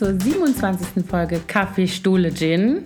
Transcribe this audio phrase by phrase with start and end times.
[0.00, 1.04] zur 27.
[1.06, 2.84] Folge Kaffee Stuhle Gin.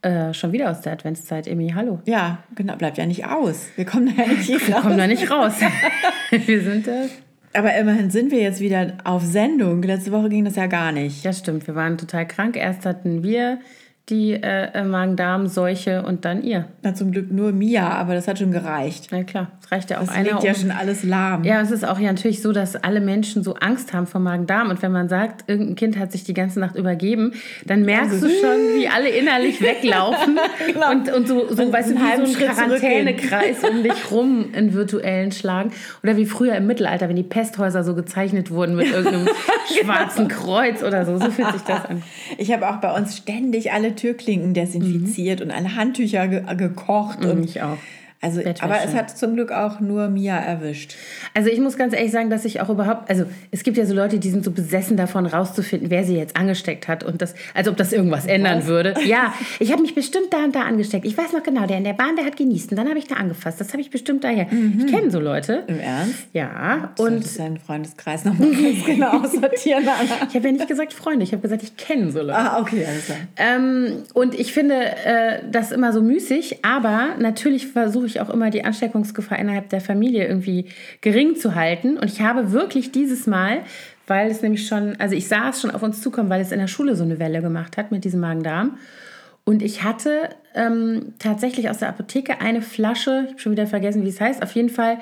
[0.00, 2.00] Äh, schon wieder aus der Adventszeit, Emi, hallo.
[2.04, 3.68] Ja, genau, bleibt ja nicht aus.
[3.76, 5.52] Wir kommen da ja nicht Wir kommen da nicht raus.
[6.30, 7.06] wir sind äh,
[7.52, 9.84] Aber immerhin sind wir jetzt wieder auf Sendung.
[9.84, 11.22] Letzte Woche ging das ja gar nicht.
[11.22, 11.64] Ja, stimmt.
[11.68, 12.56] Wir waren total krank.
[12.56, 13.60] Erst hatten wir
[14.08, 16.66] die äh, Magen-Darm-Seuche und dann ihr.
[16.82, 19.08] Na, zum Glück nur Mia, aber das hat schon gereicht.
[19.12, 20.30] Na klar, es reicht ja auch Das einer.
[20.32, 21.44] liegt ja um- schon alles lahm.
[21.44, 24.70] ja, es ist auch ja natürlich so, dass alle Menschen so Angst haben vor Magen-Darm.
[24.70, 27.32] Und wenn man sagt, irgendein Kind hat sich die ganze Nacht übergeben,
[27.64, 30.36] dann merkst Also- du schon, wie alle innerlich weglaufen.
[30.90, 32.48] und, und so, so Und weißt du, wie so ein.
[32.50, 35.70] Quarantänekreis um dich rum in virtuellen schlagen.
[36.02, 39.28] Oder wie früher im Mittelalter, wenn die Pesthäuser so gezeichnet wurden mit irgendeinem
[39.80, 41.18] schwarzen Kreuz oder so.
[41.18, 42.02] So fühlt sich das an.
[42.36, 47.24] Ich habe auch bei uns ständig alle Türklinken desinfiziert und alle Handtücher ge gekocht.
[47.24, 47.78] Und Ich auch.
[48.22, 48.62] Also, Bettwäsche.
[48.62, 50.94] aber es hat zum Glück auch nur Mia erwischt.
[51.34, 53.94] Also ich muss ganz ehrlich sagen, dass ich auch überhaupt, also es gibt ja so
[53.94, 57.68] Leute, die sind so besessen davon rauszufinden, wer sie jetzt angesteckt hat und das, als
[57.68, 58.94] ob das irgendwas ändern würde.
[59.04, 61.04] Ja, ich habe mich bestimmt da und da angesteckt.
[61.04, 63.06] Ich weiß noch genau, der in der Bahn, der hat genießt und dann habe ich
[63.06, 63.60] da angefasst.
[63.60, 64.46] Das habe ich bestimmt daher.
[64.78, 65.64] Ich kenne so Leute.
[65.66, 66.14] Im Ernst?
[66.32, 70.26] Ja, Und und deinen Freundeskreis nochmal ganz genau aussortieren, Anna.
[70.28, 72.34] ich habe ja nicht gesagt Freunde, ich habe gesagt, ich kenne so Leute.
[72.38, 73.18] Ah, okay, alles klar.
[73.36, 78.50] Ähm, und ich finde äh, das immer so müßig, aber natürlich versuche ich auch immer
[78.50, 80.66] die Ansteckungsgefahr innerhalb der Familie irgendwie
[81.00, 81.96] gering zu halten.
[81.98, 83.60] Und ich habe wirklich dieses Mal,
[84.06, 86.58] weil es nämlich schon, also ich sah es schon auf uns zukommen, weil es in
[86.58, 88.78] der Schule so eine Welle gemacht hat mit diesem Magen-Darm.
[89.44, 94.04] Und ich hatte ähm, tatsächlich aus der Apotheke eine Flasche, ich habe schon wieder vergessen,
[94.04, 94.98] wie es heißt, auf jeden Fall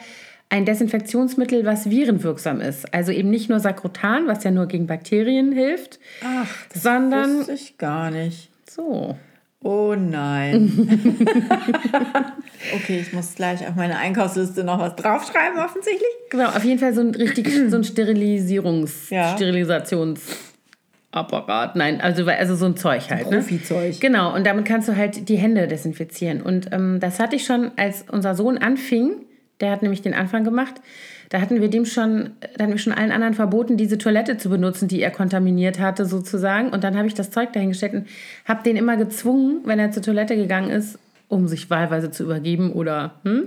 [0.49, 2.93] ein Desinfektionsmittel, was virenwirksam ist.
[2.93, 7.53] Also eben nicht nur Sakrotan, was ja nur gegen Bakterien hilft, Ach, das sondern wusste
[7.53, 8.51] ich gar nicht.
[8.69, 9.17] so.
[9.63, 10.89] Oh nein.
[12.75, 16.09] okay, ich muss gleich auf meine Einkaufsliste noch was draufschreiben, offensichtlich.
[16.31, 19.37] Genau, auf jeden Fall so ein richtig so ein Sterilisierungs Ja.
[19.37, 21.77] Sterilisationsapparat.
[21.77, 23.37] Nein, also also so ein Zeug halt, ne?
[23.39, 24.01] Profizeug.
[24.01, 26.41] Genau, und damit kannst du halt die Hände desinfizieren.
[26.41, 29.27] Und ähm, das hatte ich schon, als unser Sohn anfing.
[29.61, 30.77] Der hat nämlich den Anfang gemacht.
[31.31, 34.51] Da hatten wir dem schon, da hatten wir schon allen anderen verboten, diese Toilette zu
[34.51, 36.71] benutzen, die er kontaminiert hatte, sozusagen.
[36.71, 38.07] Und dann habe ich das Zeug dahingestellt und
[38.45, 40.99] habe den immer gezwungen, wenn er zur Toilette gegangen ist,
[41.29, 43.47] um sich wahlweise zu übergeben oder hm,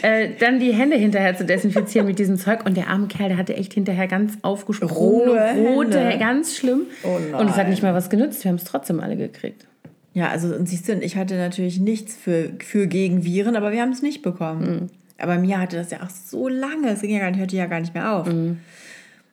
[0.00, 2.64] äh, dann die Hände hinterher zu desinfizieren mit diesem Zeug.
[2.64, 6.18] Und der arme Kerl, der hatte echt hinterher ganz aufgesprungene, Rohe rote, Hände.
[6.18, 6.86] ganz schlimm.
[7.02, 8.42] Oh und es hat nicht mal was genützt.
[8.44, 9.66] Wir haben es trotzdem alle gekriegt.
[10.14, 13.82] Ja, also und siehst du, ich hatte natürlich nichts für, für gegen Viren, aber wir
[13.82, 14.88] haben es nicht bekommen.
[15.18, 17.66] Aber Mia hatte das ja auch so lange, es ging ja gar nicht, hörte ja
[17.66, 18.28] gar nicht mehr auf.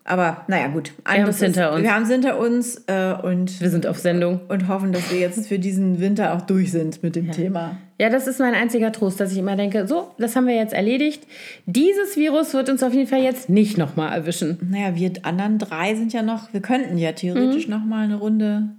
[0.03, 0.93] Aber naja, gut.
[1.05, 1.83] haben es hinter uns.
[1.83, 4.41] Wir haben es hinter uns äh, und, Wir sind auf Sendung.
[4.47, 7.77] und hoffen, dass wir jetzt für diesen Winter auch durch sind mit dem Thema.
[7.99, 10.73] Ja, das ist mein einziger Trost, dass ich immer denke, so, das haben wir jetzt
[10.73, 11.23] erledigt.
[11.67, 14.57] Dieses Virus wird uns auf jeden Fall jetzt nicht nochmal erwischen.
[14.69, 18.69] Naja, wir anderen drei sind ja noch, wir könnten ja theoretisch noch mal eine Runde,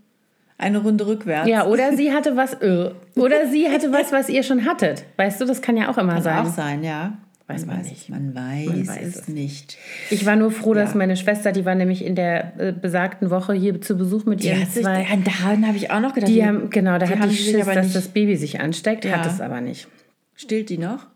[0.63, 1.49] eine Runde rückwärts.
[1.49, 5.05] Ja, oder sie hatte was, äh, oder sie hatte was, was ihr schon hattet.
[5.17, 6.39] Weißt du, das kann ja auch immer Kann sein.
[6.39, 7.13] auch sein, ja.
[7.49, 8.09] Weiß man weiß nicht.
[8.09, 9.29] Man weiß, weiß es es.
[9.29, 9.77] nicht.
[10.11, 10.99] Ich war nur froh, dass Ja.
[10.99, 14.49] meine Schwester, die war nämlich in der äh, besagten Woche hier zu Besuch mit Die
[14.49, 15.01] ihren hat sich, zwei.
[15.03, 16.31] ja, daran habe ich auch noch gedacht.
[16.31, 19.27] Die haben, genau, da die hat die sich Schiss, dass das Baby sich ansteckt, hat
[19.27, 19.31] Ja.
[19.31, 19.89] es aber nicht.
[20.37, 21.07] Stillt die noch?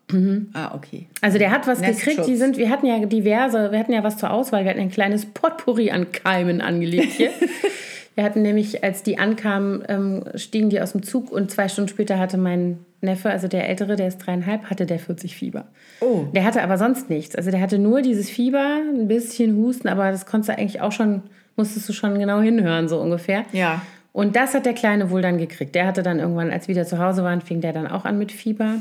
[0.52, 1.06] Ah, okay.
[1.20, 2.04] Also der hat was Nestschutz.
[2.16, 4.80] gekriegt, die sind, wir hatten ja diverse, wir hatten ja was zur Auswahl, wir hatten
[4.80, 7.30] ein kleines Potpourri an Keimen angelegt hier.
[8.16, 11.88] wir hatten nämlich, als die ankamen, ähm, stiegen die aus dem Zug und zwei Stunden
[11.88, 15.66] später hatte mein Neffe, also der Ältere, der ist dreieinhalb, hatte der 40 Fieber.
[16.00, 16.24] Oh.
[16.34, 17.36] Der hatte aber sonst nichts.
[17.36, 20.92] Also der hatte nur dieses Fieber, ein bisschen Husten, aber das konntest du eigentlich auch
[20.92, 21.24] schon,
[21.56, 23.44] musstest du schon genau hinhören, so ungefähr.
[23.52, 23.82] Ja.
[24.12, 25.74] Und das hat der Kleine wohl dann gekriegt.
[25.74, 28.16] Der hatte dann irgendwann, als wir wieder zu Hause waren, fing der dann auch an
[28.16, 28.76] mit Fieber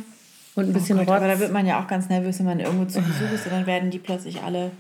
[0.56, 1.17] und ein bisschen Oh Gott, Rotz.
[1.17, 3.52] aber da wird man ja auch ganz nervös, wenn man irgendwo zu Besuch ist und
[3.52, 4.72] dann werden die plötzlich alle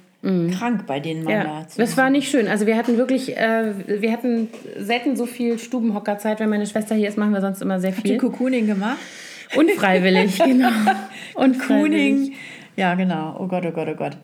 [0.51, 2.47] krank, bei denen man Ja, da zu das war nicht schön.
[2.47, 6.39] Also wir hatten wirklich, äh, wir hatten selten so viel Stubenhockerzeit.
[6.39, 8.17] Wenn meine Schwester hier ist, machen wir sonst immer sehr die viel.
[8.17, 8.97] Cocooning gemacht.
[9.55, 10.69] Unfreiwillig, genau.
[11.35, 11.59] Unfreiwillig.
[11.67, 12.33] Cocooning.
[12.77, 13.37] Ja, genau.
[13.39, 14.17] Oh Gott, oh Gott, oh Gott.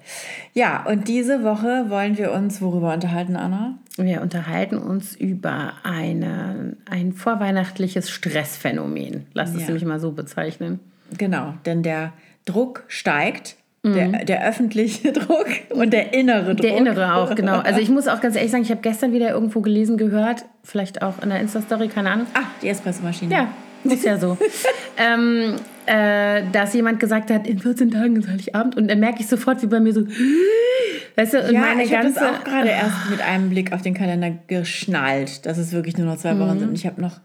[0.54, 3.76] Ja, und diese Woche wollen wir uns worüber unterhalten, Anna?
[3.98, 9.26] Wir unterhalten uns über eine, ein vorweihnachtliches Stressphänomen.
[9.34, 9.68] Lass es Ja.
[9.68, 10.80] nämlich mal so bezeichnen.
[11.18, 12.12] Genau, denn der
[12.46, 13.56] Druck steigt.
[13.84, 16.62] Der, der öffentliche Druck und der innere Druck.
[16.62, 17.60] Der innere auch, genau.
[17.60, 21.02] Also ich muss auch ganz ehrlich sagen, ich habe gestern wieder irgendwo gelesen, gehört, vielleicht
[21.02, 22.28] auch in der Insta-Story, keine Ahnung.
[22.36, 23.34] Ah, die Espressomaschine.
[23.34, 23.48] Ja,
[23.84, 24.38] ist ja so.
[24.98, 25.56] ähm,
[25.88, 29.64] äh, dass jemand gesagt hat, in 14 Tagen ist Heiligabend und dann merke ich sofort,
[29.64, 30.02] wie bei mir so,
[31.16, 33.82] weißt du, und Ja, meine ich habe das auch gerade erst mit einem Blick auf
[33.82, 36.70] den Kalender geschnallt, dass es wirklich nur noch zwei Wochen sind.
[36.70, 37.20] Und ich habe noch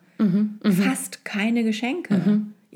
[0.65, 2.15] fast keine Geschenke.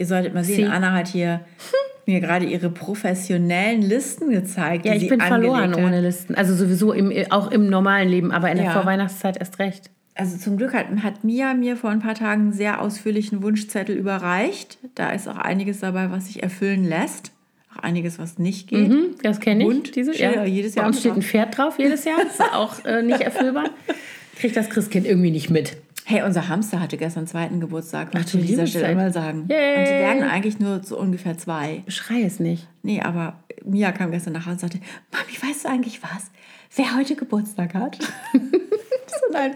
[0.01, 0.65] Ihr solltet mal sehen, Sie.
[0.67, 1.41] Anna hat hier
[2.07, 4.87] mir gerade ihre professionellen Listen gezeigt.
[4.87, 5.77] Ja, die ich bin verloren hat.
[5.79, 6.35] ohne Listen.
[6.35, 8.73] Also sowieso im, auch im normalen Leben, aber in der Ja.
[8.73, 9.91] Vorweihnachtszeit erst recht.
[10.15, 13.95] Also zum Glück hat, hat Mia mir vor ein paar Tagen einen sehr ausführlichen Wunschzettel
[13.95, 14.79] überreicht.
[14.95, 17.33] Da ist auch einiges dabei, was sich erfüllen lässt.
[17.77, 18.89] Auch einiges, was nicht geht.
[18.89, 19.69] Mhm, das kenne ich.
[19.69, 19.97] Und?
[19.97, 21.23] Diese, Steht ja jedes Jahr Bei uns mit steht ein.
[21.23, 22.17] Pferd drauf jedes Jahr.
[22.25, 23.65] Das ist auch äh, nicht erfüllbar.
[24.39, 25.77] Kriegt das Christkind irgendwie nicht mit.
[26.11, 28.13] Hey, unser Hamster hatte gestern zweiten Geburtstag.
[28.15, 29.47] Möchte ich an dieser Stelle mal sagen.
[29.49, 29.79] Yay.
[29.79, 31.85] Und die werden eigentlich nur so ungefähr zwei.
[31.87, 32.67] Schrei es nicht.
[32.83, 34.81] Nee, aber Mia kam gestern nach Hause und sagte,
[35.13, 36.33] Mami, weißt du eigentlich was?
[36.75, 37.97] Wer heute Geburtstag hat?
[38.33, 39.53] so nein,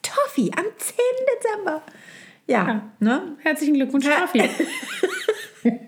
[0.00, 0.96] Toffi am 10.
[1.36, 1.82] Dezember.
[2.46, 2.82] Ja, Ja.
[2.98, 3.36] ne?
[3.42, 4.42] Herzlichen Glückwunsch, Raffi.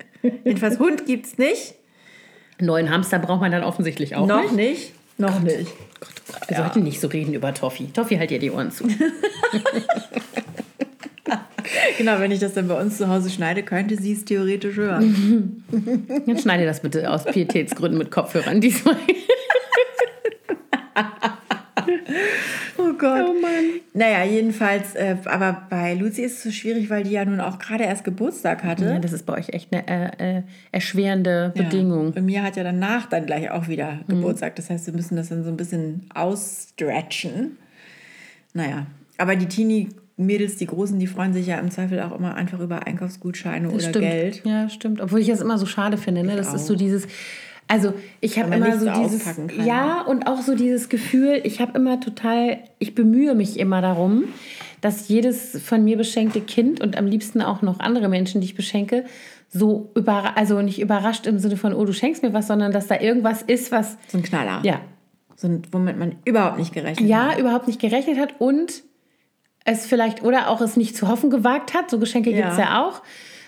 [0.44, 1.74] Jedenfalls Hund gibt's nicht.
[2.60, 4.52] Neuen Hamster braucht man dann offensichtlich auch Noch nicht.
[4.56, 4.92] nicht.
[5.16, 5.72] Noch nicht.
[6.48, 7.86] Wir sollten nicht so reden über Toffi.
[7.92, 8.84] Toffi, halt dir die Ohren zu.
[11.98, 15.64] Genau, wenn ich das dann bei uns zu Hause schneide, könnte sie es theoretisch hören.
[16.26, 18.96] Jetzt schneide das bitte aus Pietätsgründen mit Kopfhörern diesmal.
[22.78, 23.24] Oh Gott.
[23.28, 23.80] Oh Mann.
[23.94, 27.58] Naja, jedenfalls, äh, aber bei Lucy ist es so schwierig, weil die ja nun auch
[27.58, 28.84] gerade erst Geburtstag hatte.
[28.86, 29.86] Ja, das ist bei euch echt eine
[30.18, 30.42] äh, äh,
[30.72, 31.62] erschwerende Ja.
[31.62, 32.12] Bedingung.
[32.12, 34.56] Und Mia hat ja danach dann gleich auch wieder Geburtstag.
[34.56, 37.58] Das heißt, wir müssen das dann so ein bisschen ausstretchen.
[38.54, 38.86] Naja,
[39.18, 42.86] aber die Teenie-Mädels, die Großen, die freuen sich ja im Zweifel auch immer einfach über
[42.86, 44.04] Einkaufsgutscheine Das oder stimmt.
[44.04, 44.42] Geld.
[44.44, 45.00] Ja, stimmt.
[45.00, 46.22] Obwohl ich das immer so schade finde.
[46.24, 46.36] Ne?
[46.36, 46.54] Das auch.
[46.54, 47.06] ist so dieses.
[47.72, 49.24] Also ich habe immer so dieses.
[49.64, 54.24] Ja, und auch so dieses Gefühl, ich habe immer total, ich bemühe mich immer darum,
[54.82, 58.56] dass jedes von mir beschenkte Kind und am liebsten auch noch andere Menschen, die ich
[58.56, 59.06] beschenke,
[59.48, 62.88] so überra also nicht überrascht im Sinne von, oh, du schenkst mir was, sondern dass
[62.88, 63.96] da irgendwas ist, was.
[64.08, 64.60] So ein Knaller.
[64.64, 64.82] Ja,
[65.36, 67.38] So ein, womit man überhaupt nicht gerechnet ja, hat.
[67.38, 68.82] überhaupt nicht gerechnet hat und
[69.64, 71.88] es vielleicht oder auch es nicht zu hoffen gewagt hat.
[71.88, 72.64] So Geschenke gibt es Ja.
[72.64, 73.00] ja auch.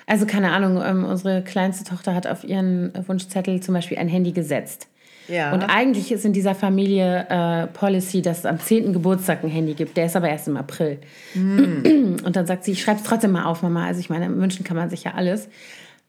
[0.06, 4.32] Also keine Ahnung, ähm, unsere kleinste Tochter hat auf ihren Wunschzettel zum Beispiel ein Handy
[4.32, 4.88] gesetzt.
[5.28, 5.52] Ja.
[5.54, 8.92] Und eigentlich ist in dieser Familie äh, Policy, dass es am 10.
[8.92, 9.96] Geburtstag ein Handy gibt.
[9.96, 10.98] Der ist aber erst im April.
[11.32, 12.18] Hm.
[12.24, 13.86] Und dann sagt sie, ich schreibe es trotzdem mal auf, Mama.
[13.86, 15.48] Also ich meine, wünschen kann man sich ja alles.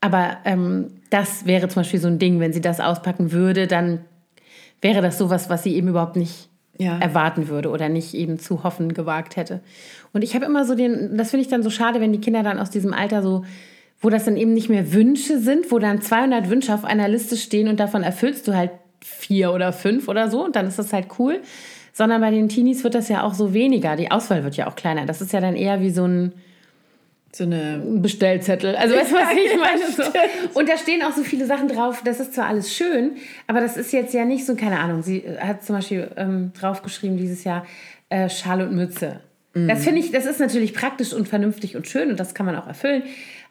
[0.01, 4.01] Aber ähm, das wäre zum Beispiel so ein Ding, wenn sie das auspacken würde, dann
[4.81, 6.99] wäre das sowas, was sie eben überhaupt nicht Ja.
[6.99, 9.61] erwarten würde oder nicht eben zu hoffen gewagt hätte.
[10.11, 12.43] Und ich habe immer so den, das finde ich dann so schade, wenn die Kinder
[12.43, 13.45] dann aus diesem Alter so,
[14.05, 17.37] wo das dann eben nicht mehr Wünsche sind, wo dann 200 Wünsche auf einer Liste
[17.37, 18.69] stehen und davon erfüllst du halt
[19.03, 21.41] vier oder fünf oder so und dann ist das halt cool.
[21.91, 23.95] Sondern bei den Teenies wird das ja auch so weniger.
[23.95, 25.07] Die Auswahl wird ja auch kleiner.
[25.07, 26.33] Das ist ja dann eher wie so ein
[27.31, 27.81] so eine.
[27.83, 28.75] Bestellzettel.
[28.75, 29.91] Also weißt du, was ich Ja, meine?
[29.91, 30.59] So.
[30.59, 32.03] Und da stehen auch so viele Sachen drauf.
[32.05, 33.13] Das ist zwar alles schön,
[33.47, 35.01] aber das ist jetzt ja nicht so, keine Ahnung.
[35.01, 37.65] Sie hat zum Beispiel ähm, draufgeschrieben dieses Jahr
[38.09, 39.21] äh, Schal und Mütze.
[39.55, 39.67] Mhm.
[39.67, 42.55] Das finde ich, das ist natürlich praktisch und vernünftig und schön und das kann man
[42.55, 43.03] auch erfüllen.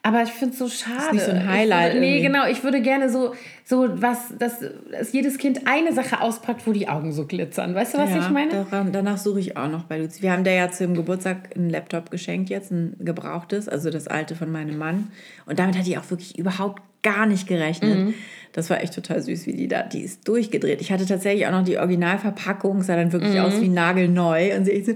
[0.06, 1.15] Aber ich finde es so schade.
[1.15, 2.27] nicht so ein Highlight Ich nee, irgendwie.
[2.29, 2.47] genau.
[2.47, 3.35] Ich würde gerne so,
[3.65, 4.56] so was, dass,
[4.93, 7.75] dass jedes Kind eine Sache auspackt, wo die Augen so glitzern.
[7.75, 8.51] Weißt du, was ja, ich meine?
[8.51, 10.21] Daran, danach suche ich auch noch bei Luzi.
[10.21, 14.35] Wir haben der ja zum Geburtstag einen Laptop geschenkt, jetzt ein gebrauchtes, also das alte
[14.37, 15.09] von meinem Mann.
[15.47, 17.99] Und damit hat die auch wirklich überhaupt gar nicht gerechnet.
[17.99, 18.15] Mhm.
[18.53, 20.83] Das war echt total süß, wie die da, die ist durchgedreht.
[20.83, 23.41] Ich hatte tatsächlich auch noch die Originalverpackung, sah dann wirklich Mhm.
[23.41, 24.55] aus wie nagelneu.
[24.56, 24.93] Und sie so,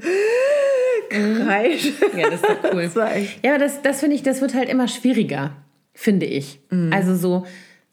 [1.09, 1.93] kreisch.
[2.17, 2.91] Ja, das ist doch cool.
[3.43, 5.53] Ja, aber das, das finde ich, das wird halt immer schwieriger,
[5.95, 6.61] finde ich.
[6.71, 6.93] Mhm.
[6.93, 7.47] Also so,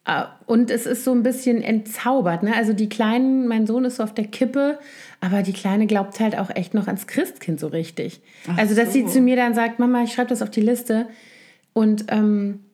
[0.05, 2.43] äh, und es ist so ein bisschen entzaubert.
[2.43, 2.55] Ne?
[2.55, 4.79] Also die Kleinen, mein Sohn ist so auf der Kippe,
[5.19, 8.21] aber die Kleine glaubt halt auch echt noch ans Christkind so richtig.
[8.55, 9.07] also, dass sie so.
[9.09, 11.07] zu mir dann sagt, Mama, ich schreibe das auf die Liste.
[11.73, 12.64] Und ähm,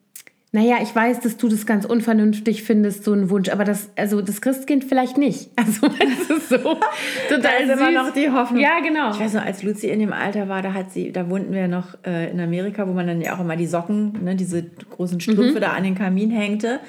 [0.54, 4.20] naja, ich weiß, dass du das ganz unvernünftig findest, so ein Wunsch, aber das, also
[4.20, 5.50] das Christkind vielleicht nicht.
[5.56, 6.56] Also, es ist so
[7.28, 7.94] total Da ist immer süß.
[7.94, 8.60] noch die Hoffnung.
[8.60, 9.12] Ja, genau.
[9.12, 11.68] Ich weiß noch, als Luzi in dem Alter war, da hat sie, da wohnten wir
[11.68, 15.20] noch äh, in Amerika, wo man dann ja auch immer die Socken, ne, diese großen
[15.20, 16.80] Strümpfe da an den Kamin hängte.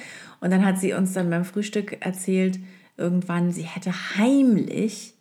[0.42, 2.60] Und dann hat sie uns dann beim Frühstück erzählt,
[2.98, 5.14] irgendwann, sie hätte heimlich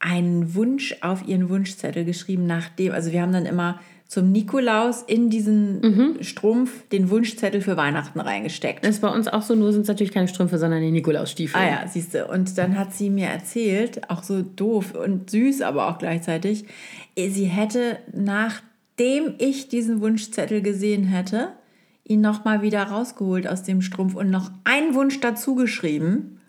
[0.00, 5.28] einen Wunsch auf ihren Wunschzettel geschrieben, nachdem, also wir haben dann immer zum Nikolaus in
[5.28, 8.82] diesen Strumpf den Wunschzettel für Weihnachten reingesteckt.
[8.82, 11.60] Das ist bei uns auch so, nur sind es natürlich keine Strümpfe, sondern die Nikolausstiefel.
[11.60, 12.26] Ah ja, siehst du.
[12.26, 16.64] Und dann hat sie mir erzählt, auch so doof und süß, aber auch gleichzeitig,
[17.16, 21.52] sie hätte, nachdem ich diesen Wunschzettel gesehen hätte,
[22.04, 26.40] ihn nochmal wieder rausgeholt aus dem Strumpf und noch einen Wunsch dazu geschrieben,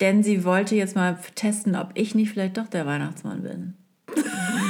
[0.00, 3.74] denn sie wollte jetzt mal testen, ob ich nicht vielleicht doch der Weihnachtsmann bin.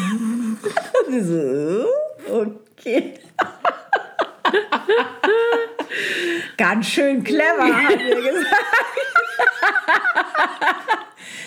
[1.08, 1.86] sie so,
[2.30, 3.14] okay.
[6.56, 8.56] Ganz schön clever, hat mir gesagt.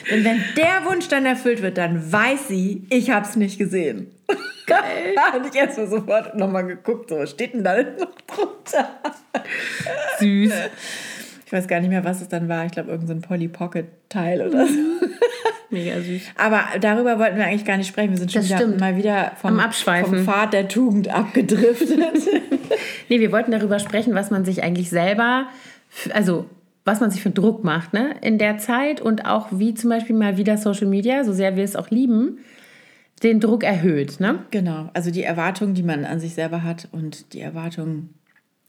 [0.09, 4.11] Denn wenn der Wunsch dann erfüllt wird, dann weiß sie, ich habe es nicht gesehen.
[4.65, 5.15] Geil.
[5.17, 8.99] Habe ich erst mal sofort nochmal geguckt, so was steht denn da noch drunter?
[10.19, 10.53] Süß.
[11.49, 12.67] Ich weiß gar nicht mehr, was es dann war.
[12.67, 14.77] Ich glaube, irgendein so Polly Pocket-Teil oder so.
[15.71, 16.21] Mega süß.
[16.37, 18.11] Aber darüber wollten wir eigentlich gar nicht sprechen.
[18.11, 21.89] Wir sind schon wieder, mal wieder vom, vom Pfad der Tugend abgedriftet.
[23.09, 25.47] nee, wir wollten darüber sprechen, was man sich eigentlich selber,
[26.13, 26.45] also
[26.85, 28.13] was man sich für Druck macht ne?
[28.21, 31.63] in der Zeit und auch wie zum Beispiel mal wieder Social Media, so sehr wir
[31.63, 32.37] es auch lieben,
[33.23, 34.19] den Druck erhöht.
[34.19, 34.43] Ne?
[34.51, 38.13] Genau, also die Erwartungen, die man an sich selber hat und die Erwartungen,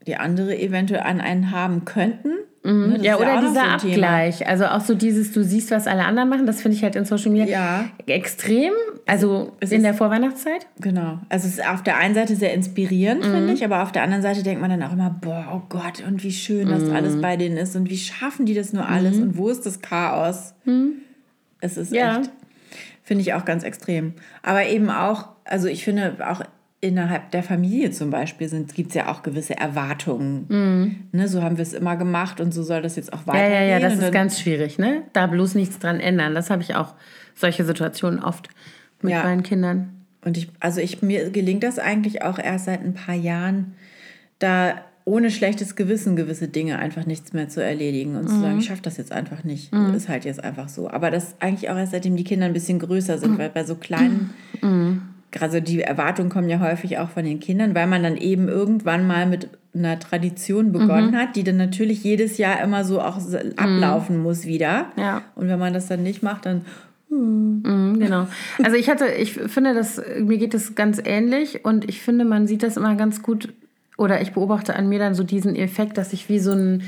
[0.07, 2.31] die andere eventuell an einen haben könnten.
[2.63, 2.93] Mhm.
[2.93, 4.37] Ne, ja, oder ja dieser so Abgleich.
[4.37, 4.49] Thema.
[4.49, 7.05] Also auch so dieses, du siehst, was alle anderen machen, das finde ich halt in
[7.05, 7.85] Social Media ja.
[8.05, 8.71] extrem.
[9.07, 10.67] Also es in ist, der Vorweihnachtszeit.
[10.79, 11.19] Genau.
[11.29, 13.31] Also es ist auf der einen Seite sehr inspirierend, mhm.
[13.31, 16.03] finde ich, aber auf der anderen Seite denkt man dann auch immer, boah, oh Gott,
[16.05, 16.95] und wie schön das mhm.
[16.95, 19.23] alles bei denen ist und wie schaffen die das nur alles mhm.
[19.23, 20.53] und wo ist das Chaos?
[20.65, 20.93] Mhm.
[21.61, 22.19] Es ist ja.
[22.19, 22.31] echt,
[23.03, 24.13] finde ich auch ganz extrem.
[24.43, 26.41] Aber eben auch, also ich finde auch
[26.81, 30.45] innerhalb der Familie zum Beispiel gibt es ja auch gewisse Erwartungen.
[30.49, 30.95] Mhm.
[31.11, 33.53] Ne, so haben wir es immer gemacht und so soll das jetzt auch weitergehen.
[33.53, 35.03] Ja, ja, ja, das ist ganz schwierig, ne?
[35.13, 36.33] Da bloß nichts dran ändern.
[36.33, 36.95] Das habe ich auch,
[37.35, 38.49] solche Situationen oft
[39.01, 39.23] mit ja.
[39.23, 39.89] meinen Kindern.
[40.25, 43.73] Und ich, also ich, mir gelingt das eigentlich auch erst seit ein paar Jahren,
[44.39, 48.27] da ohne schlechtes Gewissen gewisse Dinge einfach nichts mehr zu erledigen und mhm.
[48.27, 49.73] zu sagen, ich schaffe das jetzt einfach nicht.
[49.73, 49.93] Mhm.
[49.93, 50.89] Ist halt jetzt einfach so.
[50.89, 53.37] Aber das eigentlich auch erst seitdem die Kinder ein bisschen größer sind, mhm.
[53.37, 57.73] weil bei so kleinen mhm also die Erwartungen kommen ja häufig auch von den Kindern,
[57.75, 61.15] weil man dann eben irgendwann mal mit einer Tradition begonnen mhm.
[61.15, 63.17] hat, die dann natürlich jedes Jahr immer so auch
[63.55, 64.23] ablaufen mhm.
[64.23, 64.87] muss wieder.
[64.97, 65.21] Ja.
[65.35, 66.65] Und wenn man das dann nicht macht, dann
[67.13, 68.27] Mhm, genau.
[68.63, 72.47] Also ich hatte, ich finde, das, mir geht das ganz ähnlich und ich finde, man
[72.47, 73.49] sieht das immer ganz gut,
[73.97, 76.83] oder ich beobachte an mir dann so diesen Effekt, dass ich wie so ein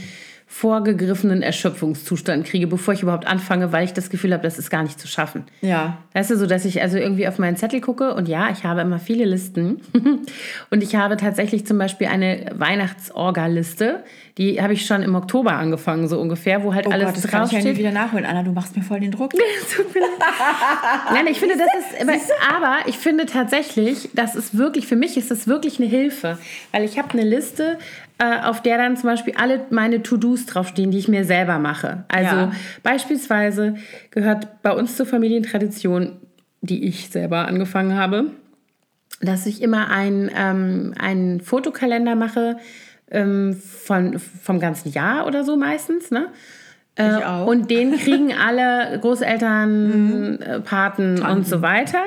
[0.53, 4.83] vorgegriffenen Erschöpfungszustand kriege, bevor ich überhaupt anfange, weil ich das Gefühl habe, das ist gar
[4.83, 5.45] nicht zu schaffen.
[5.62, 5.98] Ja.
[6.13, 8.81] Weißt du, so dass ich also irgendwie auf meinen Zettel gucke und ja, ich habe
[8.81, 9.81] immer viele Listen
[10.69, 14.03] und ich habe tatsächlich zum Beispiel eine Weihnachtsorga-Liste,
[14.38, 17.24] die habe ich schon im Oktober angefangen, so ungefähr, wo halt oh alles Gott, das
[17.24, 17.50] draufsteht.
[17.50, 18.25] kann ich ja nicht wieder nachholen.
[18.25, 19.33] Anna, du machst mir voll den Druck.
[21.13, 25.31] Nein, ich finde, das ist, aber ich finde tatsächlich, das ist wirklich, für mich ist
[25.31, 26.38] das wirklich eine Hilfe,
[26.72, 27.79] weil ich habe eine Liste
[28.44, 32.06] auf der dann zum Beispiel alle meine To-Dos draufstehen, die ich mir selber mache.
[32.08, 32.51] Also ja.
[32.84, 33.75] beispielsweise
[34.12, 36.18] gehört bei uns zur Familientradition,
[36.62, 38.32] die ich selber angefangen habe,
[39.22, 42.58] dass ich immer ein, ähm, einen Fotokalender mache
[43.12, 46.12] ähm, von, vom ganzen Jahr oder so meistens.
[46.12, 46.27] Ne?
[46.96, 47.48] Äh, ich auch.
[47.48, 50.39] Und den kriegen alle Großeltern, mhm.
[50.42, 51.38] Äh, Paten Tanten.
[51.38, 52.03] und so weiter.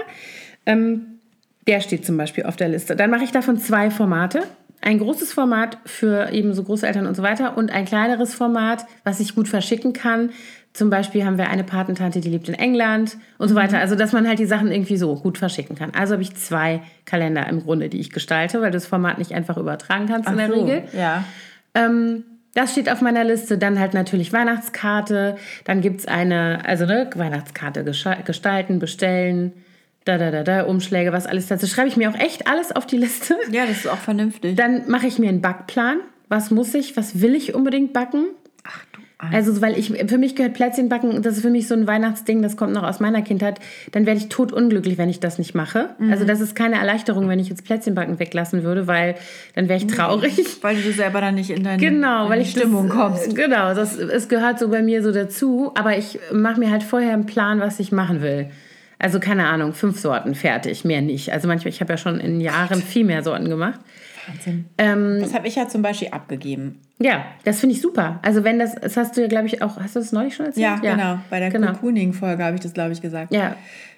[0.66, 1.18] Ähm,
[1.66, 2.94] der steht zum Beispiel auf der Liste.
[2.96, 4.42] Dann mache ich davon zwei Formate
[4.80, 9.20] ein großes Format für eben so Großeltern und so weiter und ein kleineres Format, was
[9.20, 10.30] ich gut verschicken kann.
[10.72, 13.58] Zum Beispiel haben wir eine Patentante, die lebt in England und so mhm.
[13.58, 13.78] weiter.
[13.78, 15.92] Also, dass man halt die Sachen irgendwie so gut verschicken kann.
[15.94, 19.32] Also habe ich zwei Kalender im Grunde, die ich gestalte, weil du das Format nicht
[19.32, 20.82] einfach übertragen kannst Ach in der so, Regel.
[20.92, 21.24] Ja.
[21.74, 23.56] Ähm, das steht auf meiner Liste.
[23.56, 25.36] Dann halt natürlich Weihnachtskarte.
[25.64, 29.52] Dann gibt es eine, also ne, Weihnachtskarte gestalten, bestellen
[30.06, 31.66] da, da, da, da, Umschläge, was alles dazu.
[31.66, 33.36] Schreibe ich mir auch echt alles auf die Liste.
[33.50, 34.56] Ja, das ist auch vernünftig.
[34.56, 35.98] Dann mache ich mir einen Backplan.
[36.28, 38.26] Was muss ich, was will ich unbedingt backen?
[38.64, 39.00] Ach du.
[39.18, 42.56] Also, weil ich, für mich gehört Plätzchenbacken, das ist für mich so ein Weihnachtsding, das
[42.56, 43.58] kommt noch aus meiner Kindheit.
[43.92, 45.90] Dann werde ich totunglücklich, wenn ich das nicht mache.
[45.98, 46.12] Mhm.
[46.12, 49.16] Also, das ist keine Erleichterung, wenn ich jetzt Plätzchenbacken weglassen würde, weil
[49.54, 50.62] dann wäre ich traurig.
[50.62, 53.34] Weil du selber dann nicht in deine, genau, weil ich Stimmung das, kommst.
[53.34, 55.72] Genau, das, es gehört so bei mir so dazu.
[55.74, 58.50] Aber ich mache mir halt vorher einen Plan, was ich machen will.
[58.98, 61.32] Also keine Ahnung, fünf Sorten fertig, mehr nicht.
[61.32, 63.78] Also manchmal, ich habe ja schon in Jahren viel mehr Sorten gemacht.
[64.26, 64.66] Wahnsinn.
[64.78, 66.80] Ähm, das habe ich ja zum Beispiel abgegeben.
[66.98, 68.20] Ja, das finde ich super.
[68.22, 70.46] Also wenn das, das hast du ja, glaube ich, auch, hast du das neulich schon
[70.46, 70.64] erzählt?
[70.64, 70.94] Ja, ja.
[70.94, 71.18] genau.
[71.30, 71.72] Bei der genau.
[71.72, 73.32] Cocooning-Folge habe ich das, glaube ich, gesagt.
[73.32, 73.56] Ja.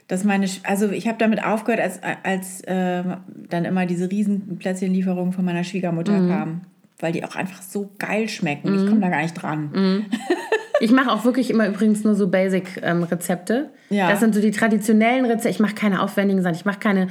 [0.09, 3.05] Dass meine, also ich habe damit aufgehört, als, als äh,
[3.49, 6.28] dann immer diese riesen Plätzchenlieferungen von meiner Schwiegermutter mhm.
[6.28, 6.61] kamen.
[6.99, 8.73] Weil die auch einfach so geil schmecken.
[8.73, 8.78] Mhm.
[8.78, 9.71] Ich komme da gar nicht dran.
[9.73, 10.07] Mhm.
[10.81, 13.71] Ich mache auch wirklich immer übrigens nur so Basic-Rezepte.
[13.91, 14.11] Ähm, ja.
[14.11, 15.49] Das sind so die traditionellen Rezepte.
[15.49, 16.55] Ich mache keine aufwendigen Sachen.
[16.55, 17.09] Ich mache keine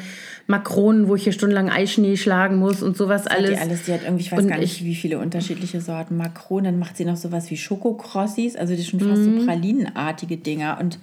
[0.47, 3.49] Makronen, wo ich hier stundenlang Eischnee schlagen muss und sowas das alles.
[3.51, 3.83] Die alles.
[3.83, 6.65] Die hat irgendwie, ich weiß und gar nicht, wie viele unterschiedliche Sorten Makronen.
[6.65, 9.39] Dann macht sie noch sowas wie Schokokrossis, also die schon fast mhm.
[9.39, 10.99] so pralinenartige Dinger und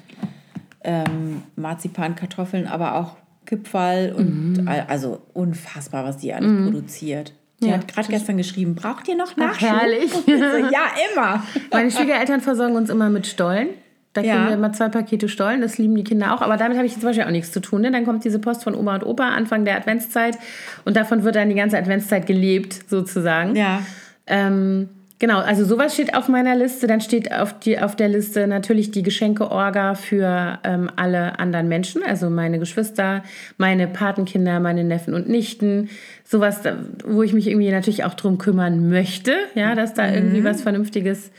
[0.82, 3.16] ähm, Marzipankartoffeln, aber auch
[3.46, 4.68] Kipferl und mhm.
[4.68, 6.64] also unfassbar, was die alles mhm.
[6.64, 7.32] produziert.
[7.64, 9.68] Die ja, hat gerade gestern geschrieben, braucht ihr noch Nachschub?
[9.72, 10.12] Ach, herrlich.
[10.26, 11.42] ja, immer.
[11.72, 13.68] Meine Schwiegereltern versorgen uns immer mit Stollen.
[14.12, 14.48] Da kriegen ja.
[14.48, 16.40] wir immer zwei Pakete Stollen, das lieben die Kinder auch.
[16.40, 17.80] Aber damit habe ich zum Beispiel auch nichts zu tun.
[17.80, 17.90] Ne?
[17.90, 20.38] Dann kommt diese Post von Oma und Opa Anfang der Adventszeit
[20.84, 23.56] und davon wird dann die ganze Adventszeit gelebt, sozusagen.
[23.56, 23.82] Ja.
[24.28, 24.88] Ähm,
[25.24, 26.86] Genau, also sowas steht auf meiner Liste.
[26.86, 32.02] Dann steht auf, die, auf der Liste natürlich die Geschenke-Orga für ähm, alle anderen Menschen,
[32.02, 33.24] also meine Geschwister,
[33.56, 35.88] meine Patenkinder, meine Neffen und Nichten.
[36.24, 36.60] Sowas,
[37.06, 40.44] wo ich mich irgendwie natürlich auch drum kümmern möchte, ja, dass da irgendwie mhm.
[40.44, 41.30] was Vernünftiges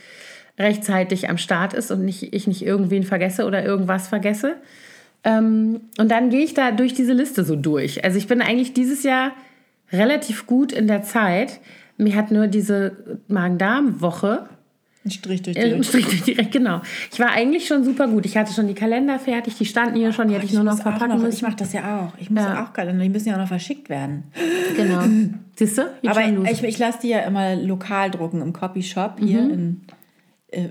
[0.58, 4.56] rechtzeitig am Start ist und nicht, ich nicht irgendwen vergesse oder irgendwas vergesse.
[5.22, 8.02] Ähm, und dann gehe ich da durch diese Liste so durch.
[8.02, 9.30] Also ich bin eigentlich dieses Jahr
[9.92, 11.60] relativ gut in der Zeit.
[11.98, 14.46] Mir hat nur diese Magen-Darm-Woche
[15.04, 15.82] Ein Strich durch die äh, Rechnung.
[15.84, 16.82] Strich durch direkt, genau.
[17.12, 18.26] Ich war eigentlich schon super gut.
[18.26, 20.76] Ich hatte schon die Kalender fertig, die standen hier schon, die hätte ich nur noch
[20.80, 21.44] verpacken noch, Ich müssen.
[21.46, 22.12] mache das ja auch.
[22.20, 22.64] Ich muss Ja.
[22.64, 24.24] auch Kalender, die müssen ja auch noch verschickt werden.
[24.76, 25.02] Genau.
[25.56, 25.82] Siehst du?
[26.06, 29.92] Aber ich, ich lasse die ja immer lokal drucken im Copyshop hier in, äh,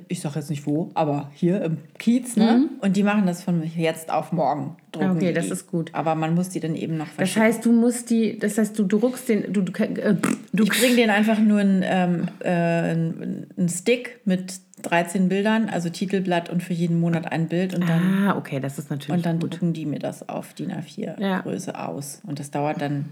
[0.07, 2.69] ich sag jetzt nicht wo, aber hier im Kiez, ne?
[2.79, 4.77] Und die machen das von jetzt auf morgen.
[4.93, 5.51] Drucken Okay, das die.
[5.51, 5.89] ist gut.
[5.93, 7.43] Aber man muss die dann eben noch das verschicken.
[7.43, 10.15] heißt, du musst die, das heißt, du druckst den, du, du, äh,
[10.53, 14.53] du ich bringe denen einfach nur einen, ähm, äh, einen Stick mit
[14.83, 18.79] 13 Bildern, also Titelblatt und für jeden Monat ein Bild und dann, Ah, okay, das
[18.79, 19.55] ist natürlich und dann gut.
[19.55, 21.41] drucken die mir das auf DIN A4 Ja.
[21.41, 22.21] Größe aus.
[22.25, 23.05] Und das dauert dann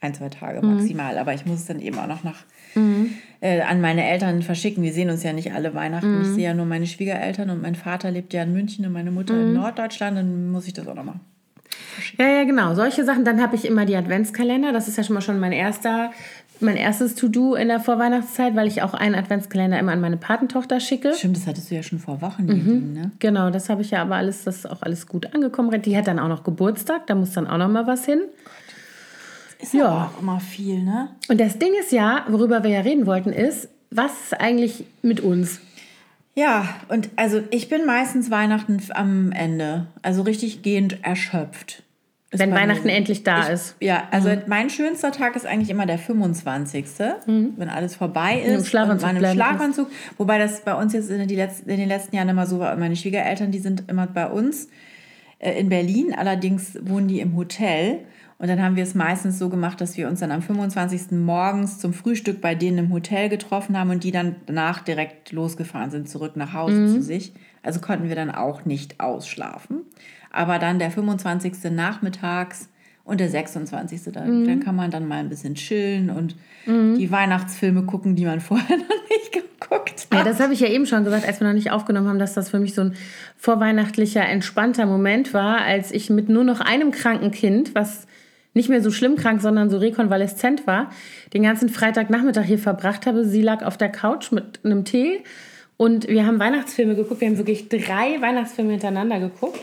[0.00, 0.74] ein, zwei Tage Mhm.
[0.76, 1.18] maximal.
[1.18, 2.44] Aber ich muss es dann eben auch noch nach,
[3.40, 4.82] äh, an meine Eltern verschicken.
[4.82, 6.16] Wir sehen uns ja nicht alle Weihnachten.
[6.16, 6.22] Mhm.
[6.22, 9.10] Ich sehe ja nur meine Schwiegereltern und mein Vater lebt ja in München und meine
[9.10, 9.40] Mutter Mhm.
[9.48, 10.16] in Norddeutschland.
[10.16, 11.20] Dann muss ich das auch noch machen.
[12.18, 12.74] Ja, ja, genau.
[12.74, 13.24] Solche Sachen.
[13.24, 14.72] Dann habe ich immer die Adventskalender.
[14.72, 16.12] Das ist ja schon mal schon mein erster,
[16.60, 20.78] mein erstes To-Do in der Vorweihnachtszeit, weil ich auch einen Adventskalender immer an meine Patentochter
[20.80, 21.12] schicke.
[21.14, 22.48] Stimmt, das hattest du ja schon vor Wochen, Mhm.
[22.48, 23.10] Nadine, ne?
[23.18, 25.82] Genau, das habe ich ja aber alles, das ist auch alles gut angekommen.
[25.82, 28.20] Die hat dann auch noch Geburtstag, da muss dann auch noch mal was hin.
[29.64, 29.86] Ist Ja.
[29.88, 31.08] aber auch immer viel, ne?
[31.28, 35.20] Und das Ding ist ja, worüber wir ja reden wollten, ist, was ist eigentlich mit
[35.20, 35.60] uns?
[36.34, 41.82] Ja, und also ich bin meistens Weihnachten am Ende, also richtig gehend erschöpft.
[42.30, 42.94] Wenn mir Weihnachten so.
[42.94, 43.76] endlich da ich, ist.
[43.80, 46.84] Ja, also mein schönster Tag ist eigentlich immer der 25.,
[47.26, 48.52] wenn alles vorbei ist.
[48.52, 49.90] Im Schlafanzug und man im bleiben Schlafanzug.
[50.18, 52.76] Wobei das bei uns jetzt in, letzten, in den letzten Jahren immer so war.
[52.76, 54.68] Meine Schwiegereltern, die sind immer bei uns
[55.38, 58.00] äh, in Berlin, allerdings wohnen die im Hotel.
[58.44, 61.12] Und dann haben wir es meistens so gemacht, dass wir uns dann am 25.
[61.12, 65.90] morgens zum Frühstück bei denen im Hotel getroffen haben und die dann danach direkt losgefahren
[65.90, 66.88] sind, zurück nach Hause Mhm.
[66.88, 67.32] zu sich.
[67.62, 69.78] Also konnten wir dann auch nicht ausschlafen.
[70.30, 71.70] Aber dann der 25.
[71.70, 72.68] nachmittags
[73.02, 74.12] und der 26.
[74.12, 74.46] Dann, Mhm.
[74.46, 78.76] dann kann man dann mal ein bisschen chillen und die Weihnachtsfilme gucken, die man vorher
[78.76, 80.26] noch nicht geguckt Ja, hat.
[80.26, 82.50] das habe ich ja eben schon gesagt, als wir noch nicht aufgenommen haben, dass das
[82.50, 82.94] für mich so ein
[83.38, 88.06] vorweihnachtlicher, entspannter Moment war, als ich mit nur noch einem kranken Kind, was
[88.54, 90.90] nicht mehr so schlimm krank, sondern so rekonvaleszent war,
[91.32, 93.24] den ganzen Freitagnachmittag hier verbracht habe.
[93.24, 95.20] Sie lag auf der Couch mit einem Tee
[95.76, 97.20] und wir haben Weihnachtsfilme geguckt.
[97.20, 99.60] Wir haben wirklich drei Weihnachtsfilme hintereinander geguckt.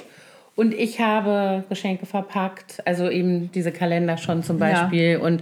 [0.54, 4.66] Und ich habe Geschenke verpackt, also eben diese Kalender schon zum Ja.
[4.84, 5.42] Beispiel und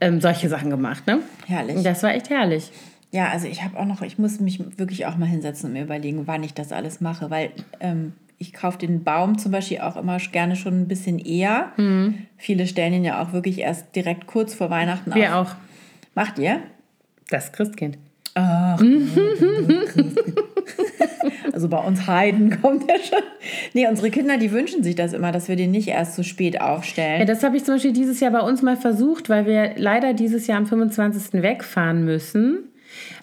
[0.00, 1.06] ähm, solche Sachen gemacht.
[1.06, 1.20] Ne?
[1.46, 1.76] Herrlich.
[1.76, 2.70] Und das war echt herrlich.
[3.12, 5.84] Ja, also ich habe auch noch, ich muss mich wirklich auch mal hinsetzen und mir
[5.84, 9.96] überlegen, wann ich das alles mache, weil ähm, ich kaufe den Baum zum Beispiel auch
[9.96, 11.72] immer gerne schon ein bisschen eher.
[12.38, 15.50] Viele stellen ihn ja auch wirklich erst direkt kurz vor Weihnachten Wir auf.
[15.50, 15.54] auch.
[16.14, 16.60] Macht ihr?
[17.28, 17.98] Das Christkind.
[21.52, 23.18] Also bei uns Heiden kommt er schon.
[23.74, 26.60] Nee, unsere Kinder, die wünschen sich das immer, dass wir den nicht erst so spät
[26.60, 27.20] aufstellen.
[27.20, 30.14] Ja, das habe ich zum Beispiel dieses Jahr bei uns mal versucht, weil wir leider
[30.14, 31.42] dieses Jahr am 25.
[31.42, 32.70] wegfahren müssen.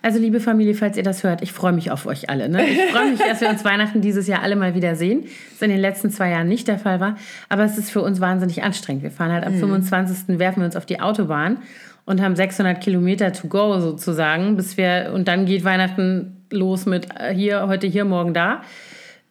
[0.02, 2.50] Also liebe Familie, falls ihr das hört, ich freue mich auf euch alle.
[2.50, 2.66] Ne?
[2.68, 5.26] Ich freue mich, dass wir uns Weihnachten dieses Jahr alle mal wieder sehen.
[5.54, 7.18] Was in den letzten zwei Jahren nicht der Fall war.
[7.50, 9.04] Aber es ist für uns wahnsinnig anstrengend.
[9.04, 10.40] Wir fahren halt am 25.
[10.40, 11.58] werfen wir uns auf die Autobahn
[12.06, 17.08] und haben 600 Kilometer to go sozusagen, bis wir und dann geht Weihnachten los mit
[17.20, 18.62] äh, hier heute hier morgen da.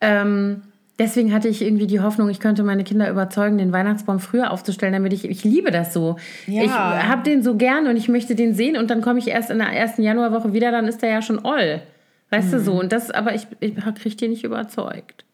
[0.01, 0.63] Ähm,
[0.99, 4.93] deswegen hatte ich irgendwie die Hoffnung, ich könnte meine Kinder überzeugen, den Weihnachtsbaum früher aufzustellen,
[4.93, 6.17] damit ich, ich liebe das so.
[6.47, 6.63] Ja.
[6.63, 9.51] Ich habe den so gern und ich möchte den sehen und dann komme ich erst
[9.51, 11.83] in der ersten Januarwoche wieder, dann ist der ja schon all.
[12.31, 12.81] Weißt du so?
[12.81, 15.25] Und das, aber ich, ich kriege den nicht überzeugt.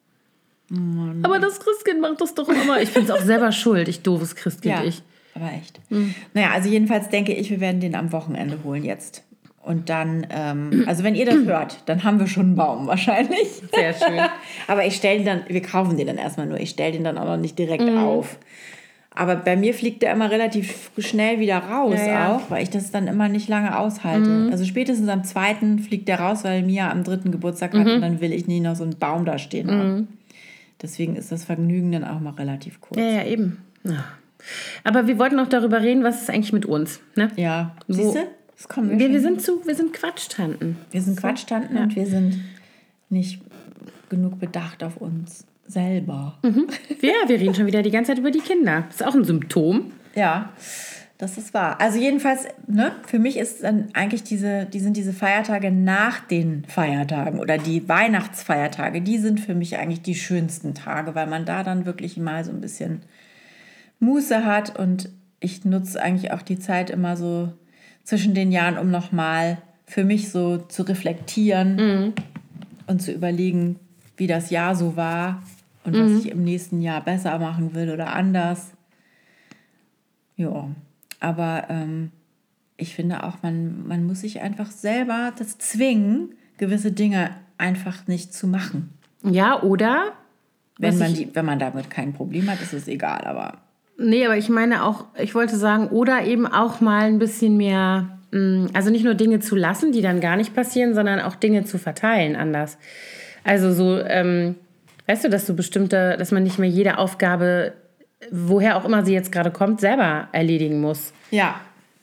[1.23, 2.81] Aber das Christkind macht das doch immer.
[2.81, 5.03] Ich bin es auch selber schuld, ich doofes Christkind, ja, ich.
[5.35, 5.81] aber echt.
[6.35, 9.23] Naja, also jedenfalls denke ich, wir werden den am Wochenende holen jetzt.
[9.65, 13.49] Und dann, ähm, also wenn ihr das hört, dann haben wir schon einen Baum wahrscheinlich.
[13.73, 14.19] Sehr schön.
[14.67, 17.17] Aber ich stelle den dann, wir kaufen den dann erstmal nur, ich stelle den dann
[17.17, 17.99] auch noch nicht direkt Mhm.
[17.99, 18.39] auf.
[19.15, 22.35] Aber bei mir fliegt der immer relativ schnell wieder raus Ja, ja.
[22.37, 24.49] auch, weil ich das dann immer nicht lange aushalte.
[24.51, 27.79] Also spätestens am zweiten fliegt der raus, weil Mia am dritten Geburtstag Mhm.
[27.81, 30.09] hat und dann will ich nie noch so einen Baum da stehen haben.
[30.81, 32.99] Deswegen ist das Vergnügen dann auch mal relativ kurz.
[32.99, 33.59] Ja, ja, eben.
[33.85, 34.03] Ja.
[34.83, 37.01] Aber wir wollten noch darüber reden, was ist eigentlich mit uns.
[37.15, 37.29] Ne?
[37.37, 38.21] Ja, siehst du?
[38.57, 40.77] Das kommen wir, Wir, wir sind zu, wir sind Quatschtanten.
[40.91, 42.41] wir sind Quatschtanten und wir sind
[43.11, 43.41] nicht
[44.09, 46.39] genug bedacht auf uns selber.
[47.01, 48.85] Ja, wir reden schon wieder die ganze Zeit über die Kinder.
[48.89, 49.93] Das ist auch ein Symptom.
[50.15, 50.53] Ja,
[51.19, 51.81] das ist wahr.
[51.81, 56.65] Also jedenfalls, ne, für mich ist dann eigentlich diese, die sind diese Feiertage nach den
[56.67, 61.63] Feiertagen oder die Weihnachtsfeiertage, die sind für mich eigentlich die schönsten Tage, weil man da
[61.63, 63.03] dann wirklich mal so ein bisschen
[64.01, 67.53] Muße hat und ich nutze eigentlich auch die Zeit immer so
[68.05, 72.13] zwischen den Jahren, um nochmal für mich so zu reflektieren.
[72.89, 73.79] und zu überlegen,
[74.17, 75.43] wie das Jahr so war
[75.85, 76.01] und Mhm.
[76.17, 78.73] was ich im nächsten Jahr besser machen will oder anders.
[80.37, 80.69] Ja,
[81.21, 82.11] aber ähm,
[82.77, 88.35] ich finde auch, man, man muss sich einfach selber das zwingen, gewisse Dinge einfach nicht
[88.35, 88.91] zu machen.
[89.23, 90.13] Ja, oder?
[90.79, 93.59] Wenn man, die, wenn man damit kein Problem hat, ist es egal, aber
[93.99, 98.19] Nee, aber ich meine auch, ich wollte sagen, oder eben auch mal ein bisschen mehr,
[98.33, 101.65] mh, also nicht nur Dinge zu lassen, die dann gar nicht passieren, sondern auch Dinge
[101.65, 102.79] zu verteilen anders.
[103.45, 104.55] Also so, ähm,
[105.07, 107.75] weißt du, dass du bestimmte, dass man nicht mehr jede Aufgabe,
[108.31, 111.13] woher auch immer sie jetzt gerade kommt, selber erledigen muss.
[111.31, 111.61] ja,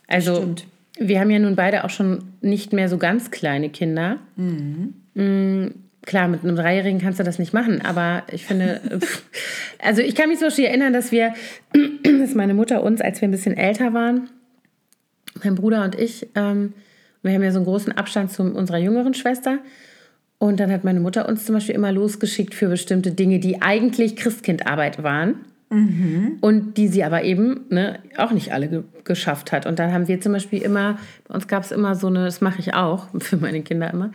[0.08, 0.68] Also Stimmt.
[1.00, 4.18] wir haben ja nun beide auch schon nicht mehr so ganz kleine Kinder.
[4.36, 5.68] Mm,
[6.06, 9.00] Klar, mit einem Dreijährigen kannst du das nicht machen, aber ich finde,
[9.80, 11.34] also ich kann mich zum Beispiel erinnern, dass wir,
[12.20, 14.30] dass meine Mutter uns, als wir ein bisschen älter waren,
[15.44, 16.74] mein Bruder und ich, ähm,
[17.22, 19.60] wir haben ja so einen großen Abstand zu unserer jüngeren Schwester.
[20.38, 24.16] Und dann hat meine Mutter uns zum Beispiel immer losgeschickt für bestimmte Dinge, die eigentlich
[24.16, 25.36] Christkindarbeit waren.
[26.42, 29.66] Und die sie aber eben ne, auch nicht alle ge geschafft hat.
[29.66, 32.42] Und dann haben wir zum Beispiel immer, bei uns gab es immer so eine, das
[32.42, 34.12] mache ich auch für meine Kinder immer,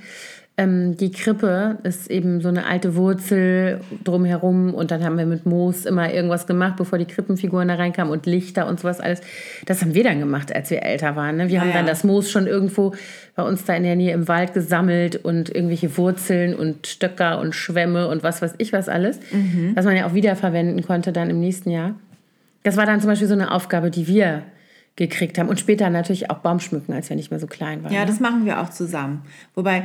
[0.56, 5.46] ähm, die Krippe ist eben so eine alte Wurzel drumherum und dann haben wir mit
[5.46, 9.20] Moos immer irgendwas gemacht, bevor die Krippenfiguren da reinkamen und Lichter und sowas alles.
[9.66, 11.38] Das haben wir dann gemacht, als wir älter waren.
[11.38, 11.48] Ne?
[11.48, 11.74] Wir haben ja.
[11.74, 12.94] dann das Moos schon irgendwo
[13.34, 17.56] bei uns da in der Nähe im Wald gesammelt und irgendwelche Wurzeln und Stöcker und
[17.56, 19.18] Schwämme und was weiß ich was alles,
[19.74, 21.96] was man ja auch wiederverwenden konnte dann im nächsten Jahr.
[22.62, 24.42] Das war dann zum Beispiel so eine Aufgabe, die wir
[24.96, 25.48] gekriegt haben.
[25.48, 27.92] Und später natürlich auch Baumschmücken, als wir nicht mehr so klein waren.
[27.92, 28.06] Ja, ne?
[28.06, 29.22] das machen wir auch zusammen.
[29.54, 29.84] Wobei,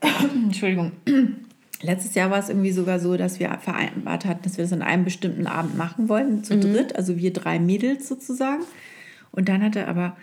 [0.44, 0.92] Entschuldigung,
[1.82, 4.82] letztes Jahr war es irgendwie sogar so, dass wir vereinbart hatten, dass wir das an
[4.82, 8.62] einem bestimmten Abend machen wollten, zu dritt, also wir drei Mädels sozusagen.
[9.32, 10.16] Und dann hatte aber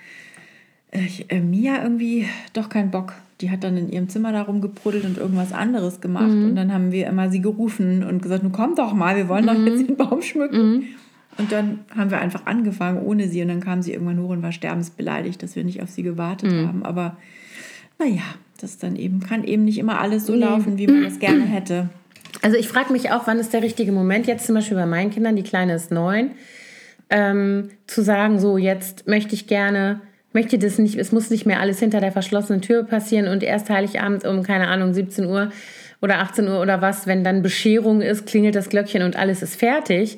[0.91, 3.13] äh, äh, Mia irgendwie doch keinen Bock.
[3.41, 6.31] Die hat dann in ihrem Zimmer da rumgepuddelt und irgendwas anderes gemacht.
[6.31, 9.47] Und dann haben wir immer sie gerufen und gesagt, nun komm doch mal, wir wollen
[9.47, 10.85] doch jetzt den Baum schmücken.
[11.37, 13.41] Und dann haben wir einfach angefangen ohne sie.
[13.41, 16.51] Und dann kam sie irgendwann hoch und war sterbensbeleidigt, dass wir nicht auf sie gewartet
[16.67, 16.83] haben.
[16.85, 17.17] Aber
[17.99, 18.21] naja,
[18.63, 21.89] das dann eben kann eben nicht immer alles so laufen, wie man das gerne hätte.
[22.41, 25.11] Also ich frage mich auch, wann ist der richtige Moment, jetzt zum Beispiel bei meinen
[25.11, 26.31] Kindern, die Kleine ist neun,
[27.09, 31.59] ähm, zu sagen, so jetzt möchte ich gerne, möchte das nicht, es muss nicht mehr
[31.59, 35.51] alles hinter der verschlossenen Tür passieren und erst Heiligabend um, keine Ahnung, 17 Uhr
[36.01, 39.55] oder 18 Uhr oder was, wenn dann Bescherung ist, klingelt das Glöckchen und alles ist
[39.55, 40.17] fertig.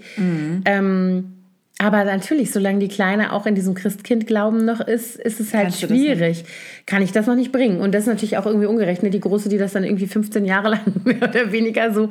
[0.65, 1.34] Ähm,
[1.77, 5.81] aber natürlich, solange die Kleine auch in diesem Christkind-Glauben noch ist, ist es halt Kannst
[5.81, 6.45] schwierig.
[6.85, 7.81] Kann ich das noch nicht bringen.
[7.81, 9.13] Und das ist natürlich auch irgendwie ungerechnet.
[9.13, 12.09] Die Große, die das dann irgendwie 15 Jahre lang mehr oder weniger so,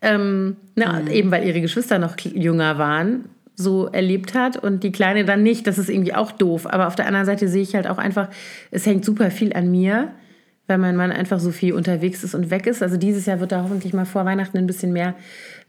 [0.00, 3.24] ähm, na, eben weil ihre Geschwister noch jünger waren,
[3.56, 5.66] so erlebt hat und die Kleine dann nicht.
[5.66, 6.66] Das ist irgendwie auch doof.
[6.66, 8.28] Aber auf der anderen Seite sehe ich halt auch einfach,
[8.70, 10.12] es hängt super viel an mir,
[10.68, 12.80] weil mein Mann einfach so viel unterwegs ist und weg ist.
[12.80, 15.16] Also dieses Jahr wird er hoffentlich mal vor Weihnachten ein bisschen mehr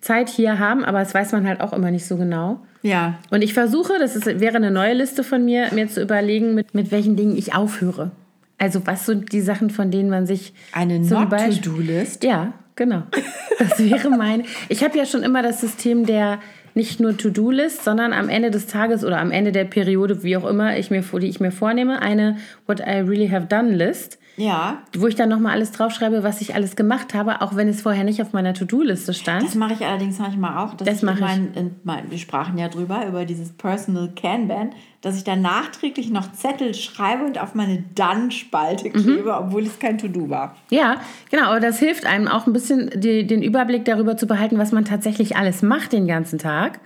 [0.01, 2.59] Zeit hier haben, aber das weiß man halt auch immer nicht so genau.
[2.83, 6.55] Ja, Und ich versuche, das ist, wäre eine neue Liste von mir, mir zu überlegen,
[6.55, 8.09] mit, mit welchen Dingen ich aufhöre.
[8.57, 12.23] Also was sind die Sachen, von denen man sich eine zum Not-to-Do-List.
[12.23, 13.03] Ja, genau.
[13.59, 14.45] Das wäre mein.
[14.69, 16.39] Ich habe ja schon immer das System der
[16.73, 20.45] nicht nur To-Do-List, sondern am Ende des Tages oder am Ende der Periode, wie auch
[20.45, 24.83] immer, ich mir, die ich mir vornehme, eine What I Really Have Done List, Ja,
[24.97, 28.03] wo ich dann nochmal alles draufschreibe, was ich alles gemacht habe, auch wenn es vorher
[28.03, 29.43] nicht auf meiner To-Do-Liste stand.
[29.43, 30.73] das mache ich allerdings manchmal auch.
[30.75, 31.21] Das mache ich.
[31.21, 36.11] mein, in mein, wir sprachen ja drüber, über dieses Personal Kanban, dass ich dann nachträglich
[36.11, 39.03] noch Zettel schreibe und auf meine Dann-Spalte Mhm.
[39.03, 40.55] klebe, obwohl es kein To-Do war.
[40.69, 44.57] Ja, genau, aber das hilft einem auch ein bisschen die, den Überblick darüber zu behalten,
[44.59, 46.79] was man tatsächlich alles macht den ganzen Tag.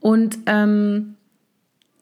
[0.00, 1.14] Und ähm,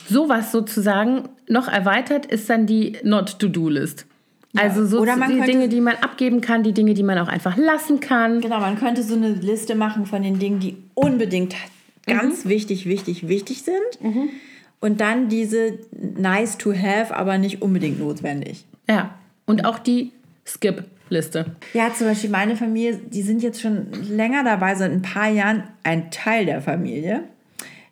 [0.08, 4.06] sowas sozusagen noch erweitert ist dann die Not-to-Do-List.
[4.56, 7.18] Also so Oder man die könnte- Dinge, die man abgeben kann, die Dinge, die man
[7.18, 8.40] auch einfach lassen kann.
[8.40, 11.54] Genau, man könnte so eine Liste machen von den Dingen, die unbedingt
[12.06, 13.76] ganz wichtig, wichtig, wichtig sind.
[14.80, 15.78] Und dann diese
[16.16, 18.64] nice to have, aber nicht unbedingt notwendig.
[18.88, 19.14] Ja,
[19.46, 20.12] und auch die
[20.46, 21.46] Skip-Liste.
[21.74, 25.64] Ja, zum Beispiel meine Familie, die sind jetzt schon länger dabei, seit ein paar Jahren
[25.82, 27.24] ein Teil der Familie.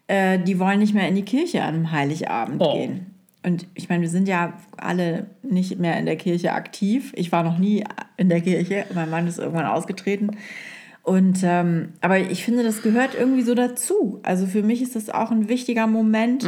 [0.06, 2.72] Äh, die wollen nicht mehr in die Kirche am Heiligabend Oh.
[2.74, 3.06] gehen.
[3.44, 7.12] Und ich meine, wir sind ja alle nicht mehr in der Kirche aktiv.
[7.14, 7.84] Ich war noch nie
[8.16, 8.84] in der Kirche.
[8.94, 10.30] Mein Mann ist irgendwann ausgetreten.
[11.08, 14.20] Und ähm, aber ich finde, das gehört irgendwie so dazu.
[14.24, 16.44] Also für mich ist das auch ein wichtiger Moment.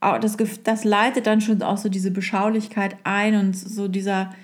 [0.00, 4.34] Auch das, das leitet dann schon auch so diese Beschaulichkeit ein und so dieser,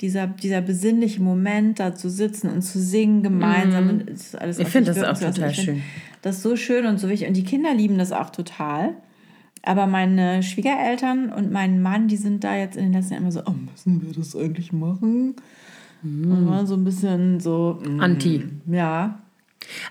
[0.00, 3.90] dieser, dieser besinnliche Moment, da zu sitzen und zu singen gemeinsam.
[3.90, 5.82] Und es ist alles Ich finde das auch total Ich schön.
[6.22, 7.28] Das ist so schön und so wichtig.
[7.28, 8.94] Und die Kinder lieben das auch total.
[9.62, 13.32] Aber meine Schwiegereltern und mein Mann, die sind da jetzt in den letzten Jahren immer
[13.32, 15.36] so, oh, müssen wir das eigentlich machen?
[16.04, 17.80] Und war so ein bisschen so.
[17.82, 18.44] mm, Anti.
[18.66, 19.20] Ja.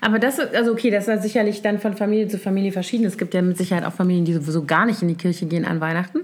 [0.00, 3.04] Aber das, also okay, das ist sicherlich dann von Familie zu Familie verschieden.
[3.04, 5.64] Es gibt ja mit Sicherheit auch Familien, die sowieso gar nicht in die Kirche gehen
[5.64, 6.20] an Weihnachten.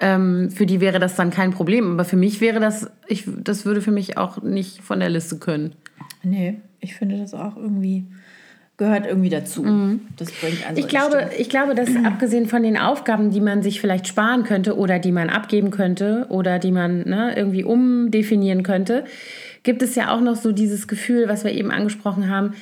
[0.00, 1.92] Ähm, für die wäre das dann kein Problem.
[1.92, 5.38] Aber für mich wäre das, ich, das würde für mich auch nicht von der Liste
[5.38, 5.74] können.
[6.22, 8.04] Nee, ich finde das auch irgendwie.
[8.76, 9.64] Gehört irgendwie dazu.
[10.16, 10.80] Das bringt also.
[10.80, 14.76] Ich glaube, ich glaube, dass abgesehen von den Aufgaben, die man sich vielleicht sparen könnte
[14.76, 19.04] oder die man abgeben könnte oder die man ne, irgendwie umdefinieren könnte,
[19.62, 22.54] gibt es ja auch noch so dieses Gefühl, was wir eben angesprochen haben,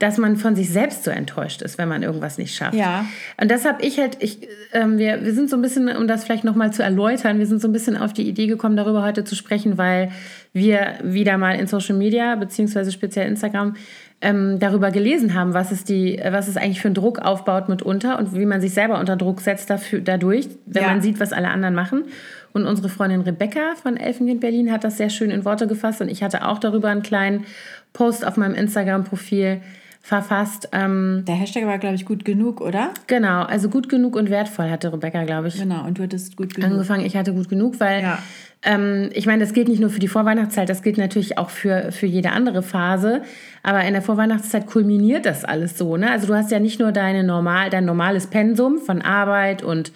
[0.00, 2.74] dass man von sich selbst so enttäuscht ist, wenn man irgendwas nicht schafft.
[2.74, 3.04] Ja.
[3.38, 6.24] Und das habe ich halt, ich, ähm, wir, wir sind so ein bisschen, um das
[6.24, 9.24] vielleicht nochmal zu erläutern, wir sind so ein bisschen auf die Idee gekommen, darüber heute
[9.24, 10.10] zu sprechen, weil
[10.54, 13.76] wir wieder mal in Social Media, beziehungsweise speziell Instagram,
[14.22, 18.18] ähm, darüber gelesen haben, was es, die, was es eigentlich für einen Druck aufbaut mitunter
[18.18, 20.88] und wie man sich selber unter Druck setzt dafür, dadurch, wenn Ja.
[20.88, 22.04] man sieht, was alle anderen machen.
[22.52, 26.10] Und unsere Freundin Rebecca von Elfenkind Berlin hat das sehr schön in Worte gefasst und
[26.10, 27.44] ich hatte auch darüber einen kleinen
[27.92, 29.60] Post auf meinem Instagram-Profil
[30.00, 30.68] verfasst.
[30.72, 32.90] Ähm, Der Hashtag war, glaube ich, gut genug, oder?
[33.06, 36.54] genau, also gut genug und wertvoll hatte Rebecca, glaube ich, Genau, und du hattest gut
[36.54, 36.70] genug.
[36.70, 37.04] angefangen.
[37.04, 38.18] Ich hatte gut genug, weil Ja.
[38.62, 41.92] ähm, ich meine, das gilt nicht nur für die Vorweihnachtszeit, das gilt natürlich auch für,
[41.92, 43.22] für jede andere Phase.
[43.62, 45.96] Aber in der Vorweihnachtszeit kulminiert das alles so.
[45.98, 46.10] Ne?
[46.10, 49.92] Also du hast ja nicht nur deine normal, dein normales Pensum von Arbeit und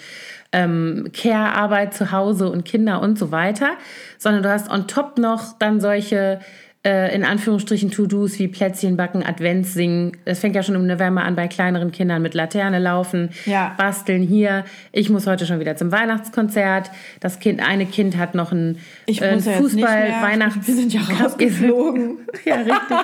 [0.52, 3.70] ähm, Care-Arbeit zu Hause und Kinder und so weiter,
[4.18, 6.38] sondern du hast on top noch dann solche
[6.84, 10.12] äh, in Anführungsstrichen To-Dos wie Plätzchen backen, Advents singen.
[10.26, 13.74] Das fängt ja schon im November an bei kleineren Kindern mit Laterne laufen, Ja.
[13.78, 14.64] basteln hier.
[14.92, 16.90] Ich muss heute schon wieder zum Weihnachtskonzert.
[17.20, 20.08] Das Kind, eine Kind hat noch ein, äh, ja Fußball.
[20.22, 20.66] Weihnachts.
[20.66, 22.18] Wir sind ja rausgeflogen.
[22.44, 22.96] ja, richtig.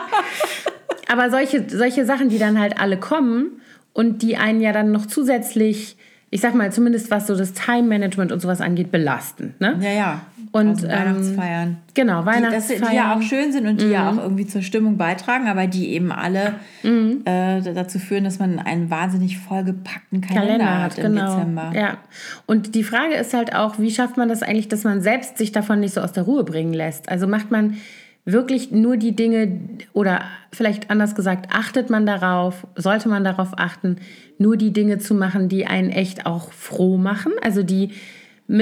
[1.08, 3.60] Aber solche, solche Sachen, die dann halt alle kommen
[3.92, 5.96] und die einen ja dann noch zusätzlich,
[6.30, 9.54] ich sag mal, zumindest was so das Time-Management und sowas angeht, belasten.
[9.58, 9.76] Ne?
[9.80, 10.20] Ja, ja.
[10.52, 11.76] Und, also ähm, Weihnachtsfeiern.
[11.94, 12.90] Genau, Die, das, Weihnachtsfeiern.
[12.90, 15.90] die ja auch schön sind und die ja auch irgendwie zur Stimmung beitragen, aber die
[15.90, 21.14] eben alle äh, dazu führen, dass man einen wahnsinnig vollgepackten Kalender, Kalender hat hat, im
[21.14, 21.36] genau.
[21.36, 21.72] Dezember.
[21.74, 21.98] Ja.
[22.46, 25.52] Und die Frage ist halt auch, wie schafft man das eigentlich, dass man selbst sich
[25.52, 27.08] davon nicht so aus der Ruhe bringen lässt?
[27.08, 27.76] Also macht man
[28.24, 29.60] wirklich nur die Dinge
[29.92, 33.96] oder vielleicht anders gesagt, achtet man darauf, sollte man darauf achten,
[34.38, 37.32] nur die Dinge zu machen, die einen echt auch froh machen?
[37.42, 37.90] Also die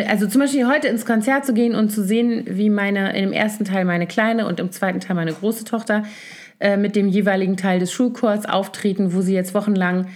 [0.06, 3.32] also zum Beispiel heute ins Konzert zu gehen und zu sehen, wie meine, in dem
[3.32, 6.02] ersten Teil meine kleine und im zweiten Teil meine große Tochter
[6.60, 10.06] äh, mit dem jeweiligen Teil des Schulchors auftreten, wo sie jetzt wochenlang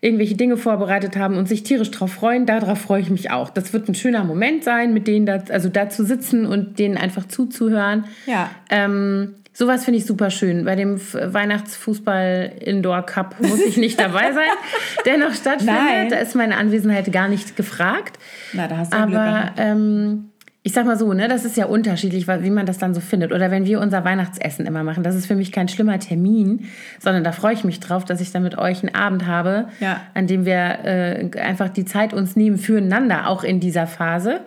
[0.00, 2.46] irgendwelche Dinge vorbereitet haben und sich tierisch drauf freuen.
[2.46, 3.50] Darauf freue ich mich auch.
[3.50, 6.96] Das wird ein schöner Moment sein, mit denen da, also da zu sitzen und denen
[6.96, 8.04] einfach zuzuhören.
[8.26, 8.50] Ja.
[8.70, 10.64] Ähm, sowas finde ich super schön.
[10.64, 14.48] Bei dem F- Weihnachtsfußball Indoor Cup muss ich nicht dabei sein,
[15.04, 15.74] der noch stattfindet.
[15.76, 16.08] Nein.
[16.10, 18.18] Da ist meine Anwesenheit gar nicht gefragt.
[18.52, 20.30] Na, da hast du Glück Aber ähm,
[20.62, 23.32] ich sag mal so, ne, das ist ja unterschiedlich, wie man das dann so findet.
[23.32, 26.66] Oder wenn wir unser Weihnachtsessen immer machen, das ist für mich kein schlimmer Termin,
[27.00, 30.00] sondern da freue ich mich drauf, dass ich dann mit euch einen Abend habe, Ja.
[30.14, 34.40] an dem wir äh, einfach die Zeit uns nehmen füreinander, auch in dieser Phase.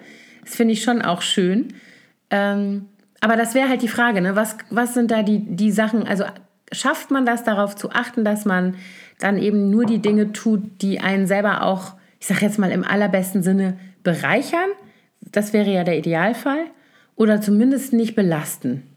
[0.46, 1.74] Das finde ich schon auch schön.
[2.30, 2.86] Ähm,
[3.22, 4.36] aber das wäre halt die Frage, ne?
[4.36, 6.26] was, was sind da die, die Sachen, also
[6.72, 8.76] schafft man das darauf zu achten, dass man
[9.20, 12.84] dann eben nur die Dinge tut, die einen selber auch, ich sage jetzt mal im
[12.84, 14.70] allerbesten Sinne, bereichern?
[15.32, 16.66] Das wäre ja der Idealfall.
[17.16, 18.91] Oder zumindest nicht belasten.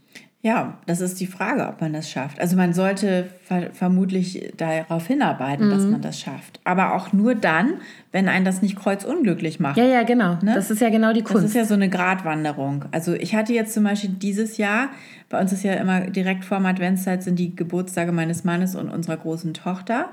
[0.45, 2.39] Ja, das ist die Frage, ob man das schafft.
[2.39, 5.71] Also man sollte ver vermutlich darauf hinarbeiten, Mhm.
[5.71, 6.61] dass man das schafft.
[6.65, 7.79] Aber auch nur dann,
[8.13, 9.79] wenn einen das nicht kreuzunglücklich macht.
[9.79, 10.37] Ja, ja, genau.
[10.45, 11.47] Das ist ja genau die Das Kunst.
[11.47, 12.85] ist ja so eine Gratwanderung.
[12.93, 14.91] Also ich hatte jetzt zum Beispiel dieses Jahr,
[15.31, 18.91] bei uns ist ja immer direkt vor dem Adventszeit sind die Geburtstage meines Mannes und
[18.91, 20.11] unserer großen Tochter.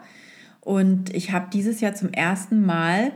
[0.61, 3.11] Und ich habe dieses Jahr zum ersten Mal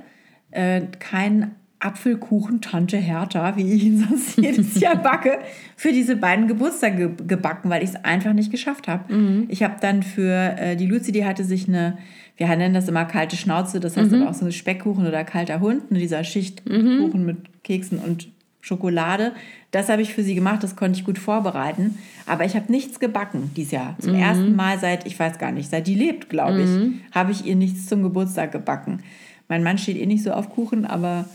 [0.51, 5.37] äh, keinen Apfelkuchen Tante Hertha, wie ich ihn sonst jedes Jahr backe,
[5.75, 9.13] für diese beiden Geburtstage ge gebacken, weil ich es einfach nicht geschafft habe.
[9.49, 11.97] Ich habe dann für äh, die Luzi, die hatte sich eine,
[12.37, 15.59] wir nennen das immer kalte Schnauze, das heißt aber auch so eine Speckkuchen oder kalter
[15.59, 18.29] Hund, ne, dieser Schichtkuchen mit Keksen und
[18.61, 19.33] Schokolade.
[19.69, 21.99] Das habe ich für sie gemacht, das konnte ich gut vorbereiten.
[22.25, 23.95] Aber ich habe nichts gebacken dieses Jahr.
[23.99, 26.69] Zum ersten Mal seit, ich weiß gar nicht, seit die lebt, glaube ich,
[27.13, 29.03] habe ich ihr nichts zum Geburtstag gebacken.
[29.47, 31.25] Mein Mann steht eh nicht so auf Kuchen, aber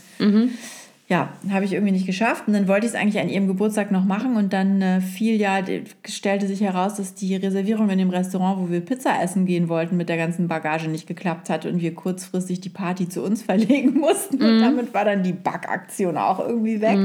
[1.11, 2.47] ja, habe ich irgendwie nicht geschafft.
[2.47, 4.37] Und dann wollte ich es eigentlich an ihrem Geburtstag noch machen.
[4.37, 5.59] Und dann äh, fiel ja,
[6.07, 9.97] stellte sich heraus, dass die Reservierung in dem Restaurant, wo wir Pizza essen gehen wollten,
[9.97, 13.99] mit der ganzen Bagage nicht geklappt hat und wir kurzfristig die Party zu uns verlegen
[13.99, 14.41] mussten.
[14.41, 16.95] Und damit war dann die Backaktion auch irgendwie weg.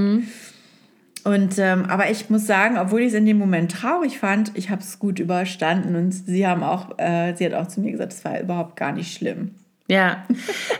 [1.24, 4.70] Und ähm, aber ich muss sagen, obwohl ich es in dem Moment traurig fand, ich
[4.70, 8.12] habe es gut überstanden und sie haben auch, äh, sie hat auch zu mir gesagt,
[8.12, 9.50] es war überhaupt gar nicht schlimm.
[9.88, 10.24] Ja,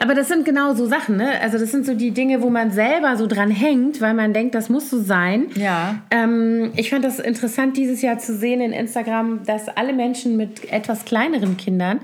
[0.01, 1.41] aber das sind genau so Sachen, ne?
[1.41, 4.57] Also das sind so die Dinge, wo man selber so dran hängt, weil man denkt,
[4.57, 5.47] das muss so sein.
[5.55, 6.03] Ja.
[6.11, 10.73] Ähm, ich fand das interessant dieses Jahr zu sehen in Instagram, dass alle Menschen mit
[10.73, 12.01] etwas kleineren Kindern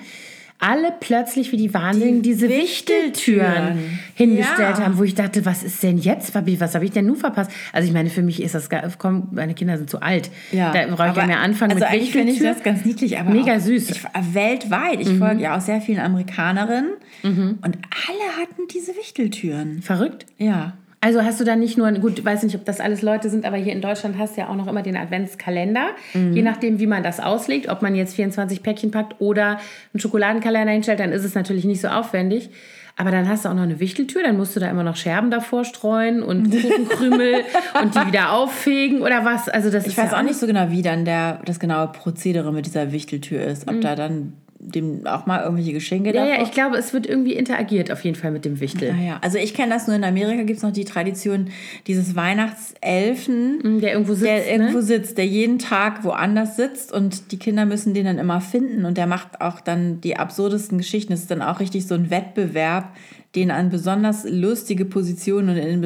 [0.62, 3.79] alle plötzlich wie die Wahnsinnigen diese Wichteltüren
[4.14, 4.85] hingestellt Ja.
[4.85, 7.51] haben, wo ich dachte, was ist denn jetzt, Fabi, was habe ich denn nun verpasst?
[7.72, 10.31] Also ich meine, für mich ist das, gar- komm, meine Kinder sind zu alt.
[10.53, 13.31] da brauche ich ja mehr anfangen also mit eigentlich finde ich das ganz niedlich, aber
[13.31, 13.90] Mega süß.
[13.90, 15.01] Ich, weltweit.
[15.01, 19.83] Ich folge ja auch sehr vielen Amerikanerinnen und alle hatten diese Wichteltüren.
[19.83, 20.27] Verrückt.
[20.38, 20.75] Ja.
[21.05, 23.57] Also hast du dann nicht nur, gut, weiß nicht, ob das alles Leute sind, aber
[23.57, 25.88] hier in Deutschland hast du ja auch noch immer den Adventskalender.
[26.15, 26.33] Mhm.
[26.33, 29.59] Je nachdem, wie man das auslegt, ob man jetzt 24 Päckchen packt oder
[29.93, 32.51] einen Schokoladenkalender hinstellt, dann ist es natürlich nicht so aufwendig.
[32.97, 35.33] Aber dann hast du auch noch eine Wichteltür, dann musst du da immer noch Scherben
[35.33, 37.43] davor streuen und Kuchenkrümel
[37.83, 39.49] und die wieder auffegen oder was.
[39.49, 41.88] Also das Ich ist weiß ja auch nicht so genau, wie dann der, das genaue
[41.88, 43.67] Prozedere mit dieser Wichteltür ist.
[43.67, 47.07] Ob da dann dem auch mal irgendwelche Geschenke Ja, davor ja, ich glaube, es wird
[47.07, 48.94] irgendwie interagiert auf jeden Fall mit dem Wichtel.
[48.96, 51.48] Ah ja, also ich kenne das nur in Amerika, gibt es noch die Tradition
[51.88, 54.27] dieses Weihnachtselfen, Der irgendwo sitzt.
[54.27, 54.83] der irgendwo ne?
[54.83, 58.96] sitzt, der jeden Tag woanders sitzt und die Kinder müssen den dann immer finden und
[58.98, 61.12] der macht auch dann die absurdesten Geschichten.
[61.12, 62.94] Es ist dann auch richtig so ein Wettbewerb,
[63.35, 65.81] den an besonders lustige Positionen und in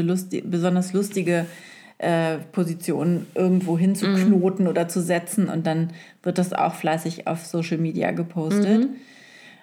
[0.50, 1.46] besonders lustige
[1.98, 5.90] äh, Positionen irgendwo hinzuknoten oder zu setzen und dann
[6.22, 8.88] wird das auch fleißig auf Social Media gepostet.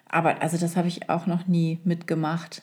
[0.09, 2.61] Aber also das habe ich auch noch nie mitgemacht.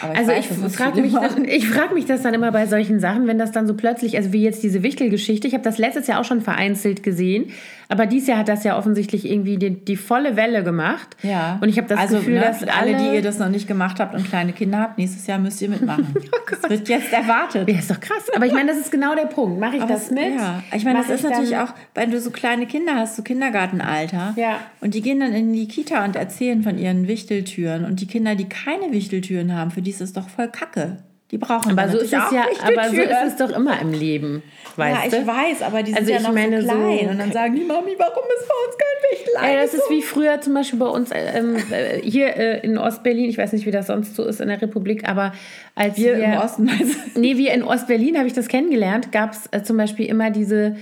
[0.00, 2.98] Aber Also weiß, ich frage mich, das, ich frag mich das dann immer bei solchen
[2.98, 6.06] Sachen, wenn das dann so plötzlich, also wie jetzt diese Wichtelgeschichte, ich habe das letztes
[6.06, 7.50] Jahr auch schon vereinzelt gesehen,
[7.90, 11.16] aber dieses Jahr hat das ja offensichtlich irgendwie die, die volle Welle gemacht.
[11.22, 11.58] Ja.
[11.60, 13.98] Und ich habe das also, Gefühl, ne, dass alle, die ihr das noch nicht gemacht
[13.98, 16.06] habt und kleine Kinder habt, nächstes Jahr müsst ihr mitmachen.
[16.50, 17.68] das wird jetzt erwartet.
[17.68, 18.28] ja, ist doch krass.
[18.34, 19.58] Aber ich meine, das ist genau der Punkt.
[19.58, 20.34] Mache ich Aber das mit?
[20.36, 23.22] Ja, ich meine, das ist ich natürlich auch, wenn du so kleine Kinder hast, so
[23.22, 24.34] Kindergartenalter.
[24.36, 24.60] Ja.
[24.80, 27.84] Und die gehen dann in die Kita und erzählen von ihren Wichteltüren.
[27.84, 30.98] Und die Kinder, die keine Wichteltüren haben, für die ist es doch voll Kacke.
[31.30, 33.26] Die brauchen Aber so ist es ja, aber so Wichteltüren.
[33.26, 34.42] ist es doch immer im Leben.
[34.76, 35.26] Weißt ja, ich du?
[35.26, 37.08] weiß, aber die sind Also ja noch meine, so so- klein.
[37.08, 39.50] und dann sagen die, Mami, warum ist bei uns kein Wichtlein?
[39.56, 43.28] Ey, das ist wie früher zum Beispiel bei uns ähm, äh, hier äh, in Ostberlin.
[43.30, 45.32] Ich weiß nicht, wie das sonst so ist in der Republik, aber
[45.76, 46.68] als wir im Osten.
[46.80, 50.30] Also, Nee, wie in Ostberlin habe ich das kennengelernt, gab es äh, zum Beispiel immer
[50.30, 50.76] diese,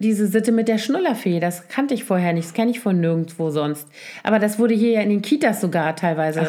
[0.00, 1.40] diese Sitte mit der Schnullerfee.
[1.40, 3.88] Das kannte ich vorher nicht, das kenne ich von nirgendwo sonst.
[4.22, 6.46] Aber das wurde hier ja in den Kitas sogar teilweise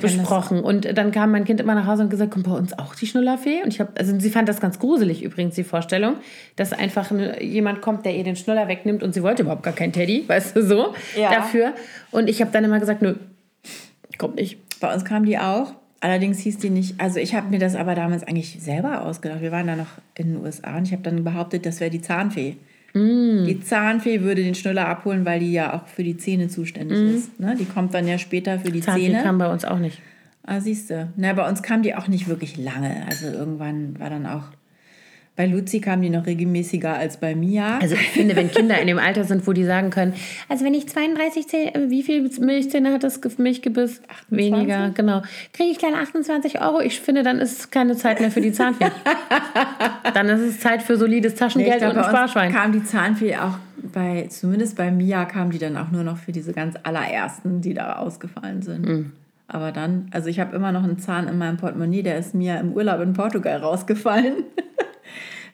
[0.00, 0.60] besprochen.
[0.60, 3.06] Und dann kam mein Kind immer nach Hause und gesagt, kommt bei uns auch die
[3.06, 3.62] Schnullerfee?
[3.62, 6.14] Und ich habe, also sie fand das ganz gruselig übrigens, die Vorstellung,
[6.54, 9.92] dass einfach jemand kommt, der ihr den Schnuller wegnimmt und sie wollte überhaupt gar keinen
[9.92, 11.30] Teddy, weißt du so, Ja.
[11.30, 11.72] dafür.
[12.12, 13.16] Und ich habe dann immer gesagt, nö,
[14.18, 14.58] kommt nicht.
[14.80, 15.72] Bei uns kam die auch.
[16.00, 19.40] Allerdings hieß die nicht, also ich habe mir das aber damals eigentlich selber ausgedacht.
[19.40, 22.02] Wir waren da noch in den USA und ich habe dann behauptet, das wäre die
[22.02, 22.56] Zahnfee.
[23.46, 27.38] Die Zahnfee würde den Schnuller abholen, weil die ja auch für die Zähne zuständig ist.
[27.38, 27.54] Ne?
[27.58, 29.22] Die kommt dann ja später für die Zahnfee Zähne.
[29.22, 30.00] kam bei uns auch nicht.
[30.44, 31.08] Ah, siehst du.
[31.16, 33.04] Na, bei uns kam die auch nicht wirklich lange.
[33.06, 34.44] Also irgendwann war dann auch.
[35.36, 37.78] Bei Luzi kam die noch regelmäßiger als bei Mia.
[37.78, 40.14] Also ich finde, wenn Kinder in dem Alter sind, wo die sagen können,
[40.48, 44.00] also wenn ich 32 Zähne, äh, wie viel Milchzähne hat das Ge- Milchgebiss?
[44.08, 44.30] 28?
[44.30, 45.22] Weniger, genau.
[45.52, 46.80] Kriege ich dann 28 Euro?
[46.80, 48.86] Ich finde, dann ist es keine Zeit mehr für die Zahnfee.
[50.14, 52.52] dann ist es Zeit für solides Nee, Taschengeld glaub, und ein Sparschwein.
[52.52, 53.58] kam die Zahnfee auch
[53.92, 57.74] bei, zumindest bei Mia kam die dann auch nur noch für diese ganz allerersten, die
[57.74, 58.86] da ausgefallen sind.
[58.86, 59.12] Hm.
[59.48, 62.58] Aber dann, also ich habe immer noch einen Zahn in meinem Portemonnaie, der ist mir
[62.58, 64.32] im Urlaub in Portugal rausgefallen.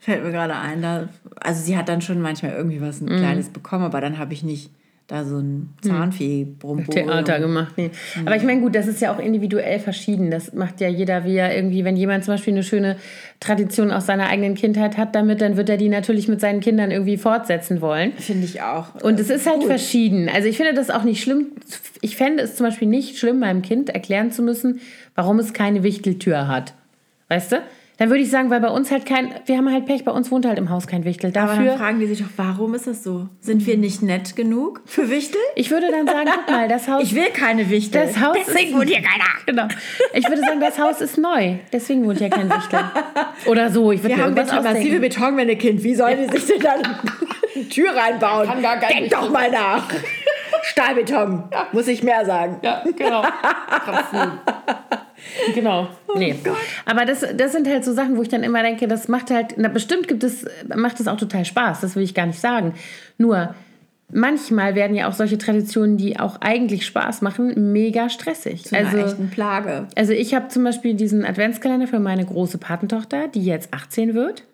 [0.04, 0.82] Fällt mir gerade ein.
[0.82, 1.08] Da,
[1.40, 3.08] also sie hat dann schon manchmal irgendwie was Hm.
[3.08, 4.70] ein kleines bekommen, aber dann habe ich nicht
[5.06, 7.74] da so ein zahnfee brummel Theater gemacht.
[7.76, 7.90] Nee.
[8.24, 10.30] Aber ich meine, gut, das ist ja auch individuell verschieden.
[10.30, 12.96] Das macht ja jeder, wie er irgendwie, wenn jemand zum Beispiel eine schöne
[13.38, 16.90] Tradition aus seiner eigenen Kindheit hat damit, dann wird er die natürlich mit seinen Kindern
[16.90, 18.12] irgendwie fortsetzen wollen.
[18.16, 18.94] Finde ich auch.
[19.02, 20.28] Und es ist halt verschieden.
[20.32, 21.48] Also ich finde das auch nicht schlimm.
[22.00, 24.80] Ich fände es zum Beispiel nicht schlimm, meinem Kind erklären zu müssen,
[25.14, 26.74] warum es keine Wichteltür hat.
[27.28, 27.56] Weißt du?
[28.02, 30.28] Dann würde ich sagen, weil bei uns halt kein, wir haben halt Pech, bei uns
[30.32, 31.28] wohnt halt im Haus kein Wichtel.
[31.36, 33.28] aber dann Dafür, fragen die sich doch, warum ist das so?
[33.38, 35.40] Sind wir nicht nett genug für Wichtel?
[35.54, 38.02] ich würde dann sagen, guck mal, das Haus, Ich will keine Wichtel.
[38.04, 39.24] das Haus Deswegen ist, wohnt hier keiner.
[39.46, 39.68] genau.
[40.14, 41.58] Ich würde sagen, das Haus ist neu.
[41.72, 42.80] Deswegen wohnt hier kein Wichtel.
[43.46, 45.00] Oder so, ich würde Wir haben bitte massive ausdenken.
[45.00, 45.84] Betonwände, Kind.
[45.84, 46.80] Wie sollen die sich denn dann
[47.54, 48.48] eine Tür reinbauen?
[48.48, 49.84] Kann gar Denk doch mal nach.
[50.64, 52.58] Stahlbeton, muss ich mehr sagen.
[52.62, 53.22] Ja, genau.
[55.54, 55.88] genau.
[56.16, 56.34] Nee.
[56.84, 59.54] Aber das, das sind halt so Sachen, wo ich dann immer denke, das macht halt,
[59.56, 62.74] na, bestimmt gibt es, macht es auch total Spaß, das will ich gar nicht sagen.
[63.18, 63.54] Nur,
[64.12, 68.64] manchmal werden ja auch solche Traditionen, die auch eigentlich Spaß machen, mega stressig.
[68.64, 69.88] Zu einer also, echten Plage.
[69.96, 74.44] also ich habe zum Beispiel diesen Adventskalender für meine große Patentochter, die jetzt 18 wird,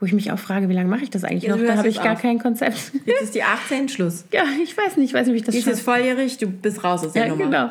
[0.00, 1.62] Wo ich mich auch frage, wie lange mache ich das eigentlich ja, noch?
[1.62, 2.22] Da habe ich gar auf.
[2.22, 2.92] kein Konzept.
[3.04, 4.24] Jetzt ist die 18 Schluss.
[4.32, 5.70] Ja, ich weiß nicht, ich weiß nicht, wie ich das schaffe.
[5.70, 7.44] ist volljährig, du bist raus aus der ja, Nummer.
[7.44, 7.70] Genau.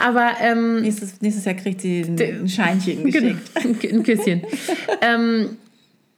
[0.00, 3.34] Aber ähm, nächstes, nächstes Jahr kriegt sie ein, ein Scheinchen genau.
[3.36, 3.80] geschickt.
[3.80, 4.42] Genau, ein Küsschen.
[5.00, 5.56] ähm,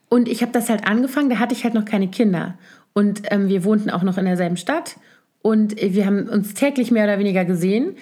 [0.08, 2.56] und ich habe das halt angefangen, da hatte ich halt noch keine Kinder.
[2.94, 4.96] Und ähm, wir wohnten auch noch in derselben Stadt.
[5.42, 7.96] Und wir haben uns täglich mehr oder weniger gesehen.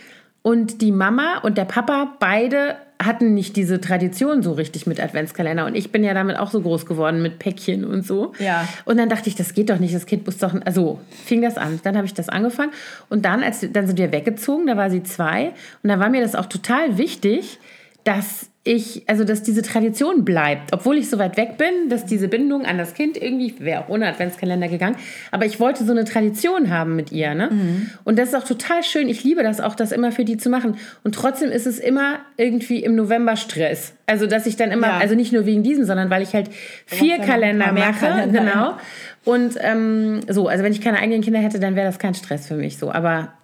[0.47, 5.64] Und die Mama und der Papa, beide hatten nicht diese Tradition so richtig mit Adventskalender.
[5.64, 8.34] Und ich bin ja damit auch so groß geworden mit Päckchen und so.
[8.38, 8.68] Ja.
[8.84, 10.55] Und dann dachte ich, das geht doch nicht, das Kind muss doch.
[10.66, 11.80] Also fing das an.
[11.82, 12.72] Dann habe ich das angefangen.
[13.09, 15.55] Und dann, als, dann sind wir weggezogen, da war sie zwei.
[15.82, 17.59] Und da war mir das auch total wichtig,
[18.05, 22.29] dass ich, also dass diese Tradition bleibt, obwohl ich so weit weg bin, dass diese
[22.29, 24.97] Bindung an das Kind irgendwie, wäre auch ohne Adventskalender gegangen,
[25.31, 27.35] aber ich wollte so eine Tradition haben mit ihr.
[27.35, 27.51] Ne?
[27.51, 27.91] Mhm.
[28.05, 29.11] Und das ist auch total schön.
[29.11, 30.79] Ich liebe das auch, das immer für die zu machen.
[31.05, 33.93] Und trotzdem ist es immer irgendwie im November Stress.
[34.07, 34.99] Also, dass ich dann immer, ja.
[34.99, 36.49] also nicht nur wegen diesem, sondern weil ich halt
[36.87, 38.07] vier Kalender mache.
[38.07, 38.41] Kalender.
[38.41, 38.77] Genau.
[39.25, 42.47] Und ähm, so, also wenn ich keine eigenen Kinder hätte, dann wäre das kein Stress
[42.47, 42.91] für mich so.
[42.91, 43.35] Aber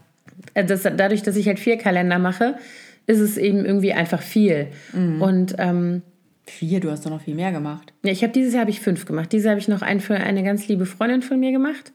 [0.54, 2.54] äh, das, dadurch, dass ich halt vier Kalender mache,
[3.06, 4.68] ist es eben irgendwie einfach viel.
[4.92, 5.22] Mhm.
[5.22, 6.02] Und ähm,
[6.46, 7.92] vier, du hast doch noch viel mehr gemacht.
[8.04, 9.32] Ja, ich habe dieses Jahr habe ich fünf gemacht.
[9.32, 11.92] Dieses Jahr habe ich noch einen für eine ganz liebe Freundin von mir gemacht.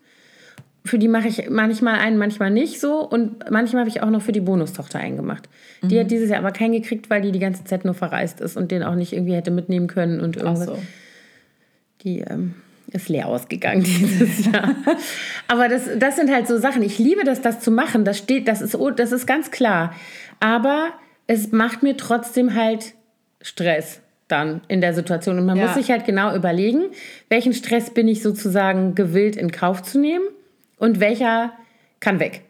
[0.83, 2.99] Für die mache ich manchmal einen, manchmal nicht so.
[2.99, 5.49] Und manchmal habe ich auch noch für die Bonustochter einen gemacht.
[5.81, 5.89] Mhm.
[5.89, 8.55] Die hat dieses Jahr aber keinen gekriegt, weil die die ganze Zeit nur verreist ist
[8.55, 10.69] und den auch nicht irgendwie hätte mitnehmen können und irgendwas.
[10.69, 10.83] Ach so.
[12.03, 12.53] Die ähm,
[12.91, 14.75] ist leer ausgegangen dieses Jahr.
[15.47, 16.83] aber das, das sind halt so Sachen.
[16.83, 18.05] Ich liebe das, das zu machen.
[18.05, 19.93] Das steht, das ist, das ist ganz klar.
[20.39, 20.89] Aber
[21.27, 22.93] es macht mir trotzdem halt
[23.41, 25.37] Stress dann in der Situation.
[25.37, 25.65] Und man ja.
[25.65, 26.85] muss sich halt genau überlegen,
[27.29, 30.25] welchen Stress bin ich sozusagen gewillt in Kauf zu nehmen
[30.77, 31.53] und welcher
[31.99, 32.41] kann weg.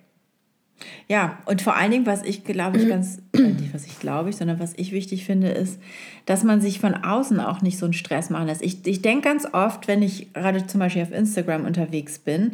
[1.08, 4.30] Ja, und vor allen Dingen, was ich glaube ich ganz, äh, nicht was ich glaube
[4.30, 5.80] ich, sondern was ich wichtig finde, ist,
[6.26, 8.62] dass man sich von außen auch nicht so einen Stress machen lässt.
[8.62, 12.54] Ich, ich denke ganz oft, wenn ich gerade zum Beispiel auf Instagram unterwegs bin,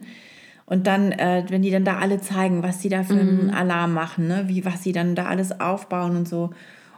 [0.72, 3.54] und dann, äh, wenn die dann da alle zeigen, was sie da für einen mhm.
[3.54, 4.46] Alarm machen, ne?
[4.48, 6.52] wie, was sie dann da alles aufbauen und so.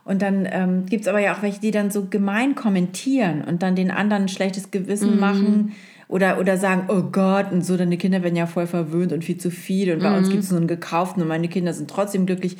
[0.05, 3.63] Und dann ähm, gibt es aber ja auch welche, die dann so gemein kommentieren und
[3.63, 5.19] dann den anderen ein schlechtes Gewissen mhm.
[5.19, 5.71] machen
[6.07, 9.39] oder, oder sagen, oh Gott, und so, deine Kinder werden ja voll verwöhnt und viel
[9.39, 10.17] zu viel und bei mhm.
[10.17, 12.57] uns gibt es nur einen gekauften und meine Kinder sind trotzdem glücklich.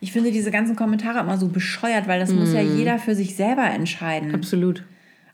[0.00, 2.78] Ich finde diese ganzen Kommentare immer so bescheuert, weil das muss ja mhm.
[2.78, 4.34] jeder für sich selber entscheiden.
[4.34, 4.82] Absolut.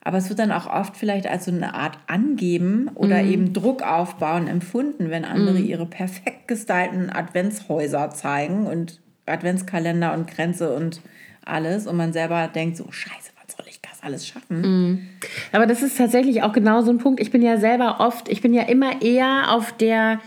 [0.02, 3.30] Aber es wird dann auch oft vielleicht als so eine Art Angeben oder mhm.
[3.30, 5.66] eben Druck aufbauen empfunden, wenn andere mhm.
[5.66, 11.02] ihre perfekt gestylten Adventshäuser zeigen und Adventskalender und Grenze und
[11.44, 11.86] alles.
[11.86, 14.60] Und man selber denkt so, scheiße, was soll ich das alles schaffen?
[14.62, 15.08] Mhm.
[15.52, 17.20] Aber das ist tatsächlich auch genau so ein Punkt.
[17.20, 20.20] Ich bin ja selber oft, ich bin ja immer eher auf der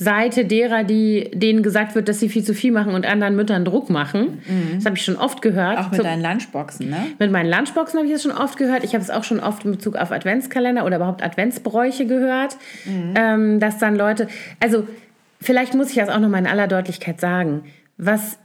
[0.00, 3.64] Seite derer, die denen gesagt wird, dass sie viel zu viel machen und anderen Müttern
[3.64, 4.42] Druck machen.
[4.46, 4.76] Mhm.
[4.76, 5.78] Das habe ich schon oft gehört.
[5.78, 7.06] Auch mit deinen Lunchboxen, ne?
[7.18, 8.84] Mit meinen Lunchboxen habe ich das schon oft gehört.
[8.84, 13.14] Ich habe es auch schon oft in Bezug auf Adventskalender oder überhaupt Adventsbräuche gehört, mhm.
[13.16, 14.28] ähm, dass dann Leute,
[14.60, 14.86] also
[15.40, 17.64] vielleicht muss ich das auch noch mal in aller Deutlichkeit sagen,
[17.96, 18.38] was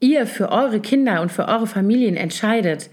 [0.00, 2.90] ihr für eure Kinder und für eure Familien entscheidet,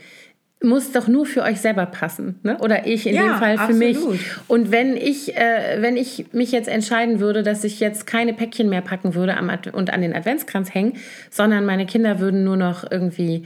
[0.63, 2.57] muss doch nur für euch selber passen, ne?
[2.59, 3.79] Oder ich in ja, dem Fall für absolut.
[3.79, 4.21] mich.
[4.47, 8.69] Und wenn ich, äh, wenn ich mich jetzt entscheiden würde, dass ich jetzt keine Päckchen
[8.69, 10.93] mehr packen würde am und an den Adventskranz hängen,
[11.31, 13.45] sondern meine Kinder würden nur noch irgendwie,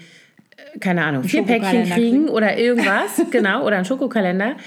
[0.58, 4.58] äh, keine Ahnung, vier Päckchen kriegen oder irgendwas, genau, oder einen Schokokalender,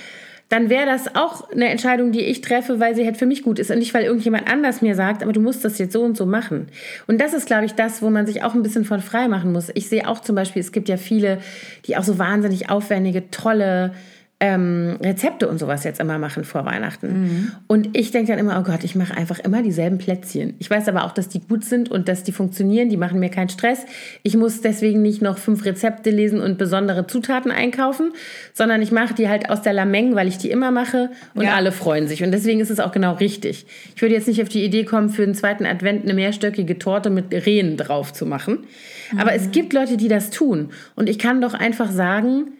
[0.48, 3.58] dann wäre das auch eine Entscheidung, die ich treffe, weil sie halt für mich gut
[3.58, 6.16] ist und nicht, weil irgendjemand anders mir sagt, aber du musst das jetzt so und
[6.16, 6.68] so machen.
[7.06, 9.52] Und das ist, glaube ich, das, wo man sich auch ein bisschen von frei machen
[9.52, 9.70] muss.
[9.74, 11.38] Ich sehe auch zum Beispiel, es gibt ja viele,
[11.86, 13.92] die auch so wahnsinnig aufwendige, tolle
[14.40, 17.08] ähm, Rezepte und sowas jetzt immer machen vor Weihnachten.
[17.08, 17.52] Mhm.
[17.66, 20.54] Und ich denke dann immer, oh Gott, ich mache einfach immer dieselben Plätzchen.
[20.60, 23.30] Ich weiß aber auch, dass die gut sind und dass die funktionieren, die machen mir
[23.30, 23.84] keinen Stress.
[24.22, 28.12] Ich muss deswegen nicht noch fünf Rezepte lesen und besondere Zutaten einkaufen,
[28.54, 31.54] sondern ich mache die halt aus der Lameng, weil ich die immer mache und ja.
[31.54, 32.22] alle freuen sich.
[32.22, 33.66] Und deswegen ist es auch genau richtig.
[33.96, 37.10] Ich würde jetzt nicht auf die Idee kommen, für den zweiten Advent eine mehrstöckige Torte
[37.10, 38.66] mit Rehen drauf zu machen.
[39.12, 39.18] Mhm.
[39.18, 40.70] Aber es gibt Leute, die das tun.
[40.94, 42.52] Und ich kann doch einfach sagen,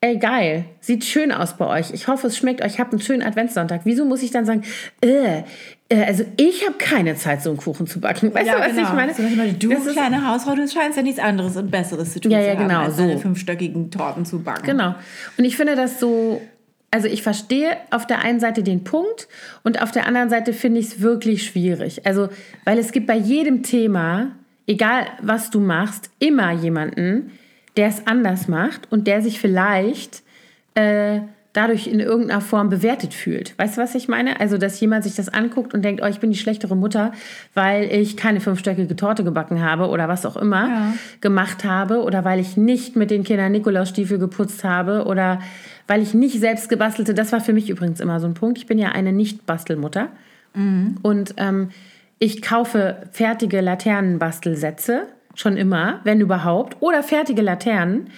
[0.00, 1.92] ey geil, sieht schön aus bei euch.
[1.92, 2.74] Ich hoffe, es schmeckt euch.
[2.74, 3.82] Ich habe einen schönen Adventssonntag.
[3.84, 4.62] Wieso muss ich dann sagen,
[5.02, 5.42] äh,
[5.88, 8.32] äh also ich habe keine Zeit, so einen Kuchen zu backen.
[8.32, 8.88] Weißt ja, du, was genau.
[8.88, 9.14] ich meine?
[9.14, 12.32] Zum Beispiel, du, das kleine Hausfrau, du scheinst ja nichts anderes und Besseres zu tun
[12.32, 13.18] ja, ja, genau, haben, als so.
[13.18, 14.64] fünfstöckigen Torten zu backen.
[14.64, 14.94] Genau.
[15.36, 16.40] Und ich finde das so,
[16.90, 19.28] also ich verstehe auf der einen Seite den Punkt
[19.64, 22.06] und auf der anderen Seite finde ich es wirklich schwierig.
[22.06, 22.30] Also,
[22.64, 24.32] weil es gibt bei jedem Thema,
[24.66, 27.32] egal was du machst, immer jemanden,
[27.76, 30.22] der es anders macht und der sich vielleicht
[30.74, 31.20] äh,
[31.52, 33.58] dadurch in irgendeiner Form bewertet fühlt.
[33.58, 34.38] Weißt du, was ich meine?
[34.38, 37.12] Also, dass jemand sich das anguckt und denkt, oh, ich bin die schlechtere Mutter,
[37.54, 40.94] weil ich keine fünfstöckige Torte gebacken habe oder was auch immer ja.
[41.20, 45.40] gemacht habe oder weil ich nicht mit den Kindern Nikolausstiefel geputzt habe oder
[45.88, 48.58] weil ich nicht selbst gebastelte, das war für mich übrigens immer so ein Punkt.
[48.58, 50.08] Ich bin ja eine Nicht-Bastelmutter.
[50.54, 50.98] Mhm.
[51.02, 51.70] Und ähm,
[52.20, 55.08] ich kaufe fertige Laternenbastelsätze,
[55.40, 58.10] schon immer, wenn überhaupt, oder fertige Laternen.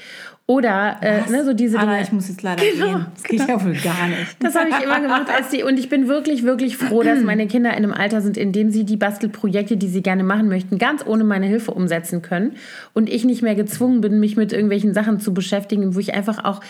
[0.46, 2.02] Oder äh, ne, so diese Dinge.
[2.02, 3.06] ich muss jetzt leider genau, gehen.
[3.14, 3.58] Das geht genau.
[3.58, 4.36] ja wohl gar nicht.
[4.40, 5.62] Das habe ich immer gemacht als die.
[5.62, 8.70] Und ich bin wirklich, wirklich froh, dass meine Kinder in einem Alter sind, in dem
[8.70, 12.56] sie die Bastelprojekte, die sie gerne machen möchten, ganz ohne meine Hilfe umsetzen können.
[12.92, 16.44] Und ich nicht mehr gezwungen bin, mich mit irgendwelchen Sachen zu beschäftigen, wo ich einfach
[16.44, 16.60] auch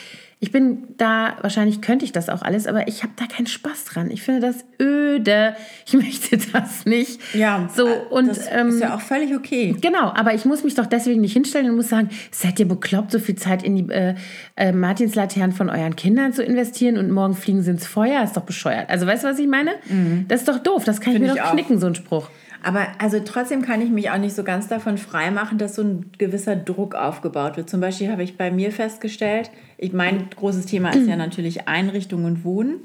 [0.43, 3.85] ich bin da, wahrscheinlich könnte ich das auch alles, aber ich habe da keinen Spaß
[3.85, 4.11] dran.
[4.11, 5.55] Ich finde das öde.
[5.87, 7.21] Ich möchte das nicht.
[7.33, 9.77] Ja, so und das ähm, ist ja auch völlig okay.
[9.81, 13.13] Genau, aber ich muss mich doch deswegen nicht hinstellen und muss sagen, seid ihr bekloppt,
[13.13, 14.17] so viel Zeit in die äh,
[14.57, 18.25] äh, Martinslaternen von euren Kindern zu investieren und morgen fliegen sie ins Feuer?
[18.25, 18.91] Ist doch bescheuert.
[18.91, 19.71] Also weißt du, was ich meine?
[19.89, 20.25] Mhm.
[20.27, 20.83] Das ist doch doof.
[20.83, 21.53] Das kann Find ich mir doch auch.
[21.53, 22.29] knicken, so ein Spruch.
[22.63, 26.11] Aber also trotzdem kann ich mich auch nicht so ganz davon freimachen, dass so ein
[26.19, 27.69] gewisser Druck aufgebaut wird.
[27.69, 32.25] Zum Beispiel habe ich bei mir festgestellt, ich, mein großes Thema ist ja natürlich Einrichtung
[32.25, 32.77] und Wohnen,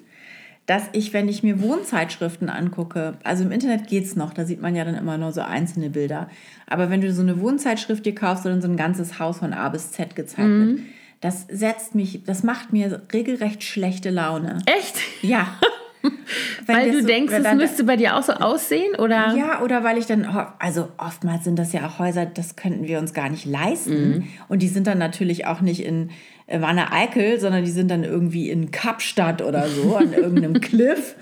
[0.66, 4.62] dass ich, wenn ich mir Wohnzeitschriften angucke, also im Internet geht es noch, da sieht
[4.62, 6.30] man ja dann immer nur so einzelne Bilder.
[6.68, 9.70] Aber wenn du so eine Wohnzeitschrift dir kaufst oder so ein ganzes Haus von A
[9.70, 10.68] bis Z gezeigt mhm.
[10.68, 10.80] wird,
[11.22, 14.60] das setzt mich, das macht mir regelrecht schlechte Laune.
[14.66, 14.98] Echt?
[15.22, 15.48] Ja.
[16.66, 19.36] weil du so, denkst, es müsste bei dir auch so aussehen, oder?
[19.36, 20.26] Ja, oder weil ich dann,
[20.60, 24.10] also oftmals sind das ja auch Häuser, das könnten wir uns gar nicht leisten.
[24.10, 24.28] Mhm.
[24.48, 26.10] Und die sind dann natürlich auch nicht in
[26.48, 31.16] äh, Wanne Eickel, sondern die sind dann irgendwie in Kapstadt oder so, an irgendeinem Cliff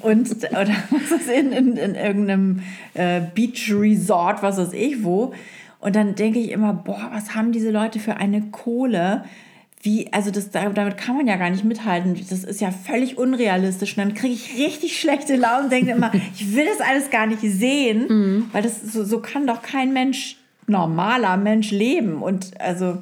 [0.00, 2.62] und oder was ist in, in, in irgendeinem
[2.94, 5.34] äh, Beach Resort, was weiß ich wo.
[5.80, 9.24] Und dann denke ich immer, boah, was haben diese Leute für eine Kohle?
[9.88, 12.14] Wie, also das, damit kann man ja gar nicht mithalten.
[12.28, 13.96] Das ist ja völlig unrealistisch.
[13.96, 17.26] Und dann kriege ich richtig schlechte Laune und denke immer, ich will das alles gar
[17.26, 18.46] nicht sehen, mhm.
[18.52, 20.36] weil das so, so kann doch kein Mensch,
[20.66, 22.22] normaler Mensch leben.
[22.22, 22.98] Und also.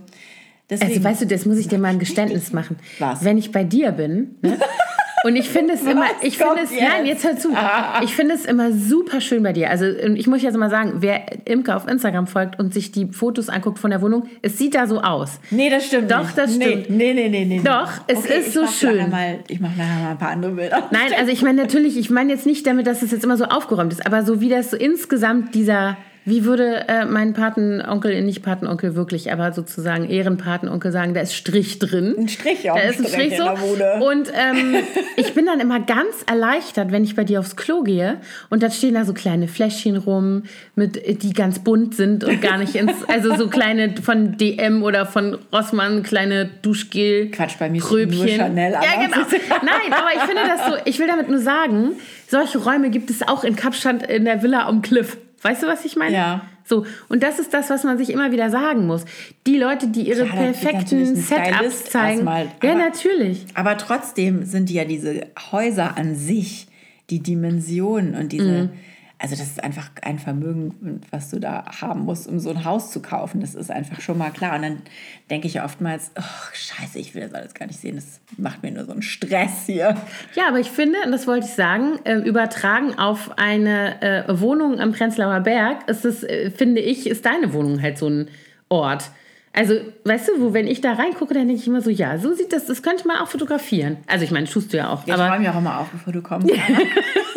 [0.70, 2.76] Deswegen, also weißt du, das muss ich dir mal ein Geständnis machen.
[2.98, 3.24] Was?
[3.24, 4.58] Wenn ich bei dir bin, ne,
[5.26, 6.82] Und ich finde es immer, ich finde es, jetzt?
[6.88, 7.52] nein, jetzt hör zu.
[7.52, 8.00] Ah.
[8.04, 9.70] Ich finde es immer super schön bei dir.
[9.70, 13.48] Also ich muss jetzt mal sagen, wer Imke auf Instagram folgt und sich die Fotos
[13.48, 15.40] anguckt von der Wohnung, es sieht da so aus.
[15.50, 16.38] Nee, das stimmt Doch, nicht.
[16.38, 16.90] das stimmt.
[16.90, 17.60] Nee, nee, nee, nee.
[17.64, 19.10] Doch, es okay, ist so schön.
[19.10, 20.88] Mal, ich mache nachher mal ein paar andere Bilder.
[20.92, 23.46] Nein, also ich meine natürlich, ich meine jetzt nicht damit, dass es jetzt immer so
[23.46, 25.96] aufgeräumt ist, aber so wie das so insgesamt dieser
[26.26, 31.78] wie würde äh, mein Patenonkel, nicht Patenonkel wirklich, aber sozusagen Ehrenpatenonkel sagen, da ist Strich
[31.78, 32.16] drin.
[32.18, 33.44] Ein Strich, auch da ist ein Strich so.
[33.44, 34.74] Und ähm,
[35.16, 38.16] ich bin dann immer ganz erleichtert, wenn ich bei dir aufs Klo gehe
[38.50, 40.42] und da stehen da so kleine Fläschchen rum,
[40.74, 45.06] mit, die ganz bunt sind und gar nicht ins, also so kleine von DM oder
[45.06, 47.30] von Rossmann, kleine Duschgel.
[47.30, 48.18] Quatsch, bei mir Kröpchen.
[48.18, 48.72] nur Chanel.
[48.72, 49.18] Ja, genau.
[49.62, 51.92] Nein, aber ich finde das so, ich will damit nur sagen,
[52.26, 55.18] solche Räume gibt es auch in Kapstadt in der Villa am Cliff.
[55.46, 56.16] Weißt du, was ich meine?
[56.16, 56.40] Ja.
[56.64, 59.04] So, und das ist das, was man sich immer wieder sagen muss.
[59.46, 62.26] Die Leute, die ihre ja, perfekten Setups zeigen.
[62.26, 63.46] Erstmal, ja, natürlich.
[63.54, 66.66] Aber trotzdem sind ja diese Häuser an sich,
[67.10, 68.64] die Dimensionen und diese.
[68.64, 68.70] Mhm
[69.18, 72.90] also das ist einfach ein Vermögen, was du da haben musst, um so ein Haus
[72.90, 73.40] zu kaufen.
[73.40, 74.56] Das ist einfach schon mal klar.
[74.56, 74.82] Und dann
[75.30, 77.96] denke ich oftmals, oh, scheiße, ich will das alles gar nicht sehen.
[77.96, 79.96] Das macht mir nur so einen Stress hier.
[80.34, 84.80] Ja, aber ich finde, und das wollte ich sagen, äh, übertragen auf eine äh, Wohnung
[84.80, 88.28] am Prenzlauer Berg, ist es, äh, finde ich, ist deine Wohnung halt so ein
[88.68, 89.10] Ort.
[89.54, 92.34] Also, weißt du, wo, wenn ich da reingucke, dann denke ich immer so, ja, so
[92.34, 93.96] sieht das, das könnte man auch fotografieren.
[94.06, 95.06] Also, ich meine, tust du ja auch.
[95.06, 96.50] Ja, ich räume ja auch immer auf, bevor du kommst.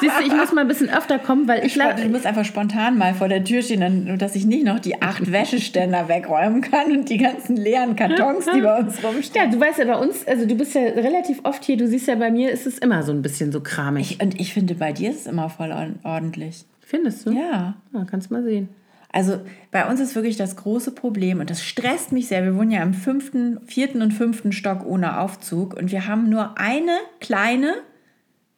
[0.00, 2.00] Siehst du, ich muss mal ein bisschen öfter kommen, weil ich glaube.
[2.00, 5.30] Du musst einfach spontan mal vor der Tür stehen, dass ich nicht noch die acht
[5.30, 9.44] Wäscheständer wegräumen kann und die ganzen leeren Kartons, die bei uns rumstehen.
[9.44, 12.08] Ja, du weißt ja bei uns, also du bist ja relativ oft hier, du siehst
[12.08, 14.12] ja bei mir, ist es immer so ein bisschen so kramig.
[14.12, 16.64] Ich, und ich finde, bei dir ist es immer voll ordentlich.
[16.80, 17.32] Findest du?
[17.32, 17.74] Ja.
[17.92, 18.68] ja kannst mal sehen.
[19.14, 19.38] Also
[19.70, 22.44] bei uns ist wirklich das große Problem und das stresst mich sehr.
[22.44, 26.58] Wir wohnen ja im fünften, vierten und fünften Stock ohne Aufzug und wir haben nur
[26.58, 27.74] eine kleine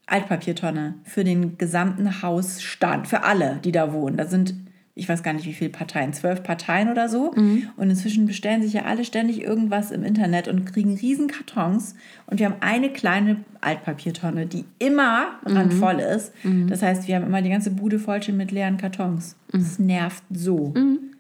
[0.07, 4.17] Altpapiertonne für den gesamten Hausstand, für alle, die da wohnen.
[4.17, 4.55] Da sind,
[4.95, 7.33] ich weiß gar nicht, wie viele Parteien, zwölf Parteien oder so.
[7.35, 7.69] Mhm.
[7.77, 11.97] Und inzwischen bestellen sich ja alle ständig irgendwas im Internet und kriegen riesen Kartons.
[12.27, 15.57] Und wir haben eine kleine Altpapiertonne, die immer mhm.
[15.57, 16.33] randvoll ist.
[16.45, 16.69] Mhm.
[16.69, 19.35] Das heißt, wir haben immer die ganze Bude voll mit leeren Kartons.
[19.51, 19.87] Das mhm.
[19.87, 20.73] nervt so.
[20.77, 21.16] Mhm.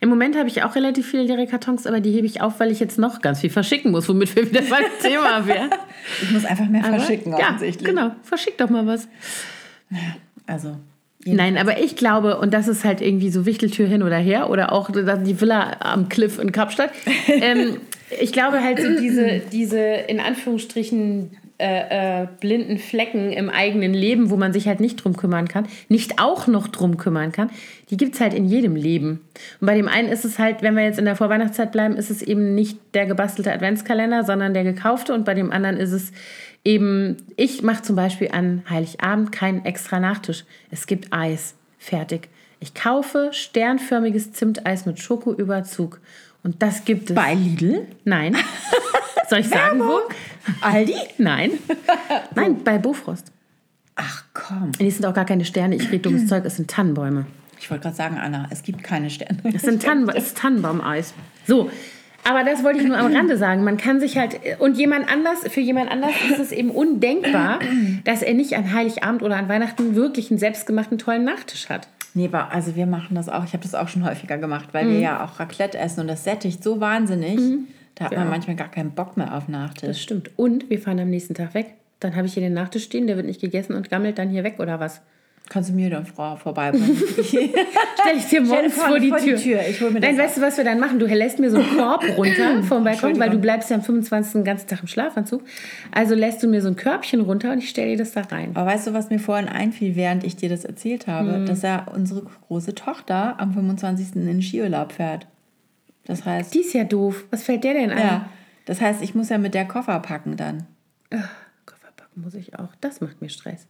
[0.00, 2.70] Im Moment habe ich auch relativ viele leere Kartons, aber die hebe ich auf, weil
[2.70, 5.70] ich jetzt noch ganz viel verschicken muss, womit wir wieder beim Thema wären.
[6.22, 7.88] Ich muss einfach mehr aber, verschicken, offensichtlich.
[7.88, 8.14] Ja, genau.
[8.22, 9.08] Verschick doch mal was.
[10.46, 10.76] Also.
[11.24, 14.72] Nein, aber ich glaube, und das ist halt irgendwie so Wichteltür hin oder her oder
[14.72, 16.90] auch die Villa am Cliff in Kapstadt.
[17.28, 17.76] ähm,
[18.20, 24.30] ich glaube halt so diese, diese in Anführungsstrichen äh, äh, blinden Flecken im eigenen Leben,
[24.30, 27.50] wo man sich halt nicht drum kümmern kann, nicht auch noch drum kümmern kann,
[27.90, 29.20] die gibt es halt in jedem Leben.
[29.60, 32.10] Und bei dem einen ist es halt, wenn wir jetzt in der Vorweihnachtszeit bleiben, ist
[32.10, 35.12] es eben nicht der gebastelte Adventskalender, sondern der gekaufte.
[35.12, 36.12] Und bei dem anderen ist es
[36.64, 40.44] eben, ich mache zum Beispiel an Heiligabend keinen extra Nachtisch.
[40.70, 41.54] Es gibt Eis.
[41.78, 42.28] Fertig.
[42.60, 46.00] Ich kaufe sternförmiges Zimteis mit Schokoüberzug.
[46.42, 47.16] Und das gibt es.
[47.16, 47.86] Bei Lidl?
[48.04, 48.36] Nein.
[49.30, 50.00] Soll ich sagen, wo?
[50.60, 50.96] Aldi?
[51.18, 51.52] Nein.
[52.34, 53.30] Nein, bei Bofrost.
[53.94, 54.72] Ach komm.
[54.72, 57.26] Die sind auch gar keine Sterne, ich rede dummes Zeug, es sind Tannenbäume.
[57.60, 59.38] Ich wollte gerade sagen, Anna, es gibt keine Sterne.
[59.54, 61.14] Es sind Tannen, es ist Tannenbaumeis.
[61.46, 61.70] So.
[62.28, 63.62] Aber das wollte ich nur am Rande sagen.
[63.62, 67.60] Man kann sich halt, und jemand anders, für jemand anders ist es eben undenkbar,
[68.04, 71.86] dass er nicht an Heiligabend oder an Weihnachten wirklich einen selbstgemachten tollen Nachtisch hat.
[72.14, 73.44] Nee, aber also wir machen das auch.
[73.44, 76.24] Ich habe das auch schon häufiger gemacht, weil wir ja auch Raclette essen und das
[76.24, 77.38] sättigt so wahnsinnig.
[78.00, 78.30] Da hat man Ja.
[78.30, 79.86] manchmal gar keinen Bock mehr auf Nachtisch.
[79.88, 80.30] Das stimmt.
[80.36, 81.74] Und wir fahren am nächsten Tag weg.
[82.00, 84.42] Dann habe ich hier den Nachtisch stehen, der wird nicht gegessen und gammelt dann hier
[84.42, 85.02] weg oder was?
[85.50, 86.96] Kannst du mir dann Frau vorbeibringen?
[87.24, 89.36] Stell ich dir morgens vor- vor die vor die Tür.
[89.38, 89.60] Tür.
[89.68, 90.98] Ich hol mir Nein, weißt du, was wir dann machen?
[90.98, 94.32] Du lässt mir so einen Korb runter vom Balkon, weil du bleibst ja am 25.
[94.32, 95.42] den ganzen Tag im Schlafanzug.
[95.92, 98.52] Also lässt du mir so ein Körbchen runter und ich stelle dir das da rein.
[98.54, 101.34] Aber weißt du, was mir vorhin einfiel, während ich dir das erzählt habe?
[101.34, 101.46] Hm.
[101.46, 104.14] Dass ja unsere große Tochter am 25.
[104.16, 105.26] in den Skiurlaub fährt.
[106.10, 107.24] Das heißt, Die ist ja doof.
[107.30, 107.98] Was fällt der denn ein?
[107.98, 108.28] ja,
[108.64, 110.66] das heißt, ich muss ja mit der Koffer packen dann.
[111.14, 111.28] Ach,
[111.66, 112.68] Koffer packen muss ich auch.
[112.80, 113.68] Das macht mir Stress.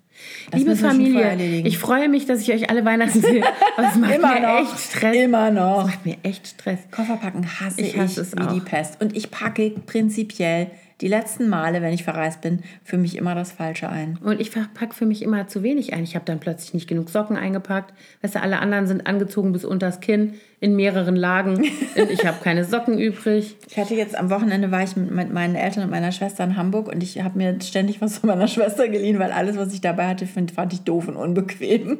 [0.50, 3.44] Das Liebe Familie, ich freue mich, dass ich euch alle Weihnachten sehe.
[3.76, 4.60] Aber es macht Immer mir noch.
[4.72, 5.16] echt Stress.
[5.16, 5.80] Immer noch.
[5.80, 6.78] Es macht mir echt Stress.
[6.90, 8.52] Kofferpacken hasse Ich ich, hasse es wie auch.
[8.54, 9.00] die Pest.
[9.02, 10.70] Und ich packe prinzipiell
[11.00, 14.18] die letzten Male, wenn ich verreist bin, für mich immer das Falsche ein.
[14.22, 16.04] Und ich packe für mich immer zu wenig ein.
[16.04, 17.94] Ich habe dann plötzlich nicht genug Socken eingepackt.
[18.22, 21.64] Weißt du, alle anderen sind angezogen bis unters Kinn in mehreren Lagen.
[22.10, 23.56] Ich habe keine Socken übrig.
[23.68, 26.88] Ich hatte jetzt am Wochenende war ich mit meinen Eltern und meiner Schwester in Hamburg
[26.88, 30.08] und ich habe mir ständig was von meiner Schwester geliehen, weil alles, was ich dabei
[30.08, 31.98] hatte, fand ich doof und unbequem.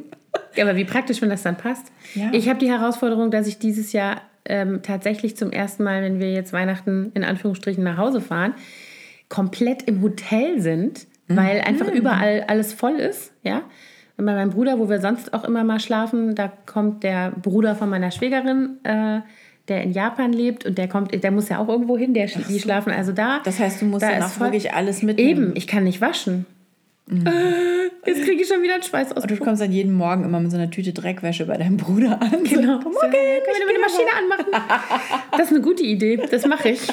[0.57, 1.91] Ja, aber wie praktisch, wenn das dann passt.
[2.15, 2.31] Ja.
[2.33, 6.33] Ich habe die Herausforderung, dass ich dieses Jahr ähm, tatsächlich zum ersten Mal, wenn wir
[6.33, 8.55] jetzt Weihnachten in Anführungsstrichen nach Hause fahren,
[9.31, 13.33] komplett im Hotel sind, weil einfach überall alles voll ist.
[13.43, 13.63] Ja.
[14.19, 17.75] Und bei meinem Bruder, wo wir sonst auch immer mal schlafen, da kommt der Bruder
[17.75, 19.21] von meiner Schwägerin, äh,
[19.69, 22.61] der in Japan lebt und der kommt, der muss ja auch irgendwo hin, der, die
[22.61, 23.41] schlafen also da.
[23.45, 25.45] Das heißt, du musst Da dann auch wirklich alles mitnehmen.
[25.45, 26.45] Eben, ich kann nicht waschen.
[27.09, 29.23] Äh, jetzt kriege ich schon wieder einen Schweiß aus.
[29.23, 32.21] Und du kommst dann jeden Morgen immer mit so einer Tüte Dreckwäsche bei deinem Bruder
[32.21, 32.45] an.
[32.45, 32.79] Genau.
[32.83, 34.47] Komm, So, okay, können wir eine Maschine anmachen?
[35.33, 36.21] Das ist eine gute Idee.
[36.31, 36.81] Das mache ich.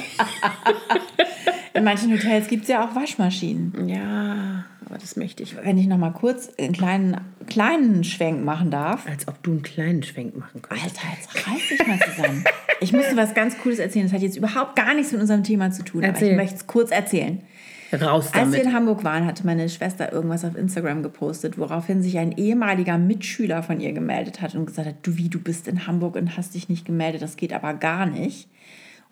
[1.77, 3.87] In manchen Hotels gibt es ja auch Waschmaschinen.
[3.87, 5.55] Ja, aber das möchte ich.
[5.63, 7.17] Wenn ich noch mal kurz einen kleinen,
[7.47, 9.07] kleinen Schwenk machen darf.
[9.07, 10.97] Als ob du einen kleinen Schwenk machen könntest.
[10.97, 12.43] Alter, jetzt reiß dich mal zusammen.
[12.79, 14.05] Ich musste was ganz Cooles erzählen.
[14.05, 16.03] Das hat jetzt überhaupt gar nichts mit unserem Thema zu tun.
[16.03, 16.31] Aber Erzähl.
[16.31, 17.41] ich möchte es kurz erzählen.
[17.93, 18.63] Raus Als wir damit.
[18.63, 23.63] in Hamburg waren, hatte meine Schwester irgendwas auf Instagram gepostet, woraufhin sich ein ehemaliger Mitschüler
[23.63, 26.53] von ihr gemeldet hat und gesagt hat, du wie, du bist in Hamburg und hast
[26.53, 28.49] dich nicht gemeldet, das geht aber gar nicht.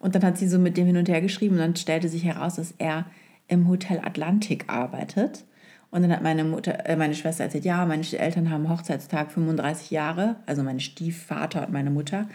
[0.05, 2.23] Und dann hat sie so mit dem hin und her geschrieben und dann stellte sich
[2.23, 3.07] heraus, dass er
[3.47, 5.45] im Hotel Atlantik arbeitet.
[5.89, 9.89] Und dann hat meine Mutter, äh, meine Schwester erzählt, ja, meine Eltern haben Hochzeitstag 35
[9.89, 12.29] Jahre, also mein Stiefvater und meine Mutter.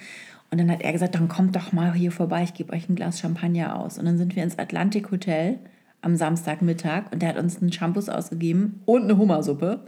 [0.51, 2.97] Und dann hat er gesagt, dann kommt doch mal hier vorbei, ich gebe euch ein
[2.97, 3.99] Glas Champagner aus.
[4.01, 5.61] Und dann sind wir ins Atlantik Hotel
[6.03, 9.85] am Samstagmittag und der hat uns einen Shampoos ausgegeben und eine Hummersuppe.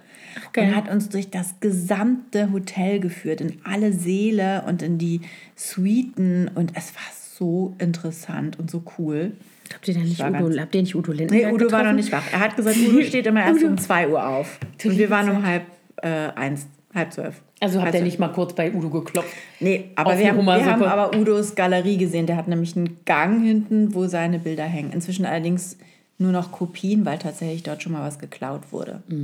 [0.53, 0.69] geil.
[0.69, 5.23] Und hat uns durch das gesamte Hotel geführt, in alle Säle und in die
[5.57, 6.49] Suiten.
[6.55, 7.03] Und es war
[7.43, 9.33] so interessant und so cool.
[9.75, 11.79] Habt ihr denn nicht Udo, ganz- habt ihr nicht Udo Nee, Lindenberg Udo war noch
[11.79, 11.97] getroffen?
[11.97, 12.23] nicht wach.
[12.33, 14.61] Er hat gesagt, Udo steht immer erst um 2 Uhr auf.
[14.85, 15.63] Und wir waren um halb
[16.03, 17.43] äh, eins, halb zwölf.
[17.61, 19.31] Also habt ihr nicht mal kurz bei Udo geklopft?
[19.61, 22.27] Nee, aber wir haben, wir haben aber Udos Galerie gesehen.
[22.27, 24.93] Der hat nämlich einen Gang hinten, wo seine Bilder hängen.
[24.93, 25.79] Inzwischen allerdings
[26.19, 29.03] nur noch Kopien, weil tatsächlich dort schon mal was geklaut wurde.
[29.09, 29.17] Ja,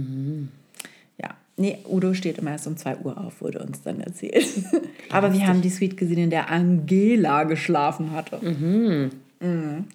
[1.58, 4.46] nee, Udo steht immer erst um 2 Uhr auf, wurde uns dann erzählt.
[5.10, 8.38] aber wir haben die Suite gesehen, in der Angela geschlafen hatte.
[8.42, 9.10] Mhm.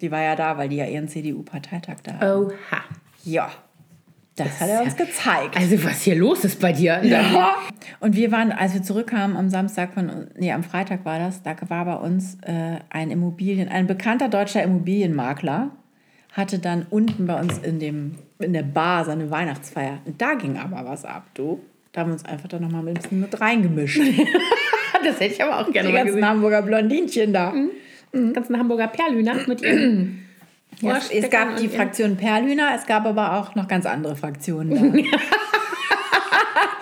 [0.00, 2.46] Die war ja da, weil die ja ihren CDU-Parteitag da hatten.
[2.46, 2.84] Oha.
[3.24, 3.50] Ja,
[4.36, 5.56] das hat er uns gezeigt.
[5.56, 7.04] Also was hier los ist bei dir?
[7.04, 7.54] Ja.
[8.00, 11.54] Und wir waren, als wir zurückkamen am Samstag von, nee, am Freitag war das, da
[11.68, 15.70] war bei uns äh, ein Immobilien, ein bekannter deutscher Immobilienmakler
[16.34, 19.98] hatte dann unten bei uns in dem in der Bar seine Weihnachtsfeier.
[20.04, 21.60] Und da ging aber was ab, du.
[21.92, 24.00] Da haben wir uns einfach dann nochmal ein bisschen mit reingemischt.
[25.04, 26.26] Das hätte ich aber auch gerne Die ganzen gesehen.
[26.26, 27.52] Hamburger Blondinchen da.
[28.14, 30.24] Die ganzen Hamburger Perlhühner mit ihren
[30.80, 34.70] Ja, es, es gab die Fraktion Perlhühner, es gab aber auch noch ganz andere Fraktionen
[34.70, 34.80] da.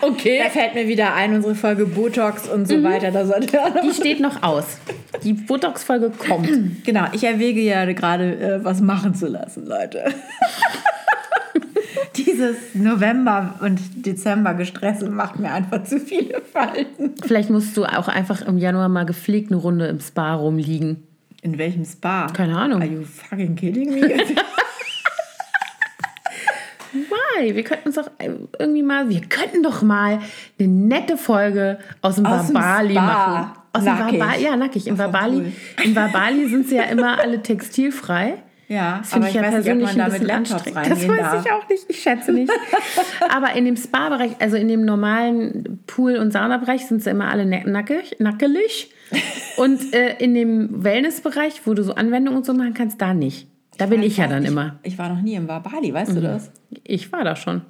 [0.02, 0.40] Okay.
[0.42, 3.12] da fällt mir wieder ein, unsere Folge Botox und so weiter.
[3.12, 4.64] Da sollte Die steht noch aus.
[5.22, 6.48] Die Botox-Folge kommt.
[6.84, 10.06] Genau, ich erwäge ja gerade, äh, was machen zu lassen, Leute.
[12.16, 17.12] Dieses November- und Dezember-Gestressel macht mir einfach zu viele Falten.
[17.24, 21.04] Vielleicht musst du auch einfach im Januar mal gepflegt eine Runde im Spa rumliegen.
[21.42, 22.26] In welchem Spa?
[22.26, 22.82] Keine Ahnung.
[22.82, 24.00] Are you fucking kidding me?
[26.92, 27.54] Why?
[27.54, 28.10] Wir könnten uns doch
[28.58, 30.18] irgendwie mal, wir könnten doch mal
[30.58, 33.00] eine nette Folge aus dem Aus dem Wabali Spa.
[33.02, 33.50] machen.
[33.72, 34.20] Aus dem Nackig.
[34.20, 34.86] Wabali, ja, nackig.
[34.86, 35.52] Im Wabali, cool.
[35.84, 38.34] im Wabali sind sie ja immer alle textilfrei.
[38.68, 40.52] ja, Das finde ich ja weiß nicht, ob persönlich man da ein mit bisschen Laptops
[40.52, 40.90] anstrengend.
[40.92, 41.46] Das weiß darf.
[41.46, 42.52] ich auch nicht, ich schätze nicht.
[43.34, 47.46] Aber in dem Spa-Bereich, also in dem normalen Pool- und Saunabereich sind sie immer alle
[47.46, 48.92] ne- nackig, nackelig.
[49.56, 53.48] Und äh, in dem Wellnessbereich, wo du so Anwendungen und so machen kannst, da nicht.
[53.82, 54.78] Da bin ich ja dann ich, immer.
[54.84, 56.52] Ich war noch nie im Wabali, weißt du das?
[56.84, 57.62] Ich war da schon.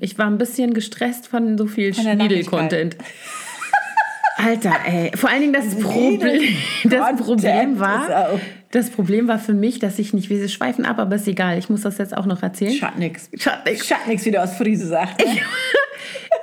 [0.00, 2.96] Ich war ein bisschen gestresst von so viel Schniedel-Content.
[4.36, 5.12] Alter, ey.
[5.14, 6.42] Vor allen Dingen das Problem,
[6.84, 8.40] das Problem war,
[8.72, 11.56] das Problem war für mich, dass ich nicht, wir schweifen ab, aber ist egal.
[11.56, 12.72] Ich muss das jetzt auch noch erzählen.
[12.72, 13.30] Schatt nix.
[13.38, 13.86] Schatt nix.
[13.86, 15.24] Schatt nix, wie der aus Friese sagt.
[15.24, 15.36] Ne?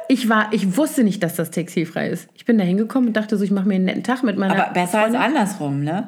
[0.09, 2.29] Ich war, ich wusste nicht, dass das textilfrei ist.
[2.33, 4.53] Ich bin da hingekommen und dachte so, ich mache mir einen netten Tag mit meiner
[4.53, 5.21] Aber besser als Freundin.
[5.21, 6.07] andersrum, ne?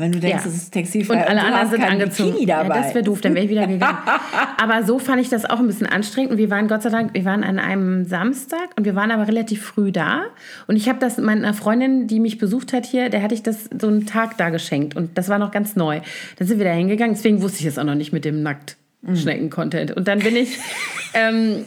[0.00, 0.50] Wenn du denkst, Ja.
[0.50, 2.30] es ist textilfrei Und alle du anderen sind angezogen.
[2.30, 2.82] Bikini Ja, dabei.
[2.82, 3.98] das wäre doof, dann wäre ich wieder gegangen.
[4.56, 6.30] aber so fand ich das auch ein bisschen anstrengend.
[6.30, 9.26] Und wir waren Gott sei Dank, wir waren an einem Samstag und wir waren aber
[9.26, 10.22] relativ früh da.
[10.68, 13.68] Und ich habe das meiner Freundin, die mich besucht hat hier, der hatte ich das
[13.76, 14.94] so einen Tag da geschenkt.
[14.94, 16.00] Und das war noch ganz neu.
[16.38, 17.14] Dann sind wir da hingegangen.
[17.16, 19.96] Deswegen wusste ich es auch noch nicht mit dem Nackt-Schnecken-Content.
[19.96, 20.58] Und dann bin ich,
[21.14, 21.64] ähm,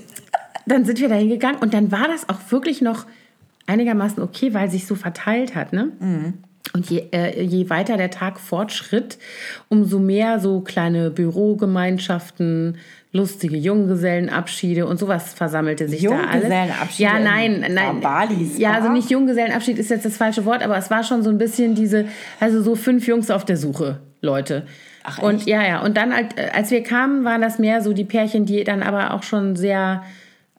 [0.65, 3.05] dann sind wir da hingegangen und dann war das auch wirklich noch
[3.67, 5.89] einigermaßen okay, weil sich so verteilt hat, ne?
[6.73, 9.17] Und je, äh, je weiter der Tag fortschritt,
[9.67, 12.77] umso mehr so kleine Bürogemeinschaften,
[13.13, 16.43] lustige Junggesellenabschiede und sowas versammelte sich da alles.
[16.43, 17.99] Junggesellenabschiede Ja, nein, nein.
[17.99, 21.29] Balis ja, also nicht Junggesellenabschied ist jetzt das falsche Wort, aber es war schon so
[21.29, 22.05] ein bisschen diese,
[22.39, 24.65] also so fünf Jungs auf der Suche, Leute.
[25.03, 25.47] Ach, und echt?
[25.47, 25.81] ja, ja.
[25.83, 29.13] Und dann, als- als wir kamen, waren das mehr so die Pärchen, die dann aber
[29.13, 30.03] auch schon sehr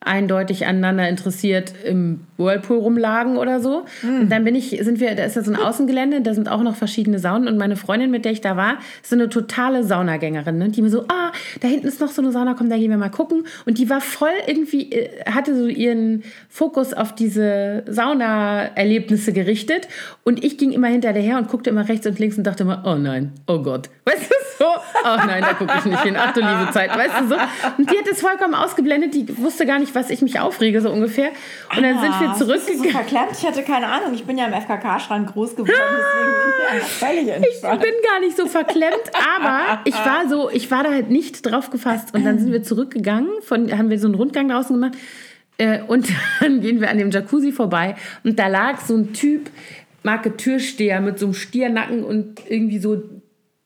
[0.05, 3.85] eindeutig aneinander interessiert im Whirlpool rumlagen oder so.
[4.01, 4.23] Hm.
[4.23, 6.63] Und dann bin ich, sind wir, da ist ja so ein Außengelände, da sind auch
[6.63, 9.85] noch verschiedene Saunen und meine Freundin, mit der ich da war, ist so eine totale
[9.85, 10.69] Saunagängerin, ne?
[10.69, 12.99] die mir so, ah, da hinten ist noch so eine Sauna, komm, da gehen wir
[12.99, 13.45] mal gucken.
[13.67, 19.89] Und die war voll irgendwie, äh, hatte so ihren Fokus auf diese Sauna-Erlebnisse gerichtet
[20.25, 22.65] und ich ging immer hinter der her und guckte immer rechts und links und dachte
[22.65, 23.89] immer, oh nein, oh Gott.
[24.05, 24.67] Weißt du so?
[25.05, 26.17] Ach nein, da gucke ich nicht hin.
[26.17, 27.35] Ach du liebe Zeit, weißt du so?
[27.79, 30.91] Und die hat es vollkommen ausgeblendet, die wusste gar nicht, was ich mich aufrege, so
[30.91, 31.29] ungefähr.
[31.77, 32.91] Und dann sind wir Ah, bist du so zurückgegangen.
[32.93, 33.29] verklemmt?
[33.33, 34.15] Ich hatte keine Ahnung.
[34.15, 37.83] Ich bin ja im FKK-Strand groß geworden, deswegen ich ja völlig Ich entspannt.
[37.83, 41.71] bin gar nicht so verklemmt, aber ich war so, ich war da halt nicht drauf
[41.71, 42.15] gefasst.
[42.15, 44.97] Und dann sind wir zurückgegangen, von, haben wir so einen Rundgang draußen gemacht.
[45.59, 46.09] Äh, und
[46.41, 47.97] dann gehen wir an dem Jacuzzi vorbei.
[48.25, 49.51] Und da lag so ein Typ,
[50.03, 53.03] Marke Türsteher, mit so einem Stiernacken und irgendwie so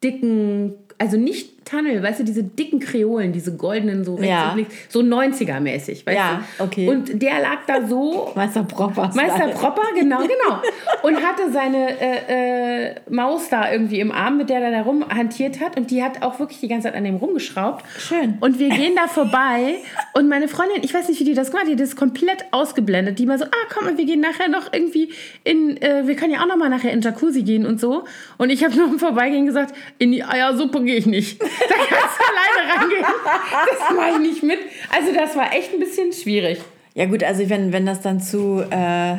[0.05, 4.51] dicken, also nicht Tunnel, weißt du, diese dicken Kreolen, diese goldenen, so rechts Ja.
[4.53, 6.65] und links, so 90er-mäßig, weißt Ja, du?
[6.65, 6.89] okay.
[6.89, 9.11] Und der lag da so Meister Propper.
[9.15, 10.63] Meister Propper, genau, genau.
[11.03, 15.61] Und hatte seine äh, äh, Maus da irgendwie im Arm, mit der er da rumhantiert
[15.61, 15.77] hat.
[15.77, 17.85] Und die hat auch wirklich die ganze Zeit an dem rumgeschraubt.
[17.99, 18.39] Schön.
[18.41, 19.75] Und wir gehen da vorbei.
[20.15, 22.45] Und meine Freundin, ich weiß nicht, wie die das gemacht hat, die hat das komplett
[22.53, 23.19] ausgeblendet.
[23.19, 25.11] Die mal so, ah, komm wir gehen nachher noch irgendwie
[25.45, 28.05] in, äh, wir können ja auch noch mal nachher in Jacuzzi gehen und so.
[28.39, 31.41] Und ich habe nur im Vorbeigehen gesagt, in die Eiersuppe gehe ich nicht.
[31.69, 33.05] Da kannst du alleine reingehen.
[33.53, 34.59] Das mache ich nicht mit.
[34.97, 36.61] Also das war echt ein bisschen schwierig.
[36.95, 39.17] Ja gut, also wenn, wenn das dann zu äh,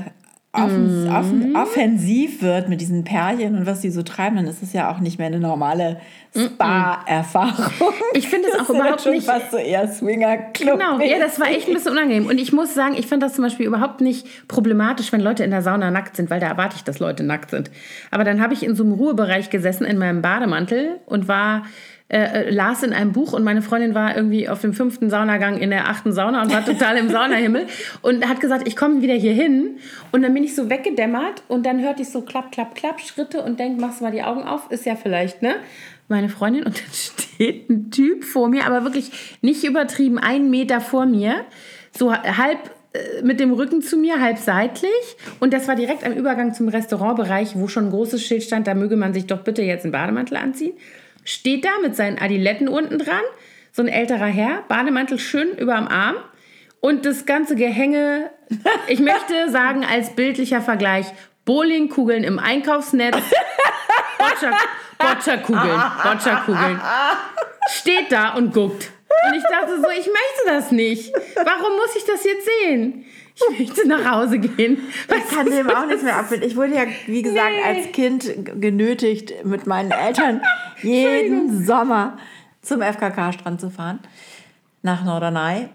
[0.52, 1.16] offens, Mhm.
[1.16, 4.92] offen, offensiv wird mit diesen Pärchen und was die so treiben, dann ist es ja
[4.92, 6.02] auch nicht mehr eine normale
[6.36, 7.66] Spa-Erfahrung.
[8.14, 10.80] Ich finde es Das auch überhaupt schon nicht- fast so eher Swinger-Club.
[10.80, 12.26] Genau, ja, das war echt ein bisschen unangenehm.
[12.28, 15.52] Und ich muss sagen, ich fand das zum Beispiel überhaupt nicht problematisch, wenn Leute in
[15.52, 17.70] der Sauna nackt sind, weil da erwarte ich, dass Leute nackt sind.
[18.12, 21.64] Aber dann habe ich in so einem Ruhebereich gesessen in meinem Bademantel und war
[22.10, 25.58] äh, äh, las in einem Buch und meine Freundin war irgendwie auf dem fünften Saunagang
[25.58, 27.68] in der achten Sauna und war total im Saunahimmel
[28.02, 29.78] und hat gesagt, ich komme wieder hier hin
[30.14, 33.42] und dann bin ich so weggedämmert und dann hörte ich so klapp, klapp, klapp Schritte
[33.42, 35.56] und denk, machst du mal die Augen auf, ist ja vielleicht, ne?
[36.08, 40.80] Meine Freundin und dann steht ein Typ vor mir, aber wirklich nicht übertrieben, einen Meter
[40.80, 41.44] vor mir,
[41.92, 45.18] so halb äh, mit dem Rücken zu mir, halb seitlich.
[45.42, 48.76] Und das war direkt am Übergang zum Restaurantbereich, wo schon ein großes Schild stand, da
[48.76, 50.72] möge man sich doch bitte jetzt einen Bademantel anziehen.
[51.28, 53.20] Steht da mit seinen Adiletten unten dran,
[53.74, 56.16] so ein älterer Herr, Bademantel schön überm Arm.
[56.80, 58.30] Und das ganze Gehänge,
[58.88, 61.08] ich möchte sagen, als bildlicher Vergleich,
[61.44, 63.18] Bowlingkugeln im Einkaufsnetz,
[64.18, 64.56] Boccia-
[65.00, 66.82] Boccia-Kugeln, Boccia-Kugeln.
[67.72, 68.90] Steht da und guckt.
[69.28, 71.14] Und ich dachte so, ich möchte das nicht.
[71.36, 73.04] Warum muss ich das jetzt sehen?
[73.60, 74.78] Ich möchte nach Hause gehen.
[75.16, 76.48] Ich kann dem auch nicht mehr abbinden.
[76.48, 77.78] Ich wurde ja, wie gesagt, Nee.
[77.78, 80.42] als Kind genötigt, mit meinen Eltern
[80.82, 82.18] jeden Sommer
[82.62, 84.00] zum FKK-Strand zu fahren.
[84.82, 85.70] nach Norderney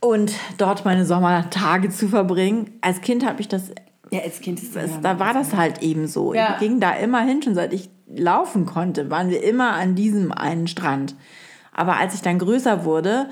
[0.00, 2.70] und dort meine Sommertage zu verbringen.
[2.80, 3.70] Als Kind habe ich das,
[4.10, 6.34] Ja, als Kind ist das da war das halt eben so.
[6.34, 6.54] Ja.
[6.54, 10.32] Ich ging da immer hin, schon seit ich laufen konnte, waren wir immer an diesem
[10.32, 11.14] einen Strand.
[11.72, 13.30] Aber als ich dann größer wurde,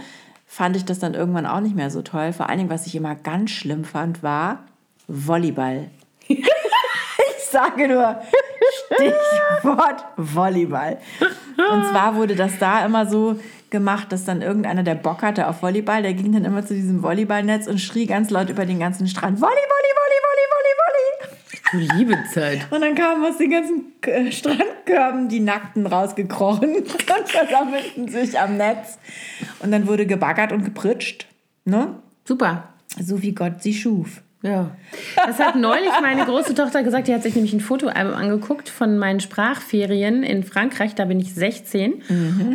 [0.50, 2.32] fand ich das dann irgendwann auch nicht mehr so toll.
[2.32, 4.64] Vor allen Dingen, was ich immer ganz schlimm fand, war
[5.06, 5.88] Volleyball.
[6.26, 6.44] ich
[7.48, 8.20] sage nur
[8.84, 10.98] Stichwort Volleyball.
[11.56, 13.38] Und zwar wurde das da immer so
[13.70, 17.04] gemacht, dass dann irgendeiner, der Bock hatte auf Volleyball, der ging dann immer zu diesem
[17.04, 21.49] Volleyballnetz und schrie ganz laut über den ganzen Strand, Volley, Volley, Volley, Volley, Volley, Volley.
[21.72, 22.66] Du liebe Zeit.
[22.70, 28.56] Und dann kamen aus den ganzen äh, Strandkörben die Nackten rausgekrochen und versammelten sich am
[28.56, 28.98] Netz.
[29.60, 31.26] Und dann wurde gebaggert und gepritscht,
[31.64, 31.96] ne?
[32.24, 32.74] Super.
[32.98, 34.22] So wie Gott sie schuf.
[34.42, 34.70] Ja.
[35.26, 38.96] Das hat neulich meine große Tochter gesagt, die hat sich nämlich ein Fotoalbum angeguckt von
[38.96, 42.02] meinen Sprachferien in Frankreich, da bin ich 16.